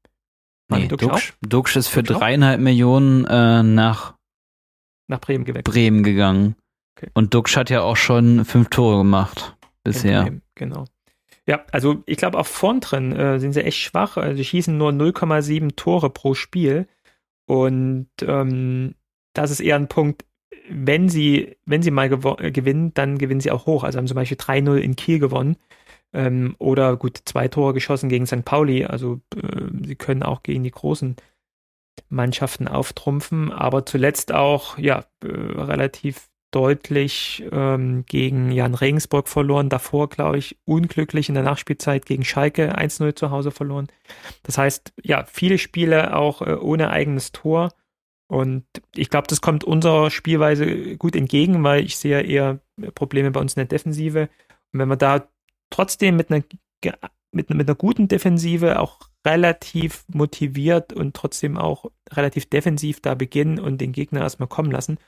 Nee, 0.69 0.89
Duksch, 0.89 1.33
Duksch 1.41 1.77
ist 1.77 1.89
für 1.89 2.03
dreieinhalb 2.03 2.61
Millionen 2.61 3.25
äh, 3.25 3.63
nach, 3.63 4.15
nach 5.09 5.21
Bremen, 5.21 5.47
gewechselt. 5.47 5.73
Bremen 5.73 6.03
gegangen. 6.03 6.57
Okay. 6.97 7.11
Und 7.15 7.35
Dux 7.35 7.57
hat 7.57 7.71
ja 7.71 7.83
auch 7.83 7.97
schon 7.97 8.45
fünf 8.45 8.69
Tore 8.69 8.99
gemacht 8.99 9.57
bisher. 9.85 10.41
Genau. 10.55 10.85
Ja, 11.47 11.65
also 11.73 12.03
ich 12.07 12.19
glaube, 12.19 12.39
auch 12.39 12.47
vorn 12.47 12.81
drin 12.81 13.13
äh, 13.13 13.41
sind 13.41 13.53
sie 13.53 13.65
echt 13.65 13.79
schwach. 13.79 14.17
Also 14.17 14.37
sie 14.37 14.45
schießen 14.45 14.77
nur 14.77 14.91
0,7 14.91 15.75
Tore 15.75 16.11
pro 16.11 16.35
Spiel. 16.35 16.87
Und 17.47 18.09
ähm, 18.23 18.95
das 19.33 19.51
ist 19.51 19.61
eher 19.61 19.77
ein 19.77 19.89
Punkt, 19.89 20.25
wenn 20.69 21.09
sie, 21.09 21.57
wenn 21.65 21.83
sie 21.83 21.91
mal 21.91 22.13
äh, 22.13 22.53
gewinnen, 22.53 22.95
dann 22.95 23.19
gewinnen 23.19 23.41
sie 23.41 23.51
auch 23.51 23.67
hoch. 23.67 23.83
Also 23.83 23.99
haben 23.99 24.07
zum 24.07 24.15
Beispiel 24.15 24.37
3-0 24.37 24.77
in 24.77 24.95
Kiel 24.95 25.19
gewonnen. 25.19 25.57
Ähm, 26.13 26.55
oder 26.59 26.97
gut, 26.97 27.21
zwei 27.25 27.49
Tore 27.49 27.75
geschossen 27.75 28.09
gegen 28.09 28.27
St. 28.27 28.45
Pauli. 28.45 28.85
Also 28.85 29.21
äh, 29.35 29.67
sie 29.85 29.97
können 29.97 30.23
auch 30.23 30.43
gegen 30.43 30.63
die 30.63 30.71
großen 30.71 31.17
Mannschaften 32.09 32.69
auftrumpfen, 32.69 33.51
aber 33.51 33.85
zuletzt 33.87 34.33
auch 34.33 34.79
ja 34.79 35.05
äh, 35.25 35.27
relativ 35.27 36.29
deutlich 36.53 37.45
ähm, 37.51 38.05
gegen 38.07 38.53
Jan 38.53 38.75
Regensburg 38.75 39.29
verloren. 39.29 39.69
Davor, 39.69 40.09
glaube 40.09 40.39
ich, 40.39 40.59
unglücklich 40.65 41.29
in 41.29 41.35
der 41.35 41.43
Nachspielzeit 41.43 42.07
gegen 42.07 42.25
Schalke 42.25 42.79
1-0 42.79 43.17
zu 43.17 43.31
Hause 43.31 43.51
verloren. 43.51 43.89
Das 44.45 44.59
heißt, 44.59 44.93
ja, 45.03 45.25
viele 45.25 45.59
Spiele 45.59 46.15
auch 46.15 46.43
äh, 46.43 46.55
ohne 46.55 46.91
eigenes 46.91 47.33
Tor. 47.33 47.71
Und 48.29 48.65
ich 48.95 49.11
glaube, 49.11 49.27
das 49.29 49.41
kommt 49.41 49.65
unserer 49.65 50.11
Spielweise 50.11 50.97
gut 50.97 51.17
entgegen, 51.17 51.65
weil 51.65 51.85
ich 51.85 51.97
sehe 51.97 52.23
eher 52.23 52.61
Probleme 52.95 53.31
bei 53.31 53.41
uns 53.41 53.55
in 53.55 53.61
der 53.61 53.67
Defensive. 53.67 54.29
Und 54.73 54.79
wenn 54.79 54.89
wir 54.89 54.97
da 54.97 55.29
trotzdem 55.71 56.17
mit 56.17 56.31
einer, 56.31 56.43
mit, 57.33 57.51
mit 57.51 57.69
einer 57.69 57.75
guten 57.75 58.09
Defensive 58.09 58.79
auch 58.79 59.01
relativ 59.27 60.05
motiviert 60.09 60.93
und 60.93 61.15
trotzdem 61.15 61.57
auch 61.57 61.91
relativ 62.11 62.49
defensiv 62.49 63.01
da 63.01 63.15
beginnen 63.15 63.59
und 63.59 63.81
den 63.81 63.93
Gegner 63.93 64.21
erstmal 64.21 64.49
kommen 64.49 64.71
lassen, 64.71 64.99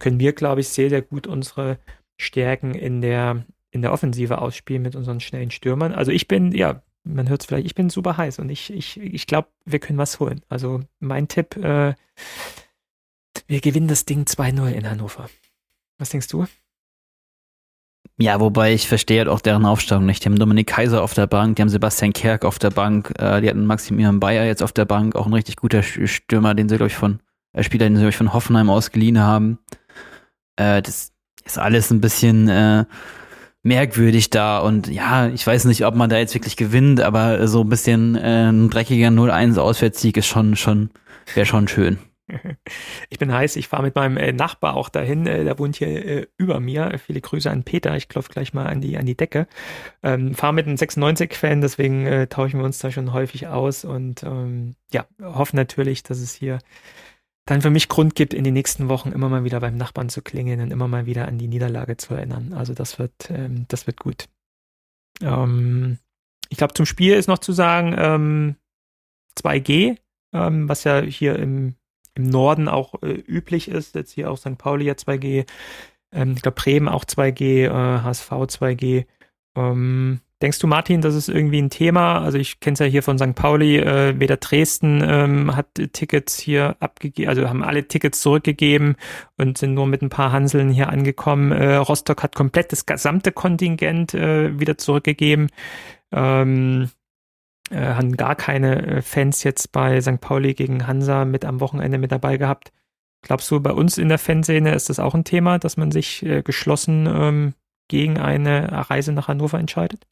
können 0.00 0.18
wir, 0.18 0.32
glaube 0.32 0.60
ich, 0.60 0.68
sehr, 0.68 0.90
sehr 0.90 1.02
gut 1.02 1.26
unsere 1.26 1.78
Stärken 2.16 2.74
in 2.74 3.00
der, 3.00 3.44
in 3.70 3.82
der 3.82 3.92
Offensive 3.92 4.38
ausspielen 4.38 4.82
mit 4.82 4.96
unseren 4.96 5.20
schnellen 5.20 5.50
Stürmern. 5.50 5.92
Also 5.92 6.10
ich 6.10 6.26
bin, 6.26 6.52
ja, 6.52 6.82
man 7.04 7.28
hört 7.28 7.42
es 7.42 7.46
vielleicht, 7.46 7.66
ich 7.66 7.74
bin 7.74 7.90
super 7.90 8.16
heiß 8.16 8.38
und 8.40 8.50
ich, 8.50 8.72
ich, 8.72 8.98
ich 9.00 9.26
glaube, 9.26 9.48
wir 9.64 9.78
können 9.78 9.98
was 9.98 10.20
holen. 10.20 10.42
Also 10.48 10.80
mein 10.98 11.28
Tipp, 11.28 11.56
äh, 11.56 11.94
wir 13.46 13.60
gewinnen 13.60 13.88
das 13.88 14.04
Ding 14.04 14.24
2-0 14.24 14.70
in 14.70 14.88
Hannover. 14.88 15.28
Was 15.98 16.10
denkst 16.10 16.28
du? 16.28 16.46
Ja, 18.18 18.38
wobei 18.38 18.74
ich 18.74 18.86
verstehe 18.86 19.20
halt 19.20 19.28
auch 19.28 19.40
deren 19.40 19.64
Aufstellung 19.64 20.04
nicht. 20.04 20.22
Die 20.22 20.28
haben 20.28 20.38
Dominik 20.38 20.66
Kaiser 20.66 21.02
auf 21.02 21.14
der 21.14 21.26
Bank, 21.26 21.56
die 21.56 21.62
haben 21.62 21.70
Sebastian 21.70 22.12
Kerk 22.12 22.44
auf 22.44 22.58
der 22.58 22.70
Bank, 22.70 23.14
äh, 23.18 23.40
die 23.40 23.48
hatten 23.48 23.64
Maximilian 23.64 24.20
Bayer 24.20 24.44
jetzt 24.44 24.62
auf 24.62 24.72
der 24.72 24.84
Bank, 24.84 25.16
auch 25.16 25.26
ein 25.26 25.32
richtig 25.32 25.56
guter 25.56 25.82
Stürmer, 25.82 26.54
den 26.54 26.68
sie, 26.68 26.76
glaube 26.76 26.88
ich, 26.88 26.96
von, 26.96 27.20
äh, 27.54 27.62
Spieler, 27.62 27.86
den 27.86 27.96
sie, 27.96 28.00
glaube 28.00 28.10
ich, 28.10 28.16
von 28.16 28.34
Hoffenheim 28.34 28.68
ausgeliehen 28.68 29.18
haben. 29.18 29.58
Äh, 30.60 30.82
das 30.82 31.12
ist 31.44 31.58
alles 31.58 31.90
ein 31.90 32.02
bisschen 32.02 32.48
äh, 32.48 32.84
merkwürdig 33.62 34.28
da 34.30 34.58
und 34.58 34.88
ja, 34.88 35.28
ich 35.28 35.46
weiß 35.46 35.64
nicht, 35.64 35.86
ob 35.86 35.94
man 35.94 36.10
da 36.10 36.18
jetzt 36.18 36.34
wirklich 36.34 36.56
gewinnt, 36.56 37.00
aber 37.00 37.48
so 37.48 37.62
ein 37.62 37.68
bisschen 37.68 38.14
äh, 38.14 38.50
ein 38.50 38.68
dreckiger 38.68 39.08
0-1 39.08 39.58
Auswärtssieg 39.58 40.16
ist 40.18 40.26
schon, 40.26 40.56
schon, 40.56 40.90
wäre 41.34 41.46
schon 41.46 41.66
schön. 41.66 41.98
Ich 43.08 43.18
bin 43.18 43.32
heiß, 43.32 43.56
ich 43.56 43.66
fahre 43.66 43.82
mit 43.82 43.96
meinem 43.96 44.16
äh, 44.16 44.32
Nachbar 44.32 44.76
auch 44.76 44.88
dahin, 44.88 45.26
äh, 45.26 45.42
der 45.42 45.58
wohnt 45.58 45.74
hier 45.74 45.88
äh, 45.88 46.26
über 46.36 46.60
mir. 46.60 46.96
Viele 47.04 47.20
Grüße 47.20 47.50
an 47.50 47.64
Peter, 47.64 47.96
ich 47.96 48.08
klopfe 48.08 48.30
gleich 48.30 48.54
mal 48.54 48.66
an 48.66 48.80
die, 48.80 48.96
an 48.96 49.06
die 49.06 49.16
Decke. 49.16 49.48
Ähm, 50.04 50.34
fahre 50.34 50.54
mit 50.54 50.66
einem 50.66 50.76
96-Fan, 50.76 51.60
deswegen 51.60 52.06
äh, 52.06 52.28
tauschen 52.28 52.60
wir 52.60 52.64
uns 52.64 52.78
da 52.78 52.92
schon 52.92 53.12
häufig 53.12 53.48
aus 53.48 53.84
und 53.84 54.22
ähm, 54.22 54.76
ja, 54.92 55.06
hoffen 55.20 55.56
natürlich, 55.56 56.04
dass 56.04 56.20
es 56.20 56.32
hier 56.32 56.60
dann 57.50 57.62
für 57.62 57.70
mich 57.70 57.88
Grund 57.88 58.14
gibt, 58.14 58.32
in 58.32 58.44
den 58.44 58.54
nächsten 58.54 58.88
Wochen 58.88 59.10
immer 59.10 59.28
mal 59.28 59.42
wieder 59.42 59.58
beim 59.58 59.76
Nachbarn 59.76 60.08
zu 60.08 60.22
klingeln 60.22 60.60
und 60.60 60.70
immer 60.70 60.86
mal 60.86 61.06
wieder 61.06 61.26
an 61.26 61.36
die 61.36 61.48
Niederlage 61.48 61.96
zu 61.96 62.14
erinnern. 62.14 62.52
Also 62.52 62.74
das 62.74 63.00
wird, 63.00 63.28
ähm, 63.28 63.64
das 63.66 63.88
wird 63.88 63.98
gut. 63.98 64.28
Ähm, 65.20 65.98
ich 66.48 66.58
glaube, 66.58 66.74
zum 66.74 66.86
Spiel 66.86 67.14
ist 67.14 67.26
noch 67.26 67.40
zu 67.40 67.52
sagen, 67.52 67.96
ähm, 67.98 68.54
2G, 69.36 69.96
ähm, 70.32 70.68
was 70.68 70.84
ja 70.84 71.00
hier 71.00 71.40
im, 71.40 71.74
im 72.14 72.30
Norden 72.30 72.68
auch 72.68 73.02
äh, 73.02 73.14
üblich 73.14 73.66
ist. 73.66 73.96
Jetzt 73.96 74.12
hier 74.12 74.30
auch 74.30 74.38
St. 74.38 74.56
Pauli 74.56 74.84
ja 74.84 74.92
2G, 74.92 75.44
ähm, 76.12 76.34
ich 76.36 76.42
glaube 76.42 76.54
Bremen 76.54 76.88
auch 76.88 77.04
2G, 77.04 77.64
äh, 77.64 78.02
HSV 78.02 78.30
2G. 78.30 79.06
Ähm, 79.56 80.20
Denkst 80.42 80.58
du, 80.58 80.66
Martin, 80.66 81.02
das 81.02 81.14
ist 81.14 81.28
irgendwie 81.28 81.60
ein 81.60 81.68
Thema? 81.68 82.22
Also 82.22 82.38
ich 82.38 82.60
kenne 82.60 82.72
es 82.72 82.78
ja 82.78 82.86
hier 82.86 83.02
von 83.02 83.18
St. 83.18 83.34
Pauli, 83.34 83.76
äh, 83.76 84.18
weder 84.18 84.38
Dresden 84.38 85.02
ähm, 85.06 85.54
hat 85.54 85.66
Tickets 85.92 86.38
hier 86.38 86.76
abgegeben, 86.80 87.28
also 87.28 87.46
haben 87.46 87.62
alle 87.62 87.86
Tickets 87.86 88.22
zurückgegeben 88.22 88.96
und 89.36 89.58
sind 89.58 89.74
nur 89.74 89.86
mit 89.86 90.00
ein 90.00 90.08
paar 90.08 90.32
Hanseln 90.32 90.70
hier 90.70 90.88
angekommen. 90.88 91.52
Äh, 91.52 91.76
Rostock 91.76 92.22
hat 92.22 92.34
komplett 92.34 92.72
das 92.72 92.86
gesamte 92.86 93.32
Kontingent 93.32 94.14
äh, 94.14 94.58
wieder 94.58 94.78
zurückgegeben. 94.78 95.48
Ähm, 96.10 96.88
äh, 97.70 97.94
haben 97.94 98.16
gar 98.16 98.34
keine 98.34 98.86
äh, 98.86 99.02
Fans 99.02 99.44
jetzt 99.44 99.72
bei 99.72 100.00
St. 100.00 100.22
Pauli 100.22 100.54
gegen 100.54 100.86
Hansa 100.86 101.26
mit 101.26 101.44
am 101.44 101.60
Wochenende 101.60 101.98
mit 101.98 102.12
dabei 102.12 102.38
gehabt. 102.38 102.72
Glaubst 103.22 103.50
du, 103.50 103.60
bei 103.60 103.72
uns 103.72 103.98
in 103.98 104.08
der 104.08 104.18
Fanszene 104.18 104.74
ist 104.74 104.88
das 104.88 105.00
auch 105.00 105.14
ein 105.14 105.24
Thema, 105.24 105.58
dass 105.58 105.76
man 105.76 105.90
sich 105.90 106.24
äh, 106.24 106.42
geschlossen 106.42 107.06
ähm, 107.06 107.54
gegen 107.88 108.18
eine 108.18 108.88
Reise 108.88 109.12
nach 109.12 109.28
Hannover 109.28 109.58
entscheidet? 109.58 110.06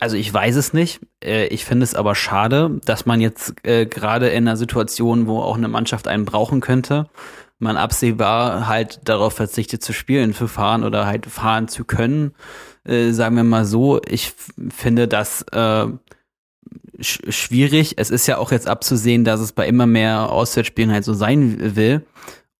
Also 0.00 0.16
ich 0.16 0.32
weiß 0.32 0.56
es 0.56 0.72
nicht. 0.72 1.00
Äh, 1.22 1.46
ich 1.48 1.64
finde 1.64 1.84
es 1.84 1.94
aber 1.94 2.14
schade, 2.14 2.78
dass 2.84 3.06
man 3.06 3.20
jetzt 3.20 3.54
äh, 3.64 3.86
gerade 3.86 4.28
in 4.28 4.46
einer 4.46 4.56
Situation, 4.56 5.26
wo 5.26 5.40
auch 5.40 5.56
eine 5.56 5.68
Mannschaft 5.68 6.08
einen 6.08 6.24
brauchen 6.24 6.60
könnte, 6.60 7.08
man 7.58 7.76
absehbar 7.76 8.68
halt 8.68 9.00
darauf 9.04 9.34
verzichtet 9.34 9.82
zu 9.82 9.92
spielen, 9.92 10.34
zu 10.34 10.46
fahren 10.46 10.84
oder 10.84 11.06
halt 11.06 11.26
fahren 11.26 11.68
zu 11.68 11.84
können. 11.84 12.34
Äh, 12.84 13.10
sagen 13.10 13.36
wir 13.36 13.44
mal 13.44 13.64
so, 13.64 14.00
ich 14.08 14.32
finde 14.70 15.08
das 15.08 15.42
äh, 15.52 15.86
sch 17.00 17.20
schwierig. 17.28 17.94
Es 17.96 18.10
ist 18.10 18.26
ja 18.26 18.38
auch 18.38 18.52
jetzt 18.52 18.68
abzusehen, 18.68 19.24
dass 19.24 19.40
es 19.40 19.52
bei 19.52 19.66
immer 19.66 19.86
mehr 19.86 20.30
Auswärtsspielen 20.30 20.92
halt 20.92 21.04
so 21.04 21.14
sein 21.14 21.76
will. 21.76 22.06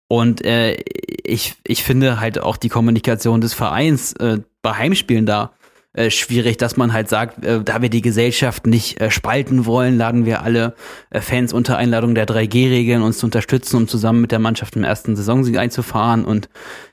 Und 0.09 0.43
äh, 0.43 0.75
ich, 1.23 1.55
ich 1.63 1.83
finde 1.83 2.19
halt 2.19 2.39
auch 2.39 2.57
die 2.57 2.69
Kommunikation 2.69 3.41
des 3.41 3.53
Vereins 3.53 4.13
äh, 4.13 4.39
bei 4.61 4.73
Heimspielen 4.73 5.25
da 5.25 5.51
äh, 5.93 6.11
schwierig, 6.11 6.57
dass 6.57 6.77
man 6.77 6.93
halt 6.93 7.09
sagt, 7.09 7.43
äh, 7.43 7.63
da 7.63 7.81
wir 7.81 7.89
die 7.89 8.01
Gesellschaft 8.01 8.67
nicht 8.67 9.01
äh, 9.01 9.09
spalten 9.09 9.65
wollen, 9.65 9.97
laden 9.97 10.25
wir 10.25 10.43
alle 10.43 10.75
äh, 11.09 11.19
Fans 11.19 11.51
unter 11.51 11.77
Einladung 11.77 12.13
der 12.13 12.27
3G-Regeln 12.27 13.01
uns 13.01 13.17
zu 13.17 13.25
unterstützen, 13.25 13.77
um 13.77 13.87
zusammen 13.87 14.21
mit 14.21 14.31
der 14.31 14.39
Mannschaft 14.39 14.75
im 14.75 14.83
ersten 14.83 15.15
Saisonsieg 15.15 15.57
einzufahren 15.57 16.25
und 16.25 16.49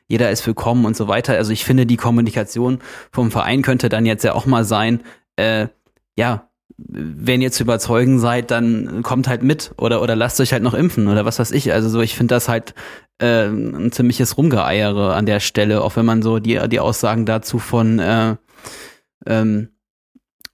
jeder 0.09 0.31
ist 0.31 0.47
willkommen 0.47 0.87
und 0.87 0.97
so 0.97 1.09
weiter. 1.09 1.35
Also 1.35 1.53
ich 1.53 1.65
finde, 1.65 1.85
die 1.85 1.97
Kommunikation 1.97 2.79
vom 3.13 3.31
Verein 3.31 3.63
könnte 3.63 3.89
dann 3.89 4.07
jetzt 4.07 4.25
ja 4.25 4.35
auch 4.35 4.47
mal 4.47 4.65
sein, 4.65 5.03
äh, 5.37 5.67
ja, 6.17 6.49
wenn 6.79 7.43
ihr 7.43 7.53
zu 7.53 7.65
überzeugen 7.65 8.19
seid, 8.19 8.51
dann 8.51 9.03
kommt 9.03 9.29
halt 9.29 9.43
mit 9.43 9.73
oder 9.79 10.03
oder 10.03 10.15
lasst 10.15 10.41
euch 10.41 10.53
halt 10.53 10.63
noch 10.63 10.75
impfen 10.75 11.09
oder 11.09 11.25
was 11.25 11.39
weiß 11.39 11.51
ich. 11.53 11.73
Also 11.73 11.89
so, 11.89 12.01
ich 12.01 12.15
finde 12.15 12.35
das 12.35 12.49
halt 12.49 12.75
äh, 13.19 13.47
ein 13.47 13.93
ziemliches 13.93 14.37
Rumgeeiere 14.37 15.15
an 15.15 15.27
der 15.27 15.41
Stelle, 15.41 15.83
auch 15.83 15.97
wenn 15.97 16.07
man 16.07 16.23
so 16.23 16.39
die 16.39 16.61
die 16.69 16.81
Aussagen 16.81 17.25
dazu 17.27 17.59
von 17.59 17.99
äh, 17.99 18.37
ähm, 19.25 19.69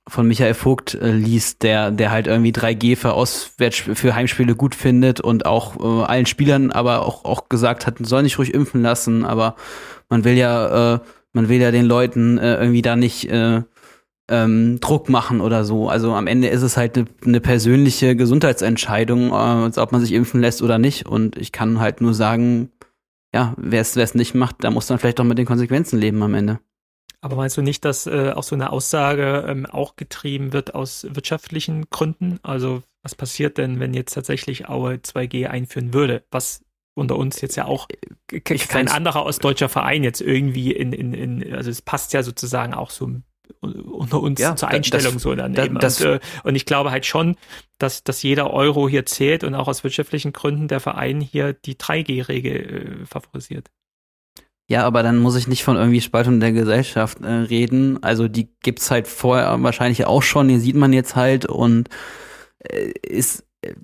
von 0.08 0.26
Michael 0.26 0.54
Vogt 0.54 0.94
äh, 0.94 1.12
liest, 1.12 1.62
der 1.62 1.90
der 1.90 2.10
halt 2.10 2.26
irgendwie 2.26 2.52
3G 2.52 2.96
für 2.96 3.12
Auswärts 3.12 3.76
für 3.76 4.14
Heimspiele 4.14 4.54
gut 4.54 4.74
findet 4.74 5.20
und 5.20 5.46
auch 5.46 5.76
äh, 5.78 6.04
allen 6.04 6.26
Spielern 6.26 6.70
aber 6.70 7.06
auch 7.06 7.24
auch 7.24 7.48
gesagt 7.48 7.86
hat, 7.86 7.98
soll 8.00 8.22
nicht 8.22 8.38
ruhig 8.38 8.52
impfen 8.52 8.82
lassen, 8.82 9.24
aber 9.24 9.56
man 10.08 10.24
will 10.24 10.34
ja 10.34 10.94
äh, 10.94 11.00
man 11.32 11.48
will 11.48 11.60
ja 11.60 11.70
den 11.70 11.86
Leuten 11.86 12.38
äh, 12.38 12.56
irgendwie 12.56 12.82
da 12.82 12.96
nicht 12.96 13.30
äh, 13.30 13.62
ähm, 14.28 14.80
Druck 14.80 15.08
machen 15.08 15.40
oder 15.40 15.64
so. 15.64 15.88
Also 15.88 16.14
am 16.14 16.26
Ende 16.26 16.48
ist 16.48 16.62
es 16.62 16.76
halt 16.76 16.96
eine 16.96 17.06
ne 17.24 17.40
persönliche 17.40 18.16
Gesundheitsentscheidung, 18.16 19.28
äh, 19.28 19.80
ob 19.80 19.92
man 19.92 20.00
sich 20.00 20.12
impfen 20.12 20.40
lässt 20.40 20.62
oder 20.62 20.78
nicht. 20.78 21.06
Und 21.06 21.36
ich 21.36 21.52
kann 21.52 21.80
halt 21.80 22.00
nur 22.00 22.14
sagen, 22.14 22.70
ja, 23.34 23.54
wer 23.56 23.80
es 23.80 24.14
nicht 24.14 24.34
macht, 24.34 24.56
da 24.60 24.70
muss 24.70 24.86
dann 24.86 24.98
vielleicht 24.98 25.20
auch 25.20 25.24
mit 25.24 25.38
den 25.38 25.46
Konsequenzen 25.46 25.98
leben 25.98 26.22
am 26.22 26.34
Ende. 26.34 26.60
Aber 27.22 27.36
meinst 27.36 27.56
du 27.56 27.62
nicht, 27.62 27.84
dass 27.84 28.06
äh, 28.06 28.32
auch 28.34 28.42
so 28.42 28.56
eine 28.56 28.70
Aussage 28.70 29.46
ähm, 29.48 29.64
auch 29.64 29.94
getrieben 29.94 30.52
wird 30.52 30.74
aus 30.74 31.06
wirtschaftlichen 31.08 31.88
Gründen? 31.88 32.40
Also 32.42 32.82
was 33.02 33.14
passiert 33.14 33.58
denn, 33.58 33.78
wenn 33.78 33.94
jetzt 33.94 34.12
tatsächlich 34.12 34.68
Aue 34.68 34.94
2G 34.94 35.46
einführen 35.46 35.94
würde? 35.94 36.24
Was 36.32 36.64
unter 36.94 37.16
uns 37.16 37.40
jetzt 37.40 37.56
ja 37.56 37.66
auch 37.66 37.88
kein 38.68 38.88
anderer 38.88 39.24
ostdeutscher 39.24 39.68
Verein 39.68 40.02
jetzt 40.02 40.20
irgendwie 40.20 40.72
in, 40.72 40.92
in, 40.92 41.14
in, 41.14 41.54
also 41.54 41.70
es 41.70 41.80
passt 41.80 42.12
ja 42.12 42.24
sozusagen 42.24 42.74
auch 42.74 42.90
so 42.90 43.10
unter 43.60 44.20
uns 44.20 44.40
ja, 44.40 44.56
zur 44.56 44.68
Einstellung 44.68 45.14
das, 45.14 45.22
so 45.22 45.34
daneben. 45.34 45.78
Das, 45.78 46.00
und, 46.00 46.06
äh, 46.06 46.20
und 46.42 46.56
ich 46.56 46.66
glaube 46.66 46.90
halt 46.90 47.06
schon, 47.06 47.36
dass, 47.78 48.02
dass 48.02 48.22
jeder 48.22 48.52
Euro 48.52 48.88
hier 48.88 49.06
zählt 49.06 49.44
und 49.44 49.54
auch 49.54 49.68
aus 49.68 49.84
wirtschaftlichen 49.84 50.32
Gründen 50.32 50.68
der 50.68 50.80
Verein 50.80 51.20
hier 51.20 51.52
die 51.52 51.76
3G-Regel 51.76 53.02
äh, 53.02 53.06
favorisiert. 53.06 53.70
Ja, 54.68 54.84
aber 54.84 55.02
dann 55.02 55.18
muss 55.18 55.36
ich 55.36 55.48
nicht 55.48 55.64
von 55.64 55.76
irgendwie 55.76 56.00
Spaltung 56.00 56.40
der 56.40 56.52
Gesellschaft 56.52 57.20
äh, 57.20 57.26
reden. 57.26 58.02
Also 58.02 58.28
die 58.28 58.48
gibt's 58.62 58.90
halt 58.90 59.06
vorher 59.06 59.62
wahrscheinlich 59.62 60.06
auch 60.06 60.22
schon, 60.22 60.48
die 60.48 60.58
sieht 60.58 60.76
man 60.76 60.92
jetzt 60.92 61.16
halt 61.16 61.46
und 61.46 61.88
äh, 62.60 62.92
ist 63.02 63.44
äh, 63.62 63.74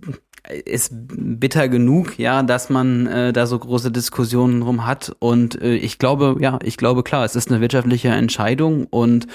ist 0.65 0.93
bitter 0.93 1.69
genug, 1.69 2.19
ja, 2.19 2.43
dass 2.43 2.71
man 2.71 3.07
äh, 3.07 3.33
da 3.33 3.47
so 3.47 3.59
große 3.59 3.91
Diskussionen 3.91 4.61
drum 4.61 4.87
hat. 4.87 5.15
Und 5.19 5.61
äh, 5.61 5.75
ich 5.75 5.99
glaube, 5.99 6.37
ja, 6.41 6.59
ich 6.63 6.77
glaube 6.77 7.03
klar, 7.03 7.25
es 7.25 7.37
ist 7.37 7.51
eine 7.51 7.61
wirtschaftliche 7.61 8.09
Entscheidung 8.09 8.87
und 8.87 9.27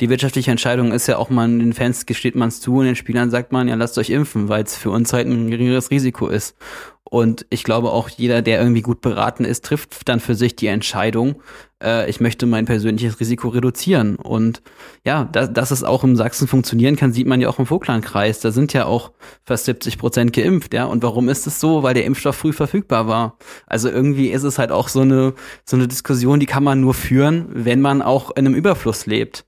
die 0.00 0.08
wirtschaftliche 0.08 0.50
Entscheidung 0.50 0.92
ist 0.92 1.06
ja 1.06 1.18
auch 1.18 1.30
man 1.30 1.58
den 1.58 1.72
Fans 1.72 2.06
gesteht 2.06 2.34
man 2.34 2.48
es 2.48 2.60
zu 2.60 2.76
und 2.76 2.86
den 2.86 2.96
Spielern 2.96 3.30
sagt 3.30 3.52
man, 3.52 3.68
ja, 3.68 3.74
lasst 3.74 3.98
euch 3.98 4.10
impfen, 4.10 4.48
weil 4.48 4.64
es 4.64 4.76
für 4.76 4.90
uns 4.90 5.12
halt 5.12 5.26
ein 5.26 5.50
geringeres 5.50 5.90
Risiko 5.90 6.28
ist. 6.28 6.56
Und 7.04 7.44
ich 7.50 7.62
glaube 7.62 7.90
auch 7.90 8.08
jeder, 8.08 8.40
der 8.40 8.58
irgendwie 8.58 8.80
gut 8.80 9.02
beraten 9.02 9.44
ist, 9.44 9.66
trifft 9.66 10.08
dann 10.08 10.18
für 10.18 10.34
sich 10.34 10.56
die 10.56 10.68
Entscheidung, 10.68 11.42
äh, 11.82 12.08
ich 12.08 12.20
möchte 12.20 12.46
mein 12.46 12.64
persönliches 12.64 13.20
Risiko 13.20 13.48
reduzieren. 13.48 14.16
Und 14.16 14.62
ja, 15.04 15.28
da, 15.30 15.46
dass 15.46 15.70
es 15.70 15.84
auch 15.84 16.04
im 16.04 16.16
Sachsen 16.16 16.48
funktionieren 16.48 16.96
kann, 16.96 17.12
sieht 17.12 17.26
man 17.26 17.40
ja 17.40 17.48
auch 17.48 17.58
im 17.58 17.66
Vogtlandkreis. 17.66 18.40
Da 18.40 18.50
sind 18.50 18.72
ja 18.72 18.86
auch 18.86 19.12
fast 19.44 19.66
70 19.66 19.98
Prozent 19.98 20.32
geimpft, 20.32 20.74
ja. 20.74 20.84
Und 20.84 21.02
warum 21.02 21.28
ist 21.28 21.46
es 21.46 21.60
so? 21.60 21.82
Weil 21.82 21.94
der 21.94 22.04
Impfstoff 22.04 22.36
früh 22.36 22.52
verfügbar 22.52 23.06
war. 23.06 23.36
Also 23.66 23.88
irgendwie 23.88 24.28
ist 24.28 24.44
es 24.44 24.58
halt 24.58 24.70
auch 24.70 24.88
so 24.88 25.00
eine, 25.00 25.34
so 25.64 25.76
eine 25.76 25.88
Diskussion, 25.88 26.40
die 26.40 26.46
kann 26.46 26.64
man 26.64 26.80
nur 26.80 26.94
führen, 26.94 27.46
wenn 27.50 27.80
man 27.80 28.02
auch 28.02 28.30
in 28.30 28.46
einem 28.46 28.54
Überfluss 28.54 29.06
lebt. 29.06 29.44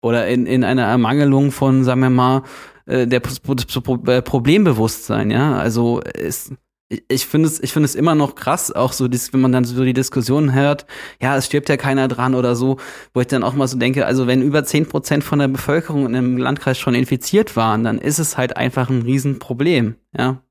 Oder 0.00 0.28
in, 0.28 0.46
in 0.46 0.64
einer 0.64 0.84
Ermangelung 0.84 1.50
von, 1.50 1.84
sagen 1.84 2.00
wir 2.00 2.10
mal, 2.10 2.42
äh, 2.86 3.06
der 3.06 3.20
Problembewusstsein, 3.20 5.30
ja. 5.30 5.56
Also 5.56 6.00
es, 6.14 6.52
ich 6.88 7.26
finde 7.26 7.48
es, 7.48 7.60
ich 7.60 7.72
finde 7.72 7.84
es 7.84 7.94
immer 7.94 8.14
noch 8.14 8.34
krass, 8.34 8.72
auch 8.72 8.92
so, 8.92 9.10
wenn 9.10 9.40
man 9.40 9.52
dann 9.52 9.64
so 9.64 9.84
die 9.84 9.92
Diskussionen 9.92 10.54
hört, 10.54 10.86
ja, 11.20 11.36
es 11.36 11.46
stirbt 11.46 11.68
ja 11.68 11.76
keiner 11.76 12.08
dran 12.08 12.34
oder 12.34 12.56
so, 12.56 12.78
wo 13.12 13.20
ich 13.20 13.26
dann 13.26 13.42
auch 13.42 13.52
mal 13.52 13.68
so 13.68 13.78
denke, 13.78 14.06
also 14.06 14.26
wenn 14.26 14.42
über 14.42 14.64
zehn 14.64 14.86
Prozent 14.86 15.22
von 15.22 15.38
der 15.38 15.48
Bevölkerung 15.48 16.06
in 16.06 16.16
einem 16.16 16.38
Landkreis 16.38 16.78
schon 16.78 16.94
infiziert 16.94 17.56
waren, 17.56 17.84
dann 17.84 17.98
ist 17.98 18.18
es 18.18 18.38
halt 18.38 18.56
einfach 18.56 18.88
ein 18.88 19.02
Riesenproblem, 19.02 19.96
ja. 20.16 20.42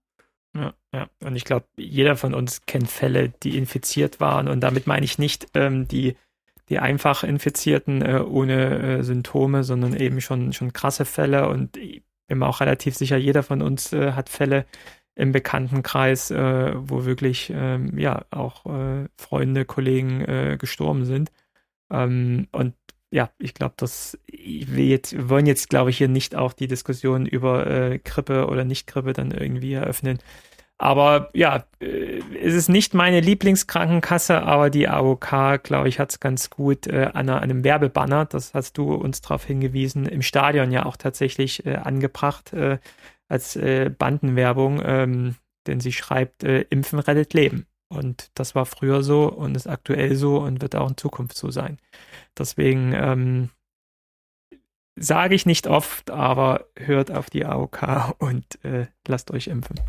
Ja, 0.55 0.73
ja. 0.93 1.07
Und 1.23 1.35
ich 1.35 1.45
glaube, 1.45 1.65
jeder 1.77 2.15
von 2.15 2.33
uns 2.33 2.65
kennt 2.65 2.89
Fälle, 2.89 3.29
die 3.43 3.57
infiziert 3.57 4.19
waren. 4.19 4.47
Und 4.47 4.61
damit 4.61 4.87
meine 4.87 5.05
ich 5.05 5.19
nicht 5.19 5.47
ähm, 5.53 5.87
die, 5.87 6.15
die 6.69 6.79
einfach 6.79 7.23
Infizierten 7.23 8.01
äh, 8.01 8.23
ohne 8.25 8.79
äh, 8.79 9.03
Symptome, 9.03 9.63
sondern 9.63 9.95
eben 9.95 10.19
schon, 10.19 10.53
schon 10.53 10.73
krasse 10.73 11.05
Fälle. 11.05 11.47
Und 11.49 11.77
ich 11.77 12.01
bin 12.27 12.39
mir 12.39 12.47
auch 12.47 12.59
relativ 12.59 12.95
sicher, 12.95 13.17
jeder 13.17 13.43
von 13.43 13.61
uns 13.61 13.93
äh, 13.93 14.13
hat 14.13 14.29
Fälle, 14.29 14.65
im 15.17 15.31
Bekanntenkreis, 15.31 16.29
äh, 16.29 16.73
wo 16.75 17.05
wirklich 17.05 17.51
ähm, 17.53 17.97
ja 17.97 18.25
auch 18.29 18.65
äh, 18.67 19.07
Freunde, 19.17 19.65
Kollegen 19.65 20.21
äh, 20.21 20.57
gestorben 20.59 21.05
sind. 21.05 21.31
Ähm, 21.91 22.47
und 22.51 22.75
ja, 23.09 23.31
ich 23.39 23.55
glaube, 23.55 23.73
dass 23.77 24.19
wir 24.27 24.85
jetzt 24.85 25.29
wollen 25.29 25.47
jetzt, 25.47 25.69
glaube 25.69 25.89
ich, 25.89 25.97
hier 25.97 26.07
nicht 26.07 26.35
auch 26.35 26.53
die 26.53 26.67
Diskussion 26.67 27.25
über 27.25 27.65
äh, 27.65 27.99
Grippe 27.99 28.47
oder 28.47 28.63
Nicht-Grippe 28.63 29.13
dann 29.13 29.31
irgendwie 29.31 29.73
eröffnen. 29.73 30.19
Aber 30.77 31.31
ja, 31.33 31.65
äh, 31.79 32.19
es 32.39 32.53
ist 32.53 32.69
nicht 32.69 32.93
meine 32.93 33.19
Lieblingskrankenkasse, 33.19 34.43
aber 34.43 34.69
die 34.69 34.87
AOK, 34.87 35.63
glaube 35.63 35.89
ich, 35.89 35.99
hat 35.99 36.11
es 36.11 36.19
ganz 36.19 36.51
gut 36.51 36.85
äh, 36.85 37.09
an 37.13 37.29
einem 37.29 37.63
Werbebanner, 37.63 38.25
das 38.25 38.53
hast 38.53 38.77
du 38.77 38.93
uns 38.93 39.21
darauf 39.21 39.45
hingewiesen, 39.45 40.05
im 40.05 40.21
Stadion 40.21 40.71
ja 40.71 40.85
auch 40.85 40.97
tatsächlich 40.97 41.65
äh, 41.65 41.77
angebracht. 41.77 42.53
Äh, 42.53 42.77
als 43.27 43.55
äh, 43.55 43.89
Bandenwerbung, 43.89 44.81
ähm, 44.83 45.35
denn 45.67 45.79
sie 45.79 45.91
schreibt, 45.91 46.43
äh, 46.43 46.61
Impfen 46.69 46.99
rettet 46.99 47.33
Leben. 47.33 47.65
Und 47.89 48.31
das 48.33 48.55
war 48.55 48.65
früher 48.65 49.01
so 49.01 49.31
und 49.31 49.55
ist 49.55 49.67
aktuell 49.67 50.15
so 50.15 50.39
und 50.39 50.61
wird 50.61 50.75
auch 50.75 50.89
in 50.89 50.97
Zukunft 50.97 51.37
so 51.37 51.51
sein. 51.51 51.79
Deswegen 52.37 52.93
ähm, 52.93 53.49
sage 54.97 55.35
ich 55.35 55.45
nicht 55.45 55.67
oft, 55.67 56.09
aber 56.09 56.67
hört 56.77 57.11
auf 57.11 57.29
die 57.29 57.45
AOK 57.45 58.15
und 58.19 58.63
äh, 58.65 58.87
lasst 59.07 59.31
euch 59.31 59.47
impfen. 59.47 59.79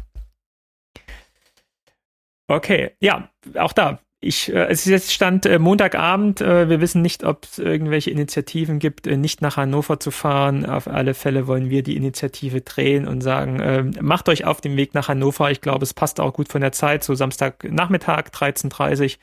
Okay, 2.51 2.93
ja, 3.01 3.31
auch 3.57 3.73
da 3.73 4.01
ich, 4.21 4.53
äh, 4.53 4.67
es 4.67 4.81
ist 4.81 4.87
jetzt 4.87 5.13
Stand 5.13 5.47
äh, 5.47 5.59
Montagabend. 5.59 6.41
Äh, 6.41 6.69
wir 6.69 6.81
wissen 6.81 7.03
nicht, 7.03 7.23
ob 7.23 7.45
es 7.45 7.59
irgendwelche 7.59 8.11
Initiativen 8.11 8.81
gibt, 8.81 9.07
äh, 9.07 9.17
nicht 9.17 9.43
nach 9.43 9.57
Hannover 9.57 10.01
zu 10.01 10.11
fahren. 10.11 10.67
Auf 10.67 10.89
alle 10.89 11.15
Fälle 11.15 11.47
wollen 11.47 11.71
wir 11.71 11.85
die 11.85 11.97
Initiative 11.97 12.61
drehen 12.61 13.07
und 13.07 13.21
sagen, 13.21 13.61
äh, 13.61 13.85
macht 14.01 14.29
euch 14.29 14.45
auf 14.45 14.61
den 14.61 14.77
Weg 14.77 14.95
nach 14.95 15.09
Hannover. 15.09 15.51
Ich 15.53 15.61
glaube, 15.61 15.85
es 15.85 15.95
passt 15.95 16.19
auch 16.19 16.33
gut 16.33 16.49
von 16.49 16.61
der 16.61 16.73
Zeit, 16.73 17.05
so 17.05 17.15
Samstagnachmittag, 17.15 18.31
13.30 18.31 19.19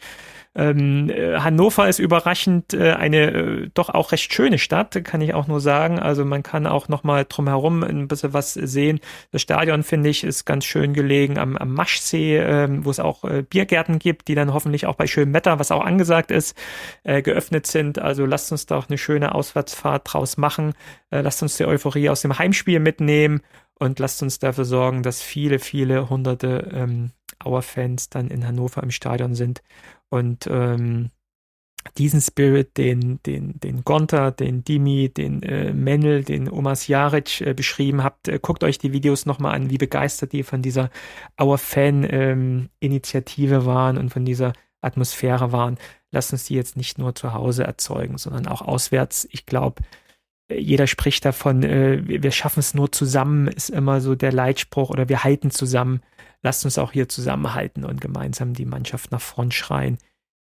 ähm, 0.56 1.10
äh, 1.10 1.38
Hannover 1.38 1.90
ist 1.90 2.00
überraschend 2.00 2.74
äh, 2.74 2.94
eine 2.94 3.32
äh, 3.32 3.70
doch 3.74 3.90
auch 3.90 4.14
recht 4.14 4.34
schöne 4.34 4.58
Stadt, 4.58 5.04
kann 5.04 5.20
ich 5.20 5.34
auch 5.34 5.48
nur 5.48 5.60
sagen. 5.60 6.00
Also 6.00 6.24
man 6.24 6.44
kann 6.44 6.66
auch 6.66 6.88
noch 6.88 7.04
mal 7.04 7.26
drumherum 7.28 7.84
ein 7.84 8.08
bisschen 8.08 8.34
was 8.34 8.54
sehen. 8.54 9.02
Das 9.32 9.42
Stadion 9.42 9.84
finde 9.84 10.10
ich 10.10 10.24
ist 10.24 10.46
ganz 10.46 10.64
schön 10.64 10.94
gelegen 10.94 11.38
am, 11.38 11.58
am 11.58 11.74
Maschsee, 11.74 12.38
äh, 12.38 12.70
wo 12.86 12.90
es 12.90 13.02
auch 13.02 13.26
äh, 13.26 13.44
Biergärten 13.44 14.00
gibt, 14.00 14.30
die 14.30 14.36
dann 14.36 14.54
hoffentlich 14.54 14.86
auch 14.86 14.96
bei 14.96 15.08
schönem 15.08 15.34
Wetter, 15.34 15.60
was 15.60 15.72
auch 15.72 15.84
angesagt 15.84 16.32
ist, 16.32 16.58
äh, 17.04 17.22
geöffnet 17.22 17.68
sind. 17.68 18.00
Also 18.00 18.26
lasst 18.26 18.54
uns 18.54 18.66
da 18.66 18.78
auch 18.78 18.88
eine 18.88 18.98
schöne 18.98 19.36
Auswärtsfahrt 19.36 20.14
draus 20.14 20.38
machen. 20.38 20.74
Lasst 21.12 21.42
uns 21.44 21.56
die 21.56 21.66
Euphorie 21.66 22.10
aus 22.10 22.22
dem 22.22 22.38
Heimspiel 22.38 22.80
mitnehmen 22.80 23.42
und 23.80 24.00
lasst 24.00 24.22
uns 24.22 24.40
dafür 24.40 24.66
sorgen, 24.66 25.04
dass 25.04 25.22
viele, 25.22 25.60
viele 25.60 26.10
hunderte 26.10 26.70
ähm, 26.74 27.12
Auer-Fans 27.40 28.10
dann 28.10 28.30
in 28.30 28.46
Hannover 28.46 28.84
im 28.84 28.92
Stadion 28.92 29.36
sind 29.36 29.62
und 30.16 30.48
ähm, 30.50 31.12
diesen 31.98 32.20
Spirit, 32.20 32.78
den, 32.78 33.20
den, 33.26 33.60
den 33.60 33.84
Gonta, 33.84 34.32
den 34.32 34.64
Dimi, 34.64 35.10
den 35.10 35.44
äh, 35.44 35.72
Mendel, 35.74 36.24
den 36.24 36.50
Omas 36.50 36.88
Jaric 36.88 37.42
äh, 37.42 37.54
beschrieben 37.54 38.04
habt, 38.04 38.28
äh, 38.28 38.40
guckt 38.42 38.64
euch 38.64 38.78
die 38.80 38.92
Videos 38.92 39.26
nochmal 39.26 39.56
an, 39.56 39.70
wie 39.70 39.78
begeistert 39.78 40.32
die 40.34 40.44
von 40.44 40.62
dieser 40.62 40.90
Our 41.40 41.58
Fan-Initiative 41.58 43.56
ähm, 43.56 43.66
waren 43.66 43.98
und 43.98 44.10
von 44.10 44.26
dieser 44.26 44.54
Atmosphäre 44.82 45.52
waren. 45.52 45.78
Lasst 46.12 46.34
uns 46.34 46.46
die 46.46 46.56
jetzt 46.56 46.78
nicht 46.78 46.98
nur 46.98 47.14
zu 47.16 47.34
Hause 47.34 47.64
erzeugen, 47.64 48.18
sondern 48.18 48.48
auch 48.48 48.62
auswärts. 48.62 49.28
Ich 49.32 49.46
glaube, 49.46 49.84
äh, 50.48 50.60
jeder 50.60 50.88
spricht 50.88 51.24
davon, 51.26 51.64
äh, 51.64 52.02
wir 52.04 52.32
schaffen 52.32 52.60
es 52.60 52.74
nur 52.74 52.92
zusammen, 52.92 53.48
ist 53.48 53.70
immer 53.70 54.02
so 54.02 54.16
der 54.16 54.32
Leitspruch 54.32 54.90
oder 54.90 55.08
wir 55.08 55.24
halten 55.24 55.52
zusammen 55.52 56.02
lasst 56.46 56.64
uns 56.64 56.78
auch 56.78 56.92
hier 56.92 57.10
zusammenhalten 57.10 57.84
und 57.84 58.00
gemeinsam 58.00 58.54
die 58.54 58.66
Mannschaft 58.66 59.12
nach 59.12 59.20
vorn 59.20 59.52
schreien, 59.52 59.98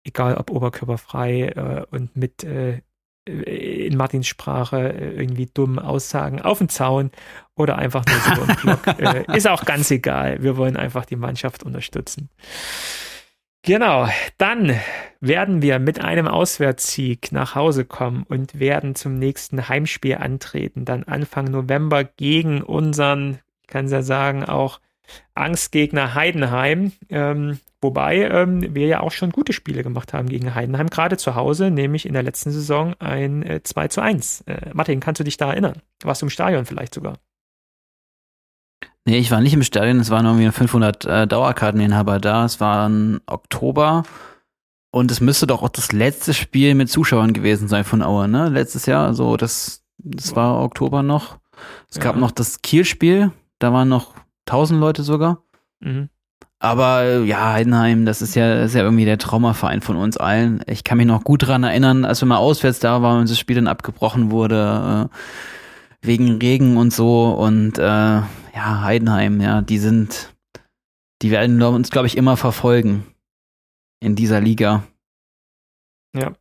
egal 0.04 0.36
ob 0.36 0.50
oberkörperfrei 0.50 1.48
äh, 1.48 1.86
und 1.90 2.14
mit 2.16 2.44
äh, 2.44 2.82
in 3.24 3.96
Martins 3.96 4.28
Sprache 4.28 4.92
äh, 4.92 5.16
irgendwie 5.16 5.46
dumm 5.46 5.78
Aussagen 5.78 6.42
auf 6.42 6.58
den 6.58 6.68
Zaun 6.68 7.10
oder 7.56 7.76
einfach 7.78 8.04
nur 8.04 8.36
so 8.36 8.42
im 8.42 8.56
Block. 8.56 8.86
äh, 8.98 9.36
ist 9.36 9.48
auch 9.48 9.64
ganz 9.64 9.90
egal. 9.90 10.42
Wir 10.42 10.58
wollen 10.58 10.76
einfach 10.76 11.06
die 11.06 11.16
Mannschaft 11.16 11.62
unterstützen. 11.62 12.28
Genau, 13.62 14.06
dann 14.36 14.78
werden 15.20 15.62
wir 15.62 15.78
mit 15.78 15.98
einem 15.98 16.28
Auswärtssieg 16.28 17.32
nach 17.32 17.54
Hause 17.54 17.86
kommen 17.86 18.24
und 18.28 18.60
werden 18.60 18.94
zum 18.94 19.18
nächsten 19.18 19.66
Heimspiel 19.68 20.16
antreten, 20.16 20.84
dann 20.84 21.04
Anfang 21.04 21.46
November 21.46 22.04
gegen 22.04 22.62
unseren, 22.62 23.40
ich 23.62 23.66
kann 23.66 23.86
es 23.86 23.92
ja 23.92 24.02
sagen, 24.02 24.44
auch 24.44 24.78
Angstgegner 25.34 26.14
Heidenheim. 26.14 26.92
Ähm, 27.08 27.58
wobei 27.80 28.28
ähm, 28.28 28.74
wir 28.74 28.86
ja 28.86 29.00
auch 29.00 29.12
schon 29.12 29.30
gute 29.30 29.52
Spiele 29.52 29.82
gemacht 29.82 30.12
haben 30.12 30.28
gegen 30.28 30.54
Heidenheim, 30.54 30.88
gerade 30.88 31.16
zu 31.16 31.34
Hause, 31.34 31.70
nämlich 31.70 32.06
in 32.06 32.12
der 32.12 32.22
letzten 32.22 32.50
Saison 32.50 32.94
ein 32.98 33.42
äh, 33.42 33.62
2 33.62 33.88
zu 33.88 34.00
1. 34.00 34.42
Äh, 34.42 34.70
Martin, 34.72 35.00
kannst 35.00 35.20
du 35.20 35.24
dich 35.24 35.36
da 35.36 35.50
erinnern? 35.50 35.82
Warst 36.02 36.22
du 36.22 36.26
im 36.26 36.30
Stadion 36.30 36.64
vielleicht 36.64 36.94
sogar? 36.94 37.18
Nee, 39.06 39.18
ich 39.18 39.30
war 39.30 39.40
nicht 39.40 39.54
im 39.54 39.62
Stadion, 39.62 40.00
es 40.00 40.10
waren 40.10 40.26
irgendwie 40.26 40.50
500 40.50 41.04
äh, 41.04 41.26
Dauerkarteninhaber 41.28 42.18
da. 42.18 42.44
Es 42.44 42.60
war 42.60 42.86
im 42.86 43.20
Oktober 43.26 44.02
und 44.90 45.10
es 45.12 45.20
müsste 45.20 45.46
doch 45.46 45.62
auch 45.62 45.68
das 45.68 45.92
letzte 45.92 46.34
Spiel 46.34 46.74
mit 46.74 46.90
Zuschauern 46.90 47.32
gewesen 47.32 47.68
sein 47.68 47.84
von 47.84 48.02
Aue, 48.02 48.26
ne? 48.28 48.48
Letztes 48.48 48.86
Jahr, 48.86 49.06
also 49.06 49.36
das, 49.36 49.84
das 49.98 50.34
war 50.34 50.60
Oktober 50.60 51.04
noch. 51.04 51.38
Es 51.88 51.96
ja. 51.96 52.02
gab 52.02 52.16
noch 52.16 52.32
das 52.32 52.62
Kiel-Spiel, 52.62 53.30
da 53.58 53.72
waren 53.72 53.88
noch 53.88 54.14
1000 54.46 54.80
Leute 54.80 55.02
sogar. 55.02 55.42
Mhm. 55.80 56.08
Aber 56.58 57.20
ja, 57.20 57.52
Heidenheim, 57.52 58.06
das 58.06 58.22
ist 58.22 58.34
ja, 58.34 58.56
das 58.56 58.70
ist 58.70 58.74
ja 58.74 58.82
irgendwie 58.82 59.04
der 59.04 59.18
Traumaverein 59.18 59.82
von 59.82 59.96
uns 59.96 60.16
allen. 60.16 60.62
Ich 60.66 60.84
kann 60.84 60.96
mich 60.96 61.06
noch 61.06 61.22
gut 61.22 61.46
dran 61.46 61.64
erinnern, 61.64 62.04
als 62.04 62.22
wir 62.22 62.26
mal 62.26 62.38
auswärts 62.38 62.78
da 62.78 63.02
waren 63.02 63.20
und 63.20 63.30
das 63.30 63.38
Spiel 63.38 63.56
dann 63.56 63.66
abgebrochen 63.66 64.30
wurde, 64.30 65.10
äh, 65.10 66.06
wegen 66.06 66.38
Regen 66.38 66.78
und 66.78 66.94
so. 66.94 67.30
Und 67.34 67.78
äh, 67.78 67.82
ja, 67.82 68.26
Heidenheim, 68.54 69.40
ja, 69.40 69.60
die 69.60 69.78
sind, 69.78 70.34
die 71.20 71.30
werden 71.30 71.60
uns, 71.62 71.90
glaube 71.90 72.06
ich, 72.06 72.16
immer 72.16 72.38
verfolgen 72.38 73.04
in 74.00 74.16
dieser 74.16 74.40
Liga. 74.40 74.84
Ja, 76.14 76.32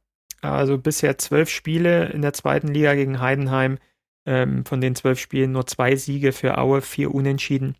also 0.42 0.78
bisher 0.78 1.18
zwölf 1.18 1.50
Spiele 1.50 2.06
in 2.08 2.22
der 2.22 2.32
zweiten 2.32 2.70
Liga 2.70 2.96
gegen 2.96 3.20
Heidenheim. 3.20 3.80
Ähm, 4.28 4.66
von 4.66 4.82
den 4.82 4.96
zwölf 4.96 5.20
Spielen 5.20 5.52
nur 5.52 5.68
zwei 5.68 5.96
Siege 5.96 6.32
für 6.32 6.58
Aue, 6.58 6.82
vier 6.82 7.14
Unentschieden. 7.14 7.76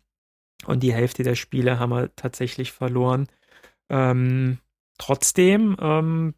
Und 0.66 0.82
die 0.82 0.92
Hälfte 0.92 1.22
der 1.22 1.34
Spiele 1.34 1.78
haben 1.78 1.90
wir 1.90 2.14
tatsächlich 2.16 2.72
verloren. 2.72 3.28
Ähm, 3.88 4.58
trotzdem 4.98 5.76
ähm, 5.80 6.34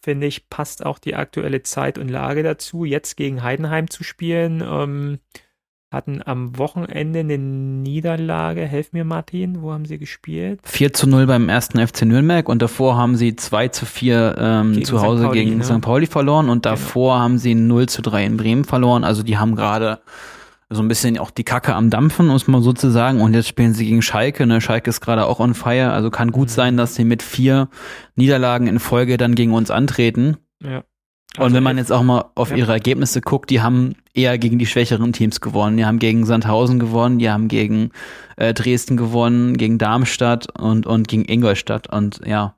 finde 0.00 0.26
ich, 0.26 0.48
passt 0.48 0.84
auch 0.84 0.98
die 0.98 1.14
aktuelle 1.14 1.62
Zeit 1.62 1.98
und 1.98 2.08
Lage 2.08 2.42
dazu, 2.42 2.84
jetzt 2.84 3.16
gegen 3.16 3.42
Heidenheim 3.42 3.90
zu 3.90 4.04
spielen. 4.04 4.62
Ähm, 4.66 5.18
hatten 5.90 6.20
am 6.24 6.58
Wochenende 6.58 7.20
eine 7.20 7.38
Niederlage. 7.38 8.60
Helf 8.66 8.92
mir, 8.92 9.04
Martin, 9.04 9.62
wo 9.62 9.72
haben 9.72 9.86
sie 9.86 9.98
gespielt? 9.98 10.60
4 10.64 10.92
zu 10.92 11.08
0 11.08 11.26
beim 11.26 11.48
ersten 11.48 11.84
FC 11.84 12.02
Nürnberg 12.02 12.48
und 12.48 12.60
davor 12.60 12.96
haben 12.96 13.16
sie 13.16 13.36
2 13.36 13.68
zu 13.68 13.86
4 13.86 14.36
ähm, 14.38 14.84
zu 14.84 15.00
Hause 15.00 15.24
Pauli, 15.24 15.44
gegen 15.44 15.58
ne? 15.58 15.64
St. 15.64 15.80
Pauli 15.80 16.06
verloren 16.06 16.50
und 16.50 16.62
genau. 16.62 16.74
davor 16.74 17.14
genau. 17.14 17.22
haben 17.22 17.38
sie 17.38 17.54
0 17.54 17.88
zu 17.88 18.02
3 18.02 18.24
in 18.26 18.36
Bremen 18.36 18.64
verloren. 18.64 19.02
Also 19.02 19.22
die 19.22 19.38
haben 19.38 19.56
gerade 19.56 20.00
so 20.70 20.82
ein 20.82 20.88
bisschen 20.88 21.18
auch 21.18 21.30
die 21.30 21.44
Kacke 21.44 21.74
am 21.74 21.88
Dampfen, 21.88 22.26
muss 22.26 22.46
man 22.46 22.62
sozusagen. 22.62 23.20
Und 23.20 23.32
jetzt 23.34 23.48
spielen 23.48 23.72
sie 23.72 23.86
gegen 23.86 24.02
Schalke. 24.02 24.46
Ne? 24.46 24.60
Schalke 24.60 24.90
ist 24.90 25.00
gerade 25.00 25.26
auch 25.26 25.40
on 25.40 25.54
fire. 25.54 25.92
Also 25.92 26.10
kann 26.10 26.30
gut 26.30 26.48
mhm. 26.48 26.52
sein, 26.52 26.76
dass 26.76 26.94
sie 26.94 27.04
mit 27.04 27.22
vier 27.22 27.68
Niederlagen 28.16 28.66
in 28.66 28.78
Folge 28.78 29.16
dann 29.16 29.34
gegen 29.34 29.54
uns 29.54 29.70
antreten. 29.70 30.36
Ja. 30.62 30.84
Also 31.36 31.46
und 31.46 31.54
wenn 31.54 31.62
man 31.62 31.78
jetzt 31.78 31.92
auch 31.92 32.02
mal 32.02 32.30
auf 32.34 32.50
ja. 32.50 32.56
ihre 32.56 32.72
Ergebnisse 32.72 33.20
guckt, 33.20 33.50
die 33.50 33.60
haben 33.60 33.94
eher 34.12 34.38
gegen 34.38 34.58
die 34.58 34.66
schwächeren 34.66 35.12
Teams 35.12 35.40
gewonnen. 35.40 35.76
Die 35.76 35.84
haben 35.84 35.98
gegen 35.98 36.26
Sandhausen 36.26 36.78
gewonnen, 36.78 37.18
die 37.18 37.30
haben 37.30 37.48
gegen 37.48 37.90
äh, 38.36 38.52
Dresden 38.52 38.96
gewonnen, 38.96 39.56
gegen 39.56 39.78
Darmstadt 39.78 40.58
und, 40.58 40.86
und 40.86 41.06
gegen 41.06 41.24
Ingolstadt. 41.24 41.92
Und 41.92 42.20
ja, 42.26 42.56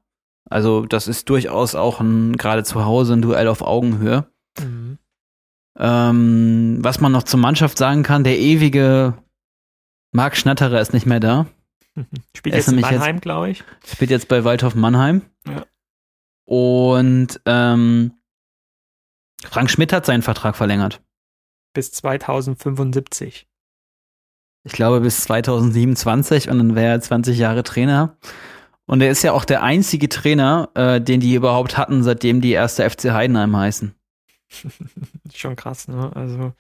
also 0.48 0.86
das 0.86 1.08
ist 1.08 1.28
durchaus 1.28 1.74
auch 1.74 2.00
ein 2.00 2.36
gerade 2.36 2.64
zu 2.64 2.84
Hause 2.84 3.14
ein 3.14 3.22
Duell 3.22 3.48
auf 3.48 3.62
Augenhöhe. 3.62 4.26
Mhm. 4.58 4.98
Ähm, 5.78 6.78
was 6.80 7.00
man 7.00 7.12
noch 7.12 7.22
zur 7.22 7.40
Mannschaft 7.40 7.78
sagen 7.78 8.02
kann, 8.02 8.24
der 8.24 8.38
ewige 8.38 9.14
Marc 10.12 10.36
Schnatterer 10.36 10.80
ist 10.80 10.92
nicht 10.92 11.06
mehr 11.06 11.20
da. 11.20 11.46
Spielt 12.36 12.56
jetzt 12.56 12.68
in 12.68 12.80
Mannheim, 12.80 13.20
glaube 13.20 13.50
ich. 13.50 13.64
Spielt 13.86 14.10
jetzt 14.10 14.28
bei 14.28 14.44
Waldhof 14.44 14.74
Mannheim. 14.74 15.22
Ja. 15.46 15.64
Und 16.44 17.40
ähm, 17.46 18.12
Frank 19.44 19.70
Schmidt 19.70 19.92
hat 19.92 20.06
seinen 20.06 20.22
Vertrag 20.22 20.56
verlängert. 20.56 21.00
Bis 21.72 21.92
2075. 21.92 23.46
Ich 24.64 24.72
glaube 24.72 25.00
bis 25.00 25.22
2027 25.22 26.50
und 26.50 26.58
dann 26.58 26.74
wäre 26.74 26.92
er 26.92 27.00
20 27.00 27.38
Jahre 27.38 27.62
Trainer. 27.62 28.18
Und 28.86 29.00
er 29.00 29.10
ist 29.10 29.22
ja 29.22 29.32
auch 29.32 29.44
der 29.44 29.62
einzige 29.62 30.08
Trainer, 30.08 30.70
äh, 30.74 31.00
den 31.00 31.20
die 31.20 31.34
überhaupt 31.34 31.78
hatten, 31.78 32.02
seitdem 32.02 32.40
die 32.40 32.50
erste 32.50 32.88
FC 32.88 33.12
Heidenheim 33.12 33.56
heißen. 33.56 33.94
Schon 35.34 35.56
krass, 35.56 35.88
ne? 35.88 36.14
Also 36.14 36.52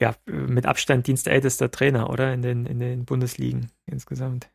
ja, 0.00 0.14
mit 0.26 0.66
Abstand 0.66 1.06
dienstältester 1.06 1.70
Trainer, 1.70 2.10
oder? 2.10 2.32
In 2.32 2.42
den, 2.42 2.66
in 2.66 2.78
den 2.78 3.04
Bundesligen 3.04 3.70
insgesamt. 3.86 4.48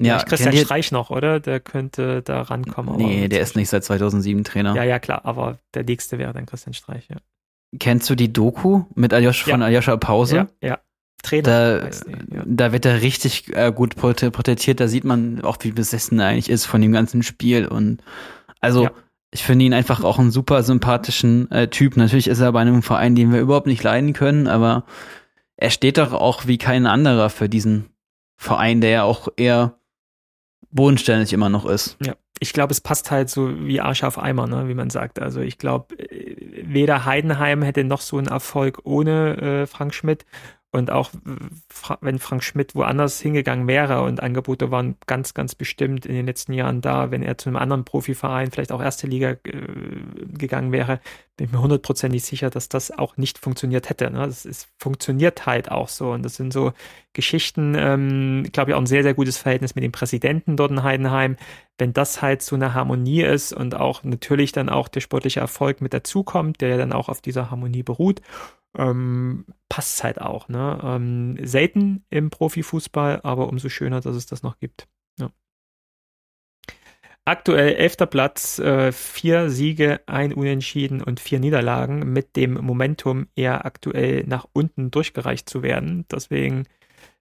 Ja, 0.00 0.18
ja 0.18 0.24
Christian 0.24 0.56
Streich 0.56 0.92
noch, 0.92 1.10
oder? 1.10 1.40
Der 1.40 1.60
könnte 1.60 2.22
da 2.22 2.42
rankommen. 2.42 2.96
Nee, 2.96 3.28
der 3.28 3.40
ist 3.40 3.56
nicht 3.56 3.68
seit 3.68 3.84
2007 3.84 4.44
Trainer. 4.44 4.74
Ja, 4.74 4.84
ja, 4.84 4.98
klar, 4.98 5.24
aber 5.24 5.58
der 5.74 5.84
nächste 5.84 6.18
wäre 6.18 6.32
dann 6.32 6.46
Christian 6.46 6.72
Streich, 6.72 7.08
ja. 7.08 7.16
Kennst 7.78 8.08
du 8.10 8.14
die 8.14 8.32
Doku 8.32 8.84
mit 8.94 9.12
Aljosch 9.12 9.46
ja. 9.46 9.54
von 9.54 9.62
Aljoscha 9.62 9.96
Pause? 9.96 10.48
Ja, 10.60 10.68
ja. 10.68 10.78
Trainer. 11.22 11.42
Da, 11.42 11.86
ja. 11.86 12.42
da 12.46 12.72
wird 12.72 12.86
er 12.86 13.02
richtig 13.02 13.54
äh, 13.54 13.72
gut 13.72 13.94
porträtiert. 13.94 14.80
Da 14.80 14.88
sieht 14.88 15.04
man 15.04 15.42
auch, 15.42 15.58
wie 15.60 15.70
besessen 15.70 16.18
er 16.18 16.28
eigentlich 16.28 16.48
ist 16.48 16.64
von 16.64 16.80
dem 16.80 16.92
ganzen 16.92 17.22
Spiel. 17.22 17.66
Und 17.66 18.02
also, 18.60 18.84
ja. 18.84 18.92
Ich 19.32 19.44
finde 19.44 19.64
ihn 19.64 19.74
einfach 19.74 20.02
auch 20.02 20.18
einen 20.18 20.30
super 20.30 20.62
sympathischen 20.62 21.50
äh, 21.50 21.68
Typ. 21.68 21.96
Natürlich 21.96 22.26
ist 22.26 22.40
er 22.40 22.52
bei 22.52 22.60
einem 22.60 22.82
Verein, 22.82 23.14
den 23.14 23.32
wir 23.32 23.40
überhaupt 23.40 23.66
nicht 23.66 23.82
leiden 23.82 24.12
können, 24.12 24.48
aber 24.48 24.84
er 25.56 25.70
steht 25.70 25.98
doch 25.98 26.12
auch 26.12 26.46
wie 26.46 26.58
kein 26.58 26.86
anderer 26.86 27.30
für 27.30 27.48
diesen 27.48 27.90
Verein, 28.36 28.80
der 28.80 28.90
ja 28.90 29.02
auch 29.04 29.28
eher 29.36 29.74
bodenständig 30.70 31.32
immer 31.32 31.48
noch 31.48 31.66
ist. 31.66 31.96
Ja, 32.04 32.14
ich 32.40 32.52
glaube, 32.52 32.72
es 32.72 32.80
passt 32.80 33.10
halt 33.10 33.28
so 33.28 33.66
wie 33.66 33.80
Arsch 33.80 34.02
auf 34.02 34.18
Eimer, 34.18 34.46
ne, 34.46 34.68
wie 34.68 34.74
man 34.74 34.90
sagt. 34.90 35.20
Also 35.20 35.40
ich 35.40 35.58
glaube, 35.58 35.96
äh, 35.98 36.64
weder 36.64 37.04
Heidenheim 37.04 37.62
hätte 37.62 37.84
noch 37.84 38.00
so 38.00 38.18
einen 38.18 38.28
Erfolg 38.28 38.80
ohne 38.84 39.36
äh, 39.36 39.66
Frank 39.66 39.94
Schmidt 39.94 40.24
und 40.72 40.92
auch 40.92 41.10
wenn 42.00 42.20
Frank 42.20 42.44
Schmidt 42.44 42.76
woanders 42.76 43.20
hingegangen 43.20 43.66
wäre 43.66 44.02
und 44.02 44.22
Angebote 44.22 44.70
waren 44.70 44.96
ganz, 45.06 45.34
ganz 45.34 45.56
bestimmt 45.56 46.06
in 46.06 46.14
den 46.14 46.26
letzten 46.26 46.52
Jahren 46.52 46.80
da, 46.80 47.10
wenn 47.10 47.24
er 47.24 47.36
zu 47.38 47.48
einem 47.48 47.56
anderen 47.56 47.84
Profiverein, 47.84 48.52
vielleicht 48.52 48.70
auch 48.70 48.80
erste 48.80 49.08
Liga 49.08 49.30
äh, 49.30 49.38
gegangen 50.28 50.70
wäre, 50.70 51.00
bin 51.36 51.46
ich 51.46 51.52
mir 51.52 51.60
hundertprozentig 51.60 52.22
sicher, 52.22 52.50
dass 52.50 52.68
das 52.68 52.92
auch 52.92 53.16
nicht 53.16 53.38
funktioniert 53.38 53.88
hätte. 53.88 54.12
Ne? 54.12 54.20
Das 54.20 54.44
ist, 54.44 54.68
funktioniert 54.78 55.44
halt 55.44 55.72
auch 55.72 55.88
so. 55.88 56.12
Und 56.12 56.22
das 56.22 56.36
sind 56.36 56.52
so 56.52 56.72
Geschichten, 57.14 57.74
ähm, 57.76 58.46
glaube 58.52 58.70
ich, 58.70 58.74
auch 58.76 58.80
ein 58.80 58.86
sehr, 58.86 59.02
sehr 59.02 59.14
gutes 59.14 59.38
Verhältnis 59.38 59.74
mit 59.74 59.82
dem 59.82 59.90
Präsidenten 59.90 60.56
dort 60.56 60.70
in 60.70 60.84
Heidenheim. 60.84 61.36
Wenn 61.78 61.92
das 61.92 62.22
halt 62.22 62.42
so 62.42 62.54
eine 62.54 62.74
Harmonie 62.74 63.22
ist 63.22 63.52
und 63.52 63.74
auch 63.74 64.04
natürlich 64.04 64.52
dann 64.52 64.68
auch 64.68 64.86
der 64.86 65.00
sportliche 65.00 65.40
Erfolg 65.40 65.80
mit 65.80 65.94
dazukommt, 65.94 66.60
der 66.60 66.68
ja 66.68 66.76
dann 66.76 66.92
auch 66.92 67.08
auf 67.08 67.20
dieser 67.20 67.50
Harmonie 67.50 67.82
beruht 67.82 68.20
ähm, 68.76 69.46
passt 69.68 70.04
halt 70.04 70.20
auch. 70.20 70.48
Ne? 70.48 70.78
Ähm, 70.82 71.38
selten 71.44 72.04
im 72.10 72.30
Profifußball, 72.30 73.20
aber 73.22 73.48
umso 73.48 73.68
schöner, 73.68 74.00
dass 74.00 74.16
es 74.16 74.26
das 74.26 74.42
noch 74.42 74.58
gibt. 74.58 74.88
Ja. 75.18 75.30
Aktuell 77.24 77.74
elfter 77.74 78.06
Platz, 78.06 78.58
äh, 78.58 78.92
vier 78.92 79.50
Siege, 79.50 80.00
ein 80.06 80.32
Unentschieden 80.32 81.02
und 81.02 81.20
vier 81.20 81.40
Niederlagen 81.40 82.12
mit 82.12 82.36
dem 82.36 82.54
Momentum 82.54 83.28
eher 83.36 83.64
aktuell 83.64 84.24
nach 84.26 84.46
unten 84.52 84.90
durchgereicht 84.90 85.48
zu 85.48 85.62
werden. 85.62 86.06
Deswegen 86.10 86.64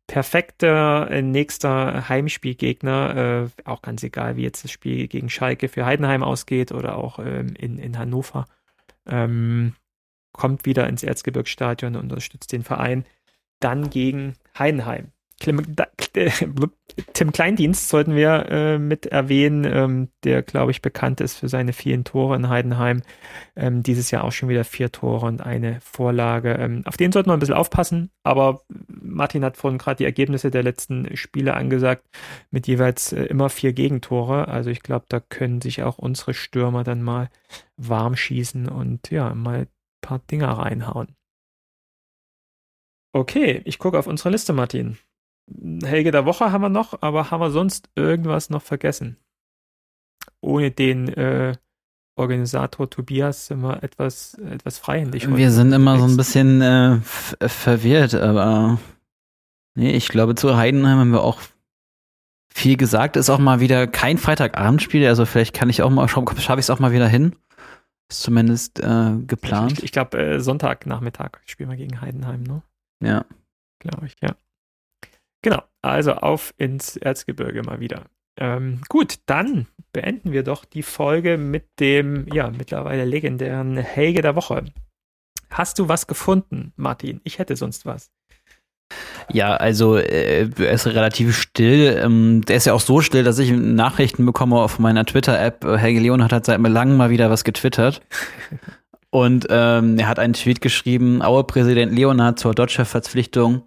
perfekter 0.08 1.10
äh, 1.12 1.22
nächster 1.22 2.10
Heimspielgegner, 2.10 3.50
äh, 3.66 3.70
auch 3.70 3.82
ganz 3.84 4.02
egal, 4.04 4.38
wie 4.38 4.44
jetzt 4.44 4.64
das 4.64 4.72
Spiel 4.72 5.08
gegen 5.08 5.30
Schalke 5.30 5.70
für 5.70 5.86
Heidenheim 5.86 6.24
ausgeht 6.24 6.72
oder 6.72 6.98
auch 6.98 7.20
ähm, 7.20 7.54
in, 7.58 7.78
in 7.78 7.98
Hannover. 7.98 8.48
Ähm, 9.06 9.74
kommt 10.32 10.66
wieder 10.66 10.88
ins 10.88 11.04
Erzgebirgsstadion 11.04 11.96
und 11.96 12.04
unterstützt 12.04 12.52
den 12.52 12.64
Verein. 12.64 13.06
Dann 13.60 13.90
gegen 13.90 14.36
Heidenheim. 14.58 15.12
Tim 17.14 17.32
Kleindienst 17.32 17.88
sollten 17.88 18.14
wir 18.14 18.48
äh, 18.50 18.78
mit 18.78 19.06
erwähnen, 19.06 19.64
ähm, 19.64 20.10
der, 20.26 20.42
glaube 20.42 20.72
ich, 20.72 20.82
bekannt 20.82 21.22
ist 21.22 21.38
für 21.38 21.48
seine 21.48 21.72
vielen 21.72 22.04
Tore 22.04 22.36
in 22.36 22.50
Heidenheim. 22.50 23.04
Ähm, 23.56 23.82
dieses 23.82 24.12
Jahr 24.12 24.26
auch 24.26 24.34
schon 24.34 24.50
wieder 24.50 24.66
vier 24.66 24.92
Tore 24.92 25.26
und 25.26 25.42
eine 25.42 25.80
Vorlage. 25.80 26.54
Ähm, 26.56 26.82
auf 26.86 26.98
den 26.98 27.14
sollten 27.14 27.30
wir 27.30 27.34
ein 27.34 27.40
bisschen 27.40 27.56
aufpassen, 27.56 28.12
aber 28.24 28.64
Martin 28.88 29.46
hat 29.46 29.56
vorhin 29.56 29.78
gerade 29.78 29.98
die 29.98 30.06
Ergebnisse 30.06 30.52
der 30.52 30.64
letzten 30.64 31.16
Spiele 31.16 31.54
angesagt, 31.54 32.06
mit 32.52 32.68
jeweils 32.68 33.14
äh, 33.14 33.24
immer 33.24 33.50
vier 33.50 33.72
Gegentore. 33.72 34.50
Also 34.50 34.70
ich 34.70 34.84
glaube, 34.84 35.06
da 35.08 35.22
können 35.22 35.62
sich 35.62 35.84
auch 35.84 35.98
unsere 35.98 36.34
Stürmer 36.34 36.84
dann 36.84 37.02
mal 37.02 37.30
warm 37.78 38.18
schießen 38.18 38.68
und 38.68 39.10
ja, 39.10 39.34
mal 39.34 39.68
paar 40.02 40.20
Dinger 40.20 40.50
reinhauen. 40.50 41.16
Okay, 43.14 43.62
ich 43.66 43.80
gucke 43.80 43.98
auf 43.98 44.08
unsere 44.08 44.30
Liste, 44.30 44.54
Martin. 44.54 44.98
Helge 45.84 46.12
der 46.12 46.26
Woche 46.26 46.52
haben 46.52 46.62
wir 46.62 46.70
noch, 46.70 47.02
aber 47.02 47.32
haben 47.32 47.42
wir 47.42 47.50
sonst 47.50 47.90
irgendwas 47.96 48.50
noch 48.50 48.62
vergessen? 48.62 49.18
ohne 50.42 50.72
den 50.72 51.08
äh, 51.10 51.56
Organisator 52.16 52.90
Tobias 52.90 53.48
sind 53.48 53.62
wir 53.62 53.84
etwas, 53.84 54.34
etwas 54.36 54.78
freihändig. 54.78 55.34
Wir 55.34 55.52
sind 55.52 55.72
immer 55.72 55.98
so 56.00 56.06
ein 56.06 56.18
bisschen 56.18 56.62
äh, 56.62 57.00
verwirrt, 57.02 58.14
aber 58.14 58.80
nee, 59.76 59.92
ich 59.92 60.10
glaube, 60.10 60.36
zu 60.36 60.58
Heidenheim 60.58 61.00
haben 61.00 61.12
wir 61.12 61.24
auch 61.24 61.40
viel 62.54 62.76
gesagt. 62.76 63.16
Ist 63.16 63.30
auch 63.30 63.40
mal 63.40 63.62
wieder 63.62 63.88
kein 63.88 64.18
Freitagabendspiel, 64.18 65.08
also 65.08 65.26
vielleicht 65.26 65.56
kann 65.56 65.70
ich 65.70 65.82
auch 65.82 65.90
mal, 65.90 66.08
schaffe 66.08 66.60
ich 66.60 66.66
es 66.66 66.70
auch 66.70 66.80
mal 66.80 66.92
wieder 66.92 67.08
hin. 67.08 67.36
Ist 68.10 68.24
zumindest 68.24 68.80
äh, 68.80 69.18
geplant. 69.28 69.74
Ich, 69.80 69.84
ich 69.86 69.92
glaube, 69.92 70.18
äh, 70.18 70.40
Sonntagnachmittag 70.40 71.40
spielen 71.46 71.70
wir 71.70 71.78
gegen 71.78 72.02
Heidenheim, 72.02 72.44
ne? 72.44 72.64
Ja. 73.04 73.26
Glaube 73.80 74.08
ich, 74.08 74.16
ja. 74.22 74.36
Genau, 75.42 75.64
also 75.82 76.14
auf 76.14 76.54
ins 76.58 76.98
Erzgebirge 76.98 77.64
mal 77.64 77.80
wieder. 77.80 78.06
Ähm, 78.38 78.82
gut, 78.90 79.20
dann 79.26 79.68
beenden 79.94 80.32
wir 80.32 80.44
doch 80.44 80.66
die 80.66 80.84
Folge 80.84 81.38
mit 81.38 81.68
dem, 81.80 82.28
ja, 82.34 82.52
mittlerweile 82.52 83.06
legendären 83.06 83.78
Helge 83.78 84.22
der 84.22 84.36
Woche. 84.36 84.66
Hast 85.50 85.80
du 85.80 85.88
was 85.88 86.08
gefunden, 86.08 86.74
Martin? 86.76 87.22
Ich 87.24 87.40
hätte 87.40 87.56
sonst 87.56 87.86
was. 87.86 88.12
Ja, 89.32 89.56
also 89.56 89.98
äh, 89.98 90.50
er 90.58 90.72
ist 90.72 90.88
relativ 90.88 91.38
still. 91.38 92.00
Ähm, 92.04 92.42
der 92.48 92.56
ist 92.56 92.66
ja 92.66 92.74
auch 92.74 92.80
so 92.80 93.02
still, 93.02 93.24
dass 93.24 93.40
ich 93.40 93.52
Nachrichten 93.52 94.26
bekomme 94.26 94.58
auf 94.58 94.80
meiner 94.80 95.06
Twitter-App. 95.06 95.64
Äh, 95.64 95.78
Helge 95.78 96.00
Leon 96.00 96.24
hat 96.24 96.46
seit 96.46 96.60
langem 96.60 96.98
mal 96.98 97.10
wieder 97.10 97.30
was 97.30 97.44
getwittert. 97.44 98.02
Und 99.12 99.48
ähm, 99.50 99.98
er 99.98 100.08
hat 100.08 100.20
einen 100.20 100.34
Tweet 100.34 100.62
geschrieben, 100.62 101.24
Aue-Präsident 101.24 101.92
Leonhard 101.94 102.38
zur 102.38 102.54
Dodger-Verpflichtung. 102.54 103.64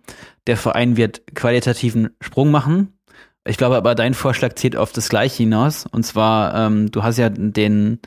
Der 0.46 0.56
Verein 0.56 0.96
wird 0.96 1.22
qualitativen 1.34 2.10
Sprung 2.20 2.50
machen. 2.50 2.92
Ich 3.44 3.56
glaube 3.56 3.76
aber, 3.76 3.96
dein 3.96 4.14
Vorschlag 4.14 4.54
zieht 4.54 4.76
auf 4.76 4.92
das 4.92 5.08
Gleiche 5.08 5.42
hinaus. 5.42 5.86
Und 5.86 6.04
zwar, 6.04 6.54
ähm, 6.54 6.92
du 6.92 7.02
hast 7.02 7.18
ja 7.18 7.28
den, 7.28 7.98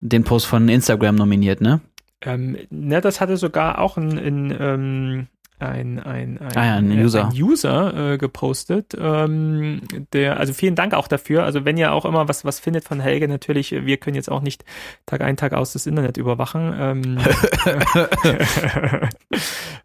den 0.00 0.22
Post 0.22 0.46
von 0.46 0.68
Instagram 0.68 1.16
nominiert, 1.16 1.60
ne? 1.60 1.80
Ähm, 2.22 2.56
ne, 2.70 3.00
das 3.00 3.20
hatte 3.20 3.36
sogar 3.36 3.78
auch 3.80 3.96
ein, 3.96 4.18
ein, 4.18 4.56
ähm, 4.60 5.26
ein, 5.60 5.98
ein, 5.98 6.38
ein, 6.38 6.56
ah 6.56 6.64
ja, 6.64 6.76
ein 6.76 6.90
User, 6.90 7.26
ein 7.26 7.32
User 7.32 8.12
äh, 8.12 8.18
gepostet. 8.18 8.96
Ähm, 8.98 9.82
der, 10.12 10.38
also 10.38 10.52
vielen 10.52 10.74
Dank 10.74 10.94
auch 10.94 11.08
dafür. 11.08 11.44
Also 11.44 11.64
wenn 11.64 11.76
ihr 11.76 11.92
auch 11.92 12.04
immer 12.04 12.28
was, 12.28 12.44
was 12.44 12.60
findet 12.60 12.84
von 12.84 13.00
Helge, 13.00 13.28
natürlich, 13.28 13.72
wir 13.72 13.96
können 13.98 14.16
jetzt 14.16 14.30
auch 14.30 14.40
nicht 14.40 14.64
Tag 15.06 15.20
ein, 15.20 15.36
Tag 15.36 15.52
aus 15.52 15.72
das 15.72 15.86
Internet 15.86 16.16
überwachen. 16.16 16.74
Ähm, 16.78 17.18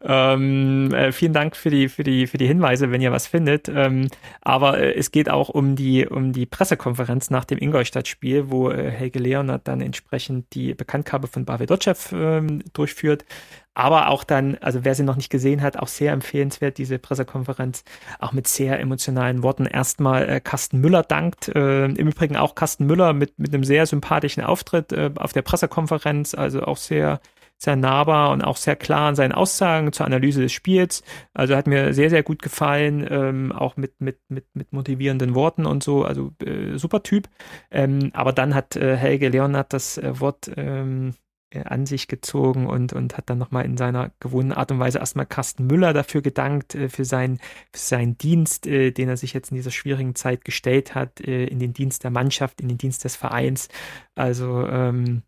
ähm, 0.01 0.93
äh, 0.93 1.11
vielen 1.11 1.34
Dank 1.34 1.55
für 1.55 1.69
die, 1.69 1.89
für 1.89 2.03
die, 2.03 2.28
für 2.28 2.38
die 2.38 2.47
Hinweise, 2.47 2.91
wenn 2.91 3.01
ihr 3.01 3.11
was 3.11 3.28
findet. 3.28 3.67
Ähm, 3.67 4.07
aber 4.41 4.80
äh, 4.80 4.93
es 4.93 5.11
geht 5.11 5.30
auch 5.30 5.49
um 5.49 5.76
die, 5.76 6.07
um 6.07 6.32
die 6.32 6.45
Pressekonferenz 6.45 7.30
nach 7.30 7.45
dem 7.45 7.57
Ingolstadt-Spiel, 7.57 8.49
wo 8.49 8.69
äh, 8.69 8.89
Helge 8.89 9.19
Leonard 9.19 9.67
dann 9.67 9.82
entsprechend 9.82 10.53
die 10.53 10.73
Bekanntgabe 10.73 11.28
von 11.28 11.45
Pavel 11.45 11.67
Dotschew 11.67 11.95
ähm, 12.13 12.63
durchführt 12.73 13.26
aber 13.76 14.09
auch 14.09 14.23
dann, 14.23 14.57
also 14.61 14.84
wer 14.84 14.95
sie 14.95 15.03
noch 15.03 15.17
nicht 15.17 15.30
gesehen 15.30 15.61
hat, 15.61 15.78
auch 15.78 15.89
sehr 15.89 16.13
empfehlenswert, 16.13 16.78
diese 16.78 16.97
Pressekonferenz, 16.97 17.84
auch 18.19 18.32
mit 18.32 18.47
sehr 18.47 18.80
emotionalen 18.80 19.43
Worten. 19.43 19.65
Erstmal 19.65 20.28
äh, 20.28 20.39
Carsten 20.39 20.80
Müller 20.80 21.03
dankt, 21.03 21.49
äh, 21.49 21.86
im 21.86 22.07
Übrigen 22.07 22.38
auch 22.38 22.55
Carsten 22.55 22.86
Müller 22.86 23.13
mit, 23.13 23.38
mit 23.38 23.53
einem 23.53 23.65
sehr 23.65 23.86
sympathischen 23.86 24.43
Auftritt 24.43 24.93
äh, 24.93 25.11
auf 25.17 25.34
der 25.34 25.41
Pressekonferenz, 25.41 26.34
also 26.34 26.63
auch 26.63 26.78
sehr, 26.78 27.19
sehr 27.57 27.76
nahbar 27.76 28.32
und 28.32 28.43
auch 28.43 28.57
sehr 28.57 28.78
klar 28.78 29.09
in 29.09 29.15
seinen 29.15 29.32
Aussagen 29.34 29.91
zur 29.91 30.05
Analyse 30.05 30.41
des 30.41 30.53
Spiels. 30.53 31.03
Also 31.34 31.55
hat 31.55 31.67
mir 31.67 31.93
sehr, 31.93 32.09
sehr 32.09 32.23
gut 32.23 32.41
gefallen, 32.41 33.05
ähm, 33.09 33.51
auch 33.51 33.76
mit, 33.76 33.99
mit, 33.99 34.19
mit, 34.30 34.45
mit 34.53 34.71
motivierenden 34.71 35.36
Worten 35.36 35.65
und 35.65 35.84
so, 35.84 36.05
also 36.05 36.32
äh, 36.43 36.78
super 36.78 37.03
Typ. 37.03 37.28
Ähm, 37.71 38.11
aber 38.13 38.32
dann 38.32 38.55
hat 38.55 38.78
äh, 38.78 38.95
Helge 38.95 39.30
Leonard 39.30 39.73
das 39.73 39.97
äh, 39.97 40.19
Wort 40.19 40.49
ähm, 40.55 41.09
äh, 41.09 41.24
an 41.64 41.86
sich 41.86 42.08
gezogen 42.08 42.68
und, 42.68 42.93
und 42.93 43.18
hat 43.18 43.30
dann 43.30 43.38
nochmal 43.38 43.66
in 43.66 43.78
seiner 43.78 44.12
gewohnten 44.20 44.51
Art 44.51 44.72
und 44.72 44.80
Weise 44.80 44.99
erstmal 44.99 45.26
Carsten 45.26 45.68
Müller 45.68 45.93
dafür 45.93 46.22
gedankt, 46.22 46.76
äh, 46.76 46.89
für, 46.89 47.06
seinen, 47.06 47.39
für 47.72 47.80
seinen 47.80 48.18
Dienst, 48.18 48.68
äh, 48.68 48.91
den 48.91 49.10
er 49.10 49.18
sich 49.18 49.34
jetzt 49.34 49.51
in 49.51 49.56
dieser 49.56 49.72
schwierigen 49.72 50.16
Zeit 50.16 50.45
gestellt 50.45 50.95
hat, 50.95 51.20
in 51.20 51.60
den 51.60 51.74
Dienst 51.74 52.03
der 52.03 52.12
Mannschaft, 52.12 52.62
in 52.62 52.68
den 52.68 52.78
Dienst 52.78 53.03
des 53.03 53.16
Vereins. 53.16 53.70
Also 54.16 54.68
ähm, 54.68 55.24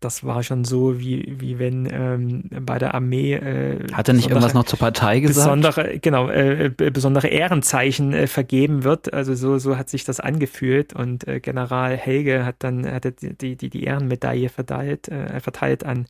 das 0.00 0.24
war 0.24 0.42
schon 0.42 0.64
so, 0.64 0.98
wie, 0.98 1.34
wie 1.38 1.58
wenn 1.58 1.88
ähm, 1.90 2.44
bei 2.64 2.78
der 2.78 2.94
Armee. 2.94 3.34
Äh, 3.34 3.92
Hat 3.92 4.08
er 4.08 4.14
nicht 4.14 4.28
irgendwas 4.28 4.54
noch 4.54 4.64
zur 4.64 4.78
Partei 4.78 5.20
gesagt? 5.20 5.46
Besondere, 5.46 5.98
genau, 5.98 6.28
äh, 6.28 6.70
besondere 6.70 7.28
Ehrenzeichen 7.28 8.12
äh, 8.12 8.26
vergeben 8.26 8.84
wird. 8.84 9.12
Also 9.12 9.34
so, 9.34 9.58
so 9.58 9.76
hat 9.76 9.88
sich 9.88 10.04
das 10.04 10.20
angefühlt. 10.20 10.92
Und 10.92 11.26
äh, 11.28 11.40
General 11.40 11.96
Helge 11.96 12.44
hat 12.44 12.56
dann 12.60 12.90
hat 12.90 13.04
die, 13.22 13.56
die, 13.56 13.70
die 13.70 13.84
Ehrenmedaille 13.84 14.48
verteilt, 14.48 15.08
äh, 15.08 15.40
verteilt 15.40 15.84
an 15.84 16.06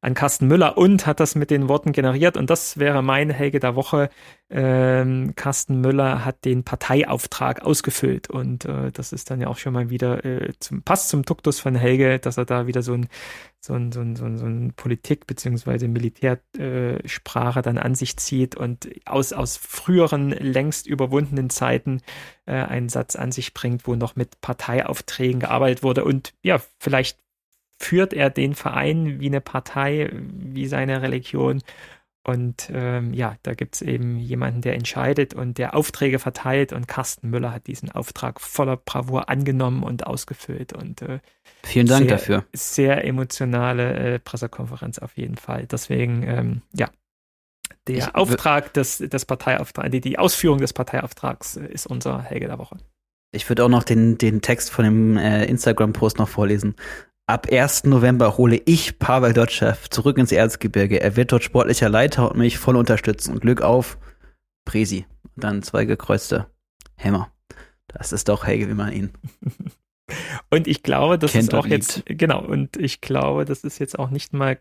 an 0.00 0.14
Carsten 0.14 0.46
Müller 0.46 0.78
und 0.78 1.06
hat 1.06 1.18
das 1.18 1.34
mit 1.34 1.50
den 1.50 1.68
Worten 1.68 1.92
generiert. 1.92 2.36
Und 2.36 2.50
das 2.50 2.78
wäre 2.78 3.02
mein 3.02 3.30
Helge 3.30 3.58
der 3.58 3.74
Woche. 3.74 4.10
Ähm, 4.48 5.34
Carsten 5.34 5.80
Müller 5.80 6.24
hat 6.24 6.44
den 6.44 6.62
Parteiauftrag 6.62 7.62
ausgefüllt. 7.62 8.30
Und 8.30 8.64
äh, 8.64 8.92
das 8.92 9.12
ist 9.12 9.30
dann 9.30 9.40
ja 9.40 9.48
auch 9.48 9.58
schon 9.58 9.72
mal 9.72 9.90
wieder 9.90 10.24
äh, 10.24 10.52
zum, 10.60 10.82
passt 10.82 11.08
zum 11.08 11.24
Tuktus 11.24 11.58
von 11.58 11.74
Helge, 11.74 12.18
dass 12.18 12.36
er 12.36 12.44
da 12.44 12.66
wieder 12.66 12.82
so 12.82 12.94
ein 12.94 13.08
so 13.60 13.74
ein, 13.74 13.90
so 13.90 14.00
ein, 14.00 14.14
so 14.14 14.24
ein, 14.24 14.38
so 14.38 14.46
ein 14.46 14.72
Politik- 14.74 15.26
beziehungsweise 15.26 15.88
Militärsprache 15.88 17.60
dann 17.60 17.76
an 17.76 17.96
sich 17.96 18.16
zieht 18.16 18.54
und 18.54 18.88
aus, 19.04 19.32
aus 19.32 19.56
früheren, 19.56 20.30
längst 20.30 20.86
überwundenen 20.86 21.50
Zeiten 21.50 22.00
äh, 22.46 22.52
einen 22.52 22.88
Satz 22.88 23.16
an 23.16 23.32
sich 23.32 23.54
bringt, 23.54 23.86
wo 23.86 23.96
noch 23.96 24.14
mit 24.14 24.40
Parteiaufträgen 24.40 25.40
gearbeitet 25.40 25.82
wurde 25.82 26.04
und 26.04 26.34
ja, 26.42 26.60
vielleicht 26.78 27.18
führt 27.78 28.12
er 28.12 28.30
den 28.30 28.54
Verein 28.54 29.20
wie 29.20 29.26
eine 29.26 29.40
Partei, 29.40 30.10
wie 30.12 30.66
seine 30.66 31.02
Religion. 31.02 31.62
Und 32.24 32.70
ähm, 32.74 33.14
ja, 33.14 33.36
da 33.42 33.54
gibt 33.54 33.76
es 33.76 33.82
eben 33.82 34.18
jemanden, 34.18 34.60
der 34.60 34.74
entscheidet 34.74 35.32
und 35.32 35.56
der 35.56 35.74
Aufträge 35.74 36.18
verteilt. 36.18 36.72
Und 36.74 36.86
Carsten 36.86 37.30
Müller 37.30 37.52
hat 37.52 37.66
diesen 37.66 37.90
Auftrag 37.90 38.40
voller 38.40 38.76
Bravour 38.76 39.30
angenommen 39.30 39.82
und 39.82 40.06
ausgefüllt. 40.06 40.74
Und 40.74 41.00
äh, 41.00 41.20
vielen 41.62 41.86
Dank 41.86 42.06
sehr, 42.06 42.16
dafür. 42.16 42.44
Sehr 42.52 43.04
emotionale 43.04 43.94
äh, 43.94 44.18
Pressekonferenz 44.18 44.98
auf 44.98 45.16
jeden 45.16 45.36
Fall. 45.36 45.66
Deswegen, 45.66 46.22
ähm, 46.24 46.62
ja, 46.74 46.90
der 47.86 47.96
ich 47.96 48.14
Auftrag 48.14 48.74
des, 48.74 48.98
des 48.98 49.24
Parteiauftrags, 49.24 49.90
die, 49.90 50.00
die 50.00 50.18
Ausführung 50.18 50.58
des 50.58 50.72
Parteiauftrags 50.74 51.56
äh, 51.56 51.66
ist 51.66 51.86
unser 51.86 52.22
Helge 52.22 52.48
der 52.48 52.58
Woche. 52.58 52.76
Ich 53.30 53.48
würde 53.48 53.64
auch 53.64 53.68
noch 53.68 53.84
den, 53.84 54.16
den 54.16 54.40
Text 54.40 54.70
von 54.70 54.84
dem 54.84 55.16
äh, 55.16 55.44
Instagram-Post 55.44 56.18
noch 56.18 56.28
vorlesen. 56.28 56.76
Ab 57.28 57.48
1. 57.52 57.84
November 57.84 58.38
hole 58.38 58.58
ich 58.64 58.98
Pavel 58.98 59.34
Dotschew 59.34 59.74
zurück 59.90 60.16
ins 60.16 60.32
Erzgebirge. 60.32 60.98
Er 61.02 61.14
wird 61.14 61.30
dort 61.30 61.44
sportlicher 61.44 61.90
Leiter 61.90 62.30
und 62.30 62.38
mich 62.38 62.56
voll 62.56 62.74
unterstützen. 62.74 63.38
Glück 63.38 63.60
auf, 63.60 63.98
Presi. 64.64 65.04
Dann 65.36 65.62
zwei 65.62 65.84
gekreuzte 65.84 66.46
Hämmer. 66.96 67.30
Das 67.86 68.12
ist 68.12 68.30
doch 68.30 68.46
Helge, 68.46 68.70
wie 68.70 68.74
man 68.74 68.92
ihn. 68.94 69.10
und 70.50 70.66
ich 70.66 70.82
glaube, 70.82 71.18
das 71.18 71.34
ist 71.34 71.52
auch 71.52 71.66
jetzt, 71.66 72.02
genau, 72.06 72.42
und 72.42 72.78
ich 72.78 73.02
glaube, 73.02 73.44
das 73.44 73.62
ist 73.62 73.78
jetzt 73.78 73.98
auch 73.98 74.08
nicht 74.08 74.32
mal 74.32 74.58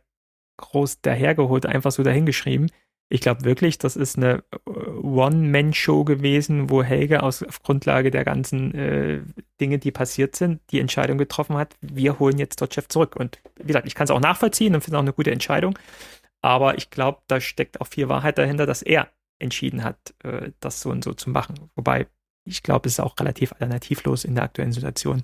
groß 0.57 0.99
dahergeholt, 0.99 1.65
einfach 1.65 1.91
so 1.93 2.03
dahingeschrieben. 2.03 2.69
Ich 3.09 3.21
glaube 3.21 3.45
wirklich, 3.45 3.77
das 3.77 3.95
ist 3.95 4.17
eine 4.17 4.43
äh, 4.51 4.69
One-Man-Show 4.69 6.03
gewesen, 6.03 6.69
wo 6.69 6.83
Helge 6.83 7.23
aus, 7.23 7.41
auf 7.41 7.63
Grundlage 7.63 8.11
der 8.11 8.25
ganzen 8.25 8.73
äh, 8.75 9.21
Dinge, 9.61 9.79
die 9.79 9.91
passiert 9.91 10.35
sind, 10.35 10.61
die 10.71 10.79
Entscheidung 10.79 11.17
getroffen 11.17 11.55
hat, 11.55 11.75
wir 11.81 12.19
holen 12.19 12.37
jetzt 12.37 12.59
dort 12.61 12.73
Chef 12.73 12.89
zurück. 12.89 13.15
Und 13.15 13.39
wie 13.55 13.67
gesagt, 13.67 13.87
ich 13.87 13.95
kann 13.95 14.05
es 14.05 14.11
auch 14.11 14.19
nachvollziehen 14.19 14.75
und 14.75 14.81
finde 14.81 14.97
auch 14.97 15.03
eine 15.03 15.13
gute 15.13 15.31
Entscheidung. 15.31 15.79
Aber 16.41 16.77
ich 16.77 16.89
glaube, 16.89 17.19
da 17.27 17.39
steckt 17.39 17.81
auch 17.81 17.87
viel 17.87 18.09
Wahrheit 18.09 18.37
dahinter, 18.37 18.65
dass 18.65 18.81
er 18.81 19.09
entschieden 19.39 19.83
hat, 19.83 20.13
äh, 20.23 20.51
das 20.59 20.81
so 20.81 20.89
und 20.89 21.03
so 21.03 21.13
zu 21.13 21.29
machen. 21.29 21.55
Wobei 21.75 22.07
ich 22.45 22.63
glaube, 22.63 22.87
es 22.87 22.93
ist 22.93 22.99
auch 22.99 23.19
relativ 23.19 23.51
alternativlos 23.53 24.23
in 24.23 24.35
der 24.35 24.45
aktuellen 24.45 24.71
Situation, 24.71 25.23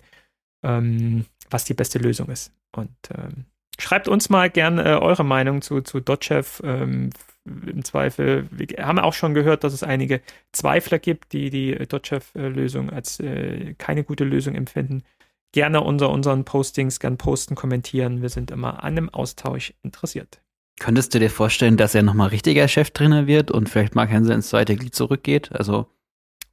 ähm, 0.64 1.26
was 1.50 1.66
die 1.66 1.74
beste 1.74 2.00
Lösung 2.00 2.30
ist. 2.30 2.52
Und 2.76 2.96
ähm, 3.16 3.46
schreibt 3.80 4.08
uns 4.08 4.30
mal 4.30 4.50
gerne 4.50 4.84
äh, 4.84 4.96
eure 4.96 5.24
Meinung 5.24 5.62
zu, 5.62 5.82
zu 5.82 6.00
Dotchev. 6.00 6.62
Ähm, 6.64 7.12
im 7.46 7.84
Zweifel, 7.84 8.48
wir 8.52 8.68
haben 8.86 9.00
auch 9.00 9.14
schon 9.14 9.34
gehört, 9.34 9.64
dass 9.64 9.74
es 9.74 9.84
einige 9.84 10.22
Zweifler 10.52 11.00
gibt, 11.00 11.34
die 11.34 11.50
die 11.50 11.76
Dotchev-Lösung 11.76 12.90
als 12.90 13.20
äh, 13.20 13.76
keine 13.78 14.04
gute 14.04 14.24
Lösung 14.24 14.56
empfinden. 14.56 15.04
Gerne 15.52 15.82
unter 15.82 16.10
unseren 16.10 16.46
Postings, 16.46 17.00
gern 17.00 17.18
posten, 17.18 17.56
kommentieren. 17.56 18.22
Wir 18.22 18.30
sind 18.30 18.50
immer 18.50 18.84
an 18.84 18.98
einem 18.98 19.10
Austausch 19.10 19.74
interessiert. 19.84 20.42
Könntest 20.80 21.14
du 21.14 21.20
dir 21.20 21.30
vorstellen, 21.30 21.78
dass 21.78 21.94
er 21.94 22.02
nochmal 22.02 22.30
richtiger 22.30 22.68
Cheftrainer 22.68 23.28
wird 23.28 23.52
und 23.52 23.70
vielleicht 23.70 23.94
Mark 23.94 24.10
Hense 24.10 24.34
ins 24.34 24.50
zweite 24.50 24.76
Glied 24.76 24.96
zurückgeht? 24.96 25.52
Also, 25.52 25.88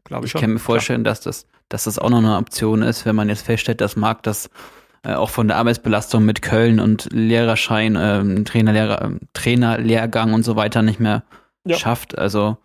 Glaube 0.05 0.27
ich, 0.27 0.35
ich 0.35 0.41
kann 0.41 0.53
mir 0.53 0.59
vorstellen, 0.59 1.05
dass 1.05 1.21
das, 1.21 1.47
dass 1.69 1.85
das 1.85 1.99
auch 1.99 2.11
noch 2.11 2.19
eine 2.19 2.37
Option 2.37 2.83
ist, 2.83 3.07
wenn 3.07 3.17
man 3.17 3.29
jetzt 3.29 3.43
feststellt, 3.43 3.81
dass 3.81 3.97
Mark 3.97 4.23
das 4.23 4.51
äh, 5.03 5.15
auch 5.15 5.31
von 5.31 5.49
der 5.49 5.57
Arbeitsbelastung 5.57 6.25
mit 6.25 6.43
Köln 6.43 6.81
und 6.81 7.09
Lehrerschein, 7.13 7.97
äh, 7.97 8.45
Trainerlehrer, 8.45 9.03
äh, 9.03 9.19
Trainerlehrgang 9.33 10.33
und 10.33 10.43
so 10.43 10.57
weiter 10.57 10.83
nicht 10.83 11.01
mehr 11.01 11.25
ja. 11.65 11.77
schafft. 11.77 12.19
Also 12.19 12.59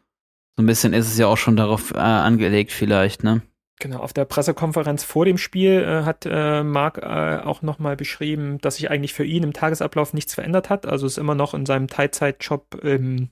so 0.57 0.63
ein 0.63 0.65
bisschen 0.65 0.93
ist 0.93 1.07
es 1.07 1.17
ja 1.17 1.27
auch 1.27 1.37
schon 1.37 1.55
darauf 1.55 1.91
äh, 1.91 1.97
angelegt 1.97 2.71
vielleicht, 2.71 3.23
ne? 3.23 3.41
Genau, 3.79 3.99
auf 3.99 4.13
der 4.13 4.23
Pressekonferenz 4.23 5.03
vor 5.03 5.25
dem 5.25 5.37
Spiel 5.37 5.83
äh, 5.83 6.03
hat 6.03 6.25
äh, 6.25 6.63
Marc 6.63 6.97
äh, 6.99 7.41
auch 7.43 7.61
nochmal 7.61 7.97
beschrieben, 7.97 8.57
dass 8.59 8.77
sich 8.77 8.89
eigentlich 8.89 9.13
für 9.13 9.25
ihn 9.25 9.43
im 9.43 9.51
Tagesablauf 9.51 10.13
nichts 10.13 10.33
verändert 10.33 10.69
hat. 10.69 10.85
Also 10.85 11.05
ist 11.05 11.17
immer 11.17 11.35
noch 11.35 11.53
in 11.53 11.65
seinem 11.65 11.87
Teilzeitjob 11.87 12.75
im, 12.83 13.31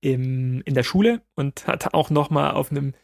im, 0.00 0.62
in 0.64 0.74
der 0.74 0.84
Schule 0.84 1.20
und 1.34 1.66
hat 1.66 1.94
auch 1.94 2.10
nochmal 2.10 2.52
auf 2.52 2.70
einem 2.70 2.94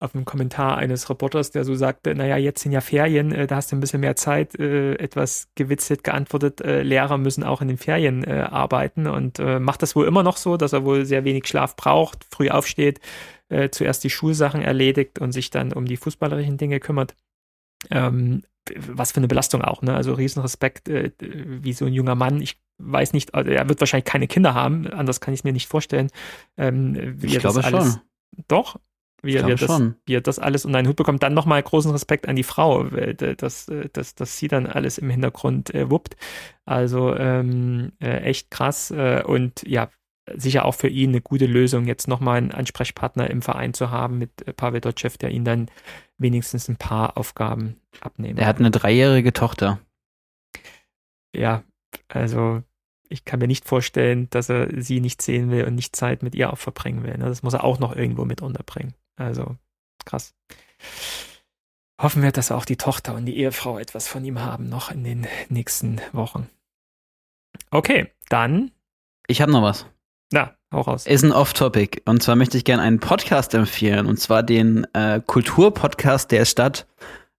auf 0.00 0.14
einem 0.14 0.24
Kommentar 0.24 0.76
eines 0.76 1.10
Reporters, 1.10 1.50
der 1.50 1.64
so 1.64 1.74
sagte, 1.74 2.14
naja, 2.14 2.36
jetzt 2.36 2.62
sind 2.62 2.72
ja 2.72 2.80
Ferien, 2.80 3.32
äh, 3.32 3.46
da 3.46 3.56
hast 3.56 3.72
du 3.72 3.76
ein 3.76 3.80
bisschen 3.80 4.00
mehr 4.00 4.14
Zeit, 4.14 4.58
äh, 4.58 4.94
etwas 4.94 5.48
gewitzelt 5.56 6.04
geantwortet, 6.04 6.60
äh, 6.60 6.82
Lehrer 6.82 7.18
müssen 7.18 7.42
auch 7.42 7.60
in 7.60 7.68
den 7.68 7.78
Ferien 7.78 8.22
äh, 8.22 8.46
arbeiten 8.48 9.06
und 9.08 9.38
äh, 9.40 9.58
macht 9.58 9.82
das 9.82 9.96
wohl 9.96 10.06
immer 10.06 10.22
noch 10.22 10.36
so, 10.36 10.56
dass 10.56 10.72
er 10.72 10.84
wohl 10.84 11.04
sehr 11.04 11.24
wenig 11.24 11.48
Schlaf 11.48 11.74
braucht, 11.74 12.24
früh 12.30 12.48
aufsteht, 12.48 13.00
äh, 13.48 13.70
zuerst 13.70 14.04
die 14.04 14.10
Schulsachen 14.10 14.62
erledigt 14.62 15.18
und 15.18 15.32
sich 15.32 15.50
dann 15.50 15.72
um 15.72 15.84
die 15.84 15.96
fußballerischen 15.96 16.58
Dinge 16.58 16.78
kümmert. 16.78 17.16
Ähm, 17.90 18.42
was 18.76 19.12
für 19.12 19.18
eine 19.18 19.28
Belastung 19.28 19.62
auch, 19.62 19.82
ne? 19.82 19.94
Also 19.94 20.12
Riesenrespekt, 20.12 20.88
äh, 20.88 21.12
wie 21.18 21.72
so 21.72 21.86
ein 21.86 21.92
junger 21.92 22.14
Mann. 22.14 22.42
Ich 22.42 22.60
weiß 22.78 23.14
nicht, 23.14 23.34
also 23.34 23.50
er 23.50 23.68
wird 23.68 23.80
wahrscheinlich 23.80 24.04
keine 24.04 24.28
Kinder 24.28 24.54
haben, 24.54 24.86
anders 24.86 25.20
kann 25.20 25.34
ich 25.34 25.40
es 25.40 25.44
mir 25.44 25.52
nicht 25.52 25.68
vorstellen. 25.68 26.10
Ähm, 26.56 27.18
ich 27.22 27.38
glaube 27.38 27.64
alles, 27.64 27.94
schon. 27.94 28.00
Doch, 28.46 28.78
wie 29.22 29.34
er, 29.34 29.46
wie, 29.46 29.52
er 29.52 29.56
das, 29.56 29.82
wie 30.06 30.14
er 30.14 30.20
das 30.20 30.38
alles 30.38 30.64
unter 30.64 30.78
einen 30.78 30.88
Hut 30.88 30.96
bekommt. 30.96 31.22
Dann 31.22 31.34
nochmal 31.34 31.62
großen 31.62 31.90
Respekt 31.90 32.28
an 32.28 32.36
die 32.36 32.44
Frau, 32.44 32.84
dass, 32.84 33.66
dass, 33.92 34.14
dass 34.14 34.38
sie 34.38 34.48
dann 34.48 34.66
alles 34.66 34.98
im 34.98 35.10
Hintergrund 35.10 35.74
äh, 35.74 35.90
wuppt. 35.90 36.16
Also 36.64 37.14
ähm, 37.16 37.92
äh, 38.00 38.18
echt 38.22 38.50
krass. 38.50 38.90
Äh, 38.90 39.22
und 39.24 39.62
ja, 39.66 39.90
sicher 40.36 40.64
auch 40.64 40.74
für 40.74 40.88
ihn 40.88 41.10
eine 41.10 41.20
gute 41.20 41.46
Lösung, 41.46 41.86
jetzt 41.86 42.08
nochmal 42.08 42.38
einen 42.38 42.52
Ansprechpartner 42.52 43.30
im 43.30 43.42
Verein 43.42 43.74
zu 43.74 43.90
haben 43.90 44.18
mit 44.18 44.46
äh, 44.46 44.52
Pavel 44.52 44.80
Dotschew, 44.80 45.10
der 45.20 45.30
ihn 45.30 45.44
dann 45.44 45.70
wenigstens 46.18 46.68
ein 46.68 46.76
paar 46.76 47.16
Aufgaben 47.16 47.80
abnehmen. 48.00 48.38
Er 48.38 48.46
hat 48.46 48.58
eine 48.58 48.70
dreijährige 48.70 49.32
Tochter. 49.32 49.80
Ja, 51.34 51.62
also 52.08 52.62
ich 53.08 53.24
kann 53.24 53.40
mir 53.40 53.46
nicht 53.46 53.66
vorstellen, 53.66 54.28
dass 54.30 54.48
er 54.48 54.68
sie 54.82 55.00
nicht 55.00 55.22
sehen 55.22 55.50
will 55.50 55.64
und 55.64 55.74
nicht 55.74 55.96
Zeit 55.96 56.22
mit 56.22 56.34
ihr 56.34 56.52
auch 56.52 56.58
verbringen 56.58 57.04
will. 57.04 57.16
Ne? 57.16 57.24
Das 57.24 57.42
muss 57.42 57.54
er 57.54 57.64
auch 57.64 57.78
noch 57.78 57.94
irgendwo 57.94 58.24
mit 58.24 58.42
unterbringen. 58.42 58.94
Also 59.18 59.56
krass. 60.04 60.34
Hoffen 62.00 62.22
wir, 62.22 62.30
dass 62.30 62.52
auch 62.52 62.64
die 62.64 62.76
Tochter 62.76 63.14
und 63.14 63.26
die 63.26 63.36
Ehefrau 63.36 63.78
etwas 63.78 64.06
von 64.06 64.24
ihm 64.24 64.40
haben, 64.40 64.68
noch 64.68 64.90
in 64.92 65.02
den 65.02 65.26
nächsten 65.48 66.00
Wochen. 66.12 66.48
Okay, 67.70 68.12
dann. 68.28 68.70
Ich 69.26 69.42
habe 69.42 69.50
noch 69.50 69.62
was. 69.62 69.84
Na, 70.32 70.54
hau 70.72 70.82
raus. 70.82 71.06
Ist 71.06 71.24
ein 71.24 71.32
Off-Topic. 71.32 72.02
Und 72.04 72.22
zwar 72.22 72.36
möchte 72.36 72.56
ich 72.56 72.64
gerne 72.64 72.82
einen 72.82 73.00
Podcast 73.00 73.52
empfehlen. 73.54 74.06
Und 74.06 74.20
zwar 74.20 74.42
den 74.42 74.86
äh, 74.94 75.20
Kulturpodcast 75.26 76.30
der 76.30 76.44
Stadt, 76.44 76.86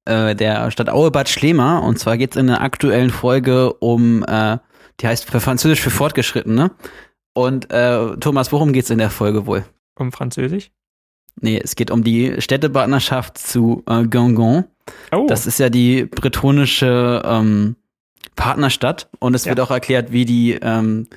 äh, 0.05 0.35
der 0.35 0.71
Stadt 0.71 0.89
Auebad 0.89 1.29
Schlema. 1.29 1.79
Und 1.79 1.97
zwar 1.97 2.17
geht 2.17 2.31
es 2.31 2.37
in 2.37 2.47
der 2.47 2.61
aktuellen 2.61 3.11
Folge 3.11 3.73
um, 3.73 4.23
äh, 4.25 4.57
die 4.99 5.07
heißt 5.07 5.29
für 5.29 5.39
Französisch 5.39 5.81
für 5.81 5.89
Fortgeschrittene. 5.91 6.71
Und 7.33 7.71
äh, 7.71 8.17
Thomas, 8.17 8.51
worum 8.51 8.73
geht's 8.73 8.89
in 8.89 8.97
der 8.97 9.09
Folge 9.09 9.45
wohl? 9.45 9.63
Um 9.97 10.11
Französisch? 10.11 10.71
Nee, 11.41 11.59
es 11.63 11.75
geht 11.75 11.91
um 11.91 12.03
die 12.03 12.41
Städtepartnerschaft 12.41 13.37
zu 13.37 13.83
äh, 13.87 14.05
Gangon. 14.05 14.65
Oh. 15.11 15.25
Das 15.27 15.45
ist 15.45 15.59
ja 15.59 15.69
die 15.69 16.05
bretonische 16.05 17.21
ähm, 17.25 17.75
Partnerstadt 18.35 19.09
und 19.19 19.35
es 19.35 19.45
ja. 19.45 19.51
wird 19.51 19.59
auch 19.59 19.71
erklärt, 19.71 20.11
wie 20.11 20.25
die 20.25 20.53
ähm, 20.61 21.07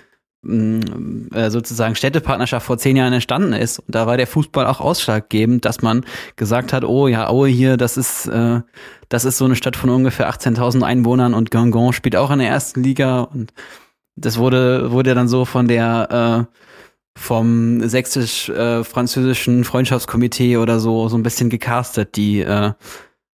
äh, 0.45 1.51
sozusagen 1.51 1.95
Städtepartnerschaft 1.95 2.67
vor 2.67 2.77
zehn 2.77 2.97
Jahren 2.97 3.13
entstanden 3.13 3.53
ist. 3.53 3.79
Und 3.79 3.95
da 3.95 4.07
war 4.09 4.17
der 4.17 4.27
Fußball 4.27 4.67
auch 4.67 4.81
ausschlaggebend, 4.81 5.65
dass 5.65 5.83
man 5.83 6.05
gesagt 6.35 6.73
hat, 6.73 6.85
oh 6.85 7.07
ja, 7.07 7.29
Aue 7.29 7.49
hier, 7.49 7.77
das 7.77 7.97
ist, 7.97 8.27
äh, 8.27 8.61
das 9.09 9.25
ist 9.25 9.39
so 9.39 9.45
eine 9.45 9.55
Stadt 9.55 9.77
von 9.77 9.91
ungefähr 9.91 10.29
18.000 10.29 10.83
Einwohnern 10.83 11.35
und 11.35 11.53
Gangon 11.53 11.93
spielt 11.93 12.17
auch 12.17 12.33
in 12.33 12.41
der 12.41 12.49
ersten 12.49 12.83
Liga 12.83 13.21
und 13.21 13.53
das 14.17 14.37
wurde, 14.37 14.91
wurde 14.91 15.15
dann 15.15 15.29
so 15.29 15.45
von 15.45 15.69
der, 15.69 16.49
äh, 16.51 16.57
vom 17.17 17.87
sächsisch-französischen 17.87 19.65
Freundschaftskomitee 19.65 20.57
oder 20.57 20.81
so, 20.81 21.09
so 21.09 21.17
ein 21.17 21.23
bisschen 21.23 21.51
gecastet, 21.51 22.17
die, 22.17 22.41
äh, 22.41 22.73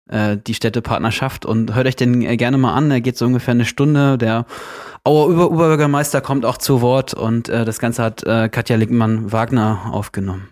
äh, 0.08 0.36
die 0.36 0.54
Städtepartnerschaft 0.54 1.46
und 1.46 1.74
hört 1.74 1.86
euch 1.86 1.96
den 1.96 2.22
äh, 2.22 2.36
gerne 2.36 2.58
mal 2.58 2.74
an. 2.74 2.90
Er 2.90 3.00
geht 3.00 3.16
so 3.16 3.26
ungefähr 3.26 3.52
eine 3.52 3.64
Stunde. 3.64 4.18
Der 4.18 4.46
Auer 5.04 5.28
Oberbürgermeister 5.28 6.20
kommt 6.20 6.44
auch 6.44 6.58
zu 6.58 6.82
Wort 6.82 7.14
und 7.14 7.48
äh, 7.48 7.64
das 7.64 7.78
Ganze 7.78 8.02
hat 8.02 8.24
äh, 8.24 8.48
Katja 8.48 8.76
Lickmann-Wagner 8.76 9.90
aufgenommen. 9.92 10.48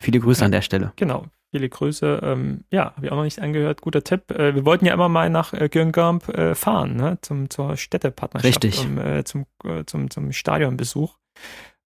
Viele 0.00 0.20
Grüße 0.20 0.40
ja, 0.40 0.46
an 0.46 0.52
der 0.52 0.62
Stelle. 0.62 0.92
Genau. 0.96 1.26
Viele 1.50 1.68
Grüße. 1.68 2.20
Ähm, 2.22 2.64
ja, 2.70 2.94
habe 2.94 3.06
ich 3.06 3.12
auch 3.12 3.16
noch 3.16 3.24
nicht 3.24 3.40
angehört. 3.40 3.80
Guter 3.80 4.04
Tipp. 4.04 4.30
Äh, 4.30 4.54
wir 4.54 4.66
wollten 4.66 4.84
ja 4.84 4.92
immer 4.92 5.08
mal 5.08 5.30
nach 5.30 5.54
äh, 5.54 5.68
Gürngamp 5.68 6.28
äh, 6.28 6.54
fahren, 6.54 6.96
ne? 6.96 7.18
zum, 7.22 7.48
zur 7.48 7.76
Städtepartnerschaft. 7.76 8.64
Richtig. 8.64 8.84
Um, 8.84 8.98
äh, 8.98 9.24
zum, 9.24 9.46
äh, 9.64 9.84
zum, 9.86 10.10
zum 10.10 10.32
Stadionbesuch. 10.32 11.16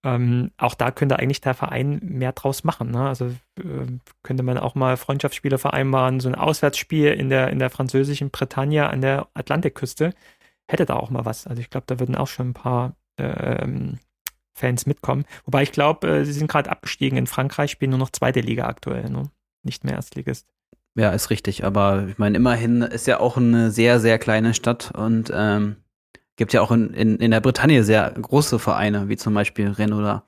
Ähm, 0.04 0.50
auch 0.56 0.74
da 0.74 0.90
könnte 0.90 1.18
eigentlich 1.18 1.40
der 1.40 1.54
Verein 1.54 2.00
mehr 2.02 2.32
draus 2.32 2.64
machen. 2.64 2.90
Ne? 2.90 3.06
Also 3.08 3.26
äh, 3.58 3.86
könnte 4.22 4.42
man 4.42 4.58
auch 4.58 4.74
mal 4.74 4.96
Freundschaftsspiele 4.96 5.58
vereinbaren, 5.58 6.20
so 6.20 6.28
ein 6.28 6.34
Auswärtsspiel 6.34 7.12
in 7.12 7.28
der, 7.28 7.50
in 7.50 7.58
der 7.58 7.70
französischen 7.70 8.30
Bretagne 8.30 8.88
an 8.88 9.00
der 9.00 9.28
Atlantikküste 9.34 10.12
hätte 10.68 10.86
da 10.86 10.94
auch 10.94 11.10
mal 11.10 11.24
was. 11.24 11.46
Also 11.46 11.60
ich 11.60 11.70
glaube, 11.70 11.84
da 11.86 12.00
würden 12.00 12.16
auch 12.16 12.26
schon 12.26 12.50
ein 12.50 12.54
paar 12.54 12.96
ähm, 13.18 13.98
Fans 14.54 14.86
mitkommen. 14.86 15.24
Wobei 15.44 15.62
ich 15.62 15.72
glaube, 15.72 16.08
äh, 16.08 16.24
sie 16.24 16.32
sind 16.32 16.50
gerade 16.50 16.70
abgestiegen 16.70 17.18
in 17.18 17.26
Frankreich, 17.26 17.70
spielen 17.70 17.90
nur 17.90 17.98
noch 17.98 18.10
zweite 18.10 18.40
Liga 18.40 18.66
aktuell, 18.66 19.08
ne? 19.08 19.30
nicht 19.62 19.84
mehr 19.84 19.94
Erstligist. 19.94 20.48
Ja, 20.94 21.10
ist 21.10 21.30
richtig. 21.30 21.64
Aber 21.64 22.06
ich 22.08 22.18
meine, 22.18 22.36
immerhin 22.36 22.82
ist 22.82 23.06
ja 23.06 23.20
auch 23.20 23.36
eine 23.36 23.70
sehr, 23.70 24.00
sehr 24.00 24.18
kleine 24.18 24.54
Stadt 24.54 24.92
und 24.94 25.32
ähm, 25.34 25.76
gibt 26.36 26.52
ja 26.52 26.60
auch 26.60 26.70
in, 26.70 26.92
in, 26.94 27.16
in 27.16 27.30
der 27.30 27.40
Bretagne 27.40 27.84
sehr 27.84 28.10
große 28.10 28.58
Vereine, 28.58 29.08
wie 29.08 29.16
zum 29.16 29.34
Beispiel 29.34 29.68
Rennes 29.68 29.98
oder 29.98 30.24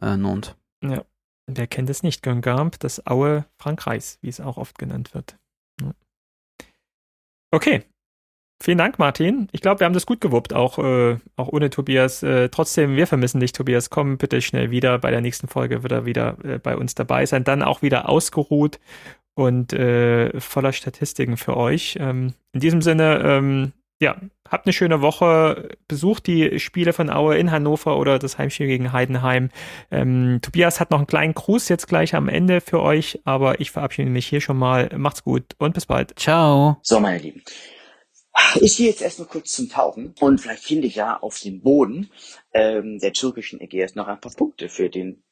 äh, 0.00 0.16
Nantes. 0.16 0.56
Ja, 0.82 1.04
wer 1.46 1.66
kennt 1.66 1.90
es 1.90 2.02
nicht? 2.02 2.22
Guingamp, 2.22 2.78
das 2.80 3.06
Aue 3.06 3.46
Frankreichs, 3.58 4.18
wie 4.22 4.28
es 4.28 4.40
auch 4.40 4.56
oft 4.56 4.78
genannt 4.78 5.14
wird. 5.14 5.36
Okay, 7.52 7.84
Vielen 8.62 8.78
Dank, 8.78 8.98
Martin. 8.98 9.48
Ich 9.52 9.60
glaube, 9.60 9.80
wir 9.80 9.84
haben 9.84 9.92
das 9.92 10.06
gut 10.06 10.22
gewuppt, 10.22 10.54
auch, 10.54 10.78
äh, 10.78 11.18
auch 11.36 11.48
ohne 11.48 11.70
Tobias. 11.70 12.22
Äh, 12.22 12.48
trotzdem, 12.48 12.96
wir 12.96 13.06
vermissen 13.06 13.40
dich, 13.40 13.52
Tobias. 13.52 13.90
Komm 13.90 14.16
bitte 14.16 14.40
schnell 14.40 14.70
wieder. 14.70 14.98
Bei 14.98 15.10
der 15.10 15.20
nächsten 15.20 15.48
Folge 15.48 15.82
wird 15.82 15.92
er 15.92 16.06
wieder 16.06 16.38
äh, 16.44 16.58
bei 16.58 16.76
uns 16.76 16.94
dabei 16.94 17.26
sein. 17.26 17.44
Dann 17.44 17.62
auch 17.62 17.82
wieder 17.82 18.08
ausgeruht 18.08 18.80
und 19.34 19.72
äh, 19.72 20.40
voller 20.40 20.72
Statistiken 20.72 21.36
für 21.36 21.56
euch. 21.56 21.98
Ähm, 22.00 22.32
in 22.52 22.60
diesem 22.60 22.80
Sinne, 22.80 23.20
ähm, 23.22 23.72
ja, 24.04 24.20
habt 24.48 24.66
eine 24.66 24.72
schöne 24.72 25.00
Woche. 25.00 25.70
Besucht 25.88 26.26
die 26.26 26.60
Spiele 26.60 26.92
von 26.92 27.10
Aue 27.10 27.38
in 27.38 27.50
Hannover 27.50 27.98
oder 27.98 28.18
das 28.18 28.38
Heimspiel 28.38 28.66
gegen 28.66 28.92
Heidenheim. 28.92 29.50
Ähm, 29.90 30.40
Tobias 30.42 30.78
hat 30.78 30.90
noch 30.90 30.98
einen 30.98 31.06
kleinen 31.06 31.34
Gruß 31.34 31.68
jetzt 31.70 31.88
gleich 31.88 32.14
am 32.14 32.28
Ende 32.28 32.60
für 32.60 32.80
euch, 32.80 33.20
aber 33.24 33.60
ich 33.60 33.70
verabschiede 33.70 34.10
mich 34.10 34.26
hier 34.26 34.40
schon 34.40 34.58
mal. 34.58 34.90
Macht's 34.96 35.24
gut 35.24 35.56
und 35.58 35.74
bis 35.74 35.86
bald. 35.86 36.18
Ciao. 36.18 36.76
So, 36.82 37.00
meine 37.00 37.18
Lieben. 37.18 37.42
Ich 38.60 38.76
gehe 38.76 38.88
jetzt 38.88 39.00
erstmal 39.00 39.28
kurz 39.28 39.52
zum 39.52 39.68
Tauchen 39.68 40.14
und 40.20 40.40
vielleicht 40.40 40.64
finde 40.64 40.86
ich 40.88 40.96
ja 40.96 41.18
auf 41.18 41.38
dem 41.38 41.62
Boden 41.62 42.10
ähm, 42.52 42.98
der 42.98 43.12
türkischen 43.12 43.60
Ägäis 43.60 43.94
noch 43.94 44.08
ein 44.08 44.20
paar 44.20 44.32
Punkte 44.32 44.68
für 44.68 44.90
den 44.90 45.22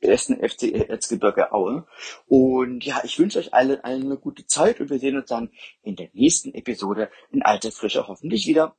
ersten 0.00 0.36
FC 0.36 0.74
Erzgebirge 0.88 1.52
Aue. 1.52 1.86
Und 2.26 2.84
ja, 2.84 3.00
ich 3.04 3.18
wünsche 3.18 3.38
euch 3.38 3.54
allen, 3.54 3.80
eine 3.80 4.16
gute 4.16 4.46
Zeit 4.46 4.80
und 4.80 4.90
wir 4.90 4.98
sehen 4.98 5.16
uns 5.16 5.26
dann 5.26 5.50
in 5.82 5.96
der 5.96 6.10
nächsten 6.12 6.54
Episode 6.54 7.10
in 7.30 7.42
alter 7.42 7.72
Frische 7.72 8.06
hoffentlich 8.06 8.46
wieder. 8.46 8.76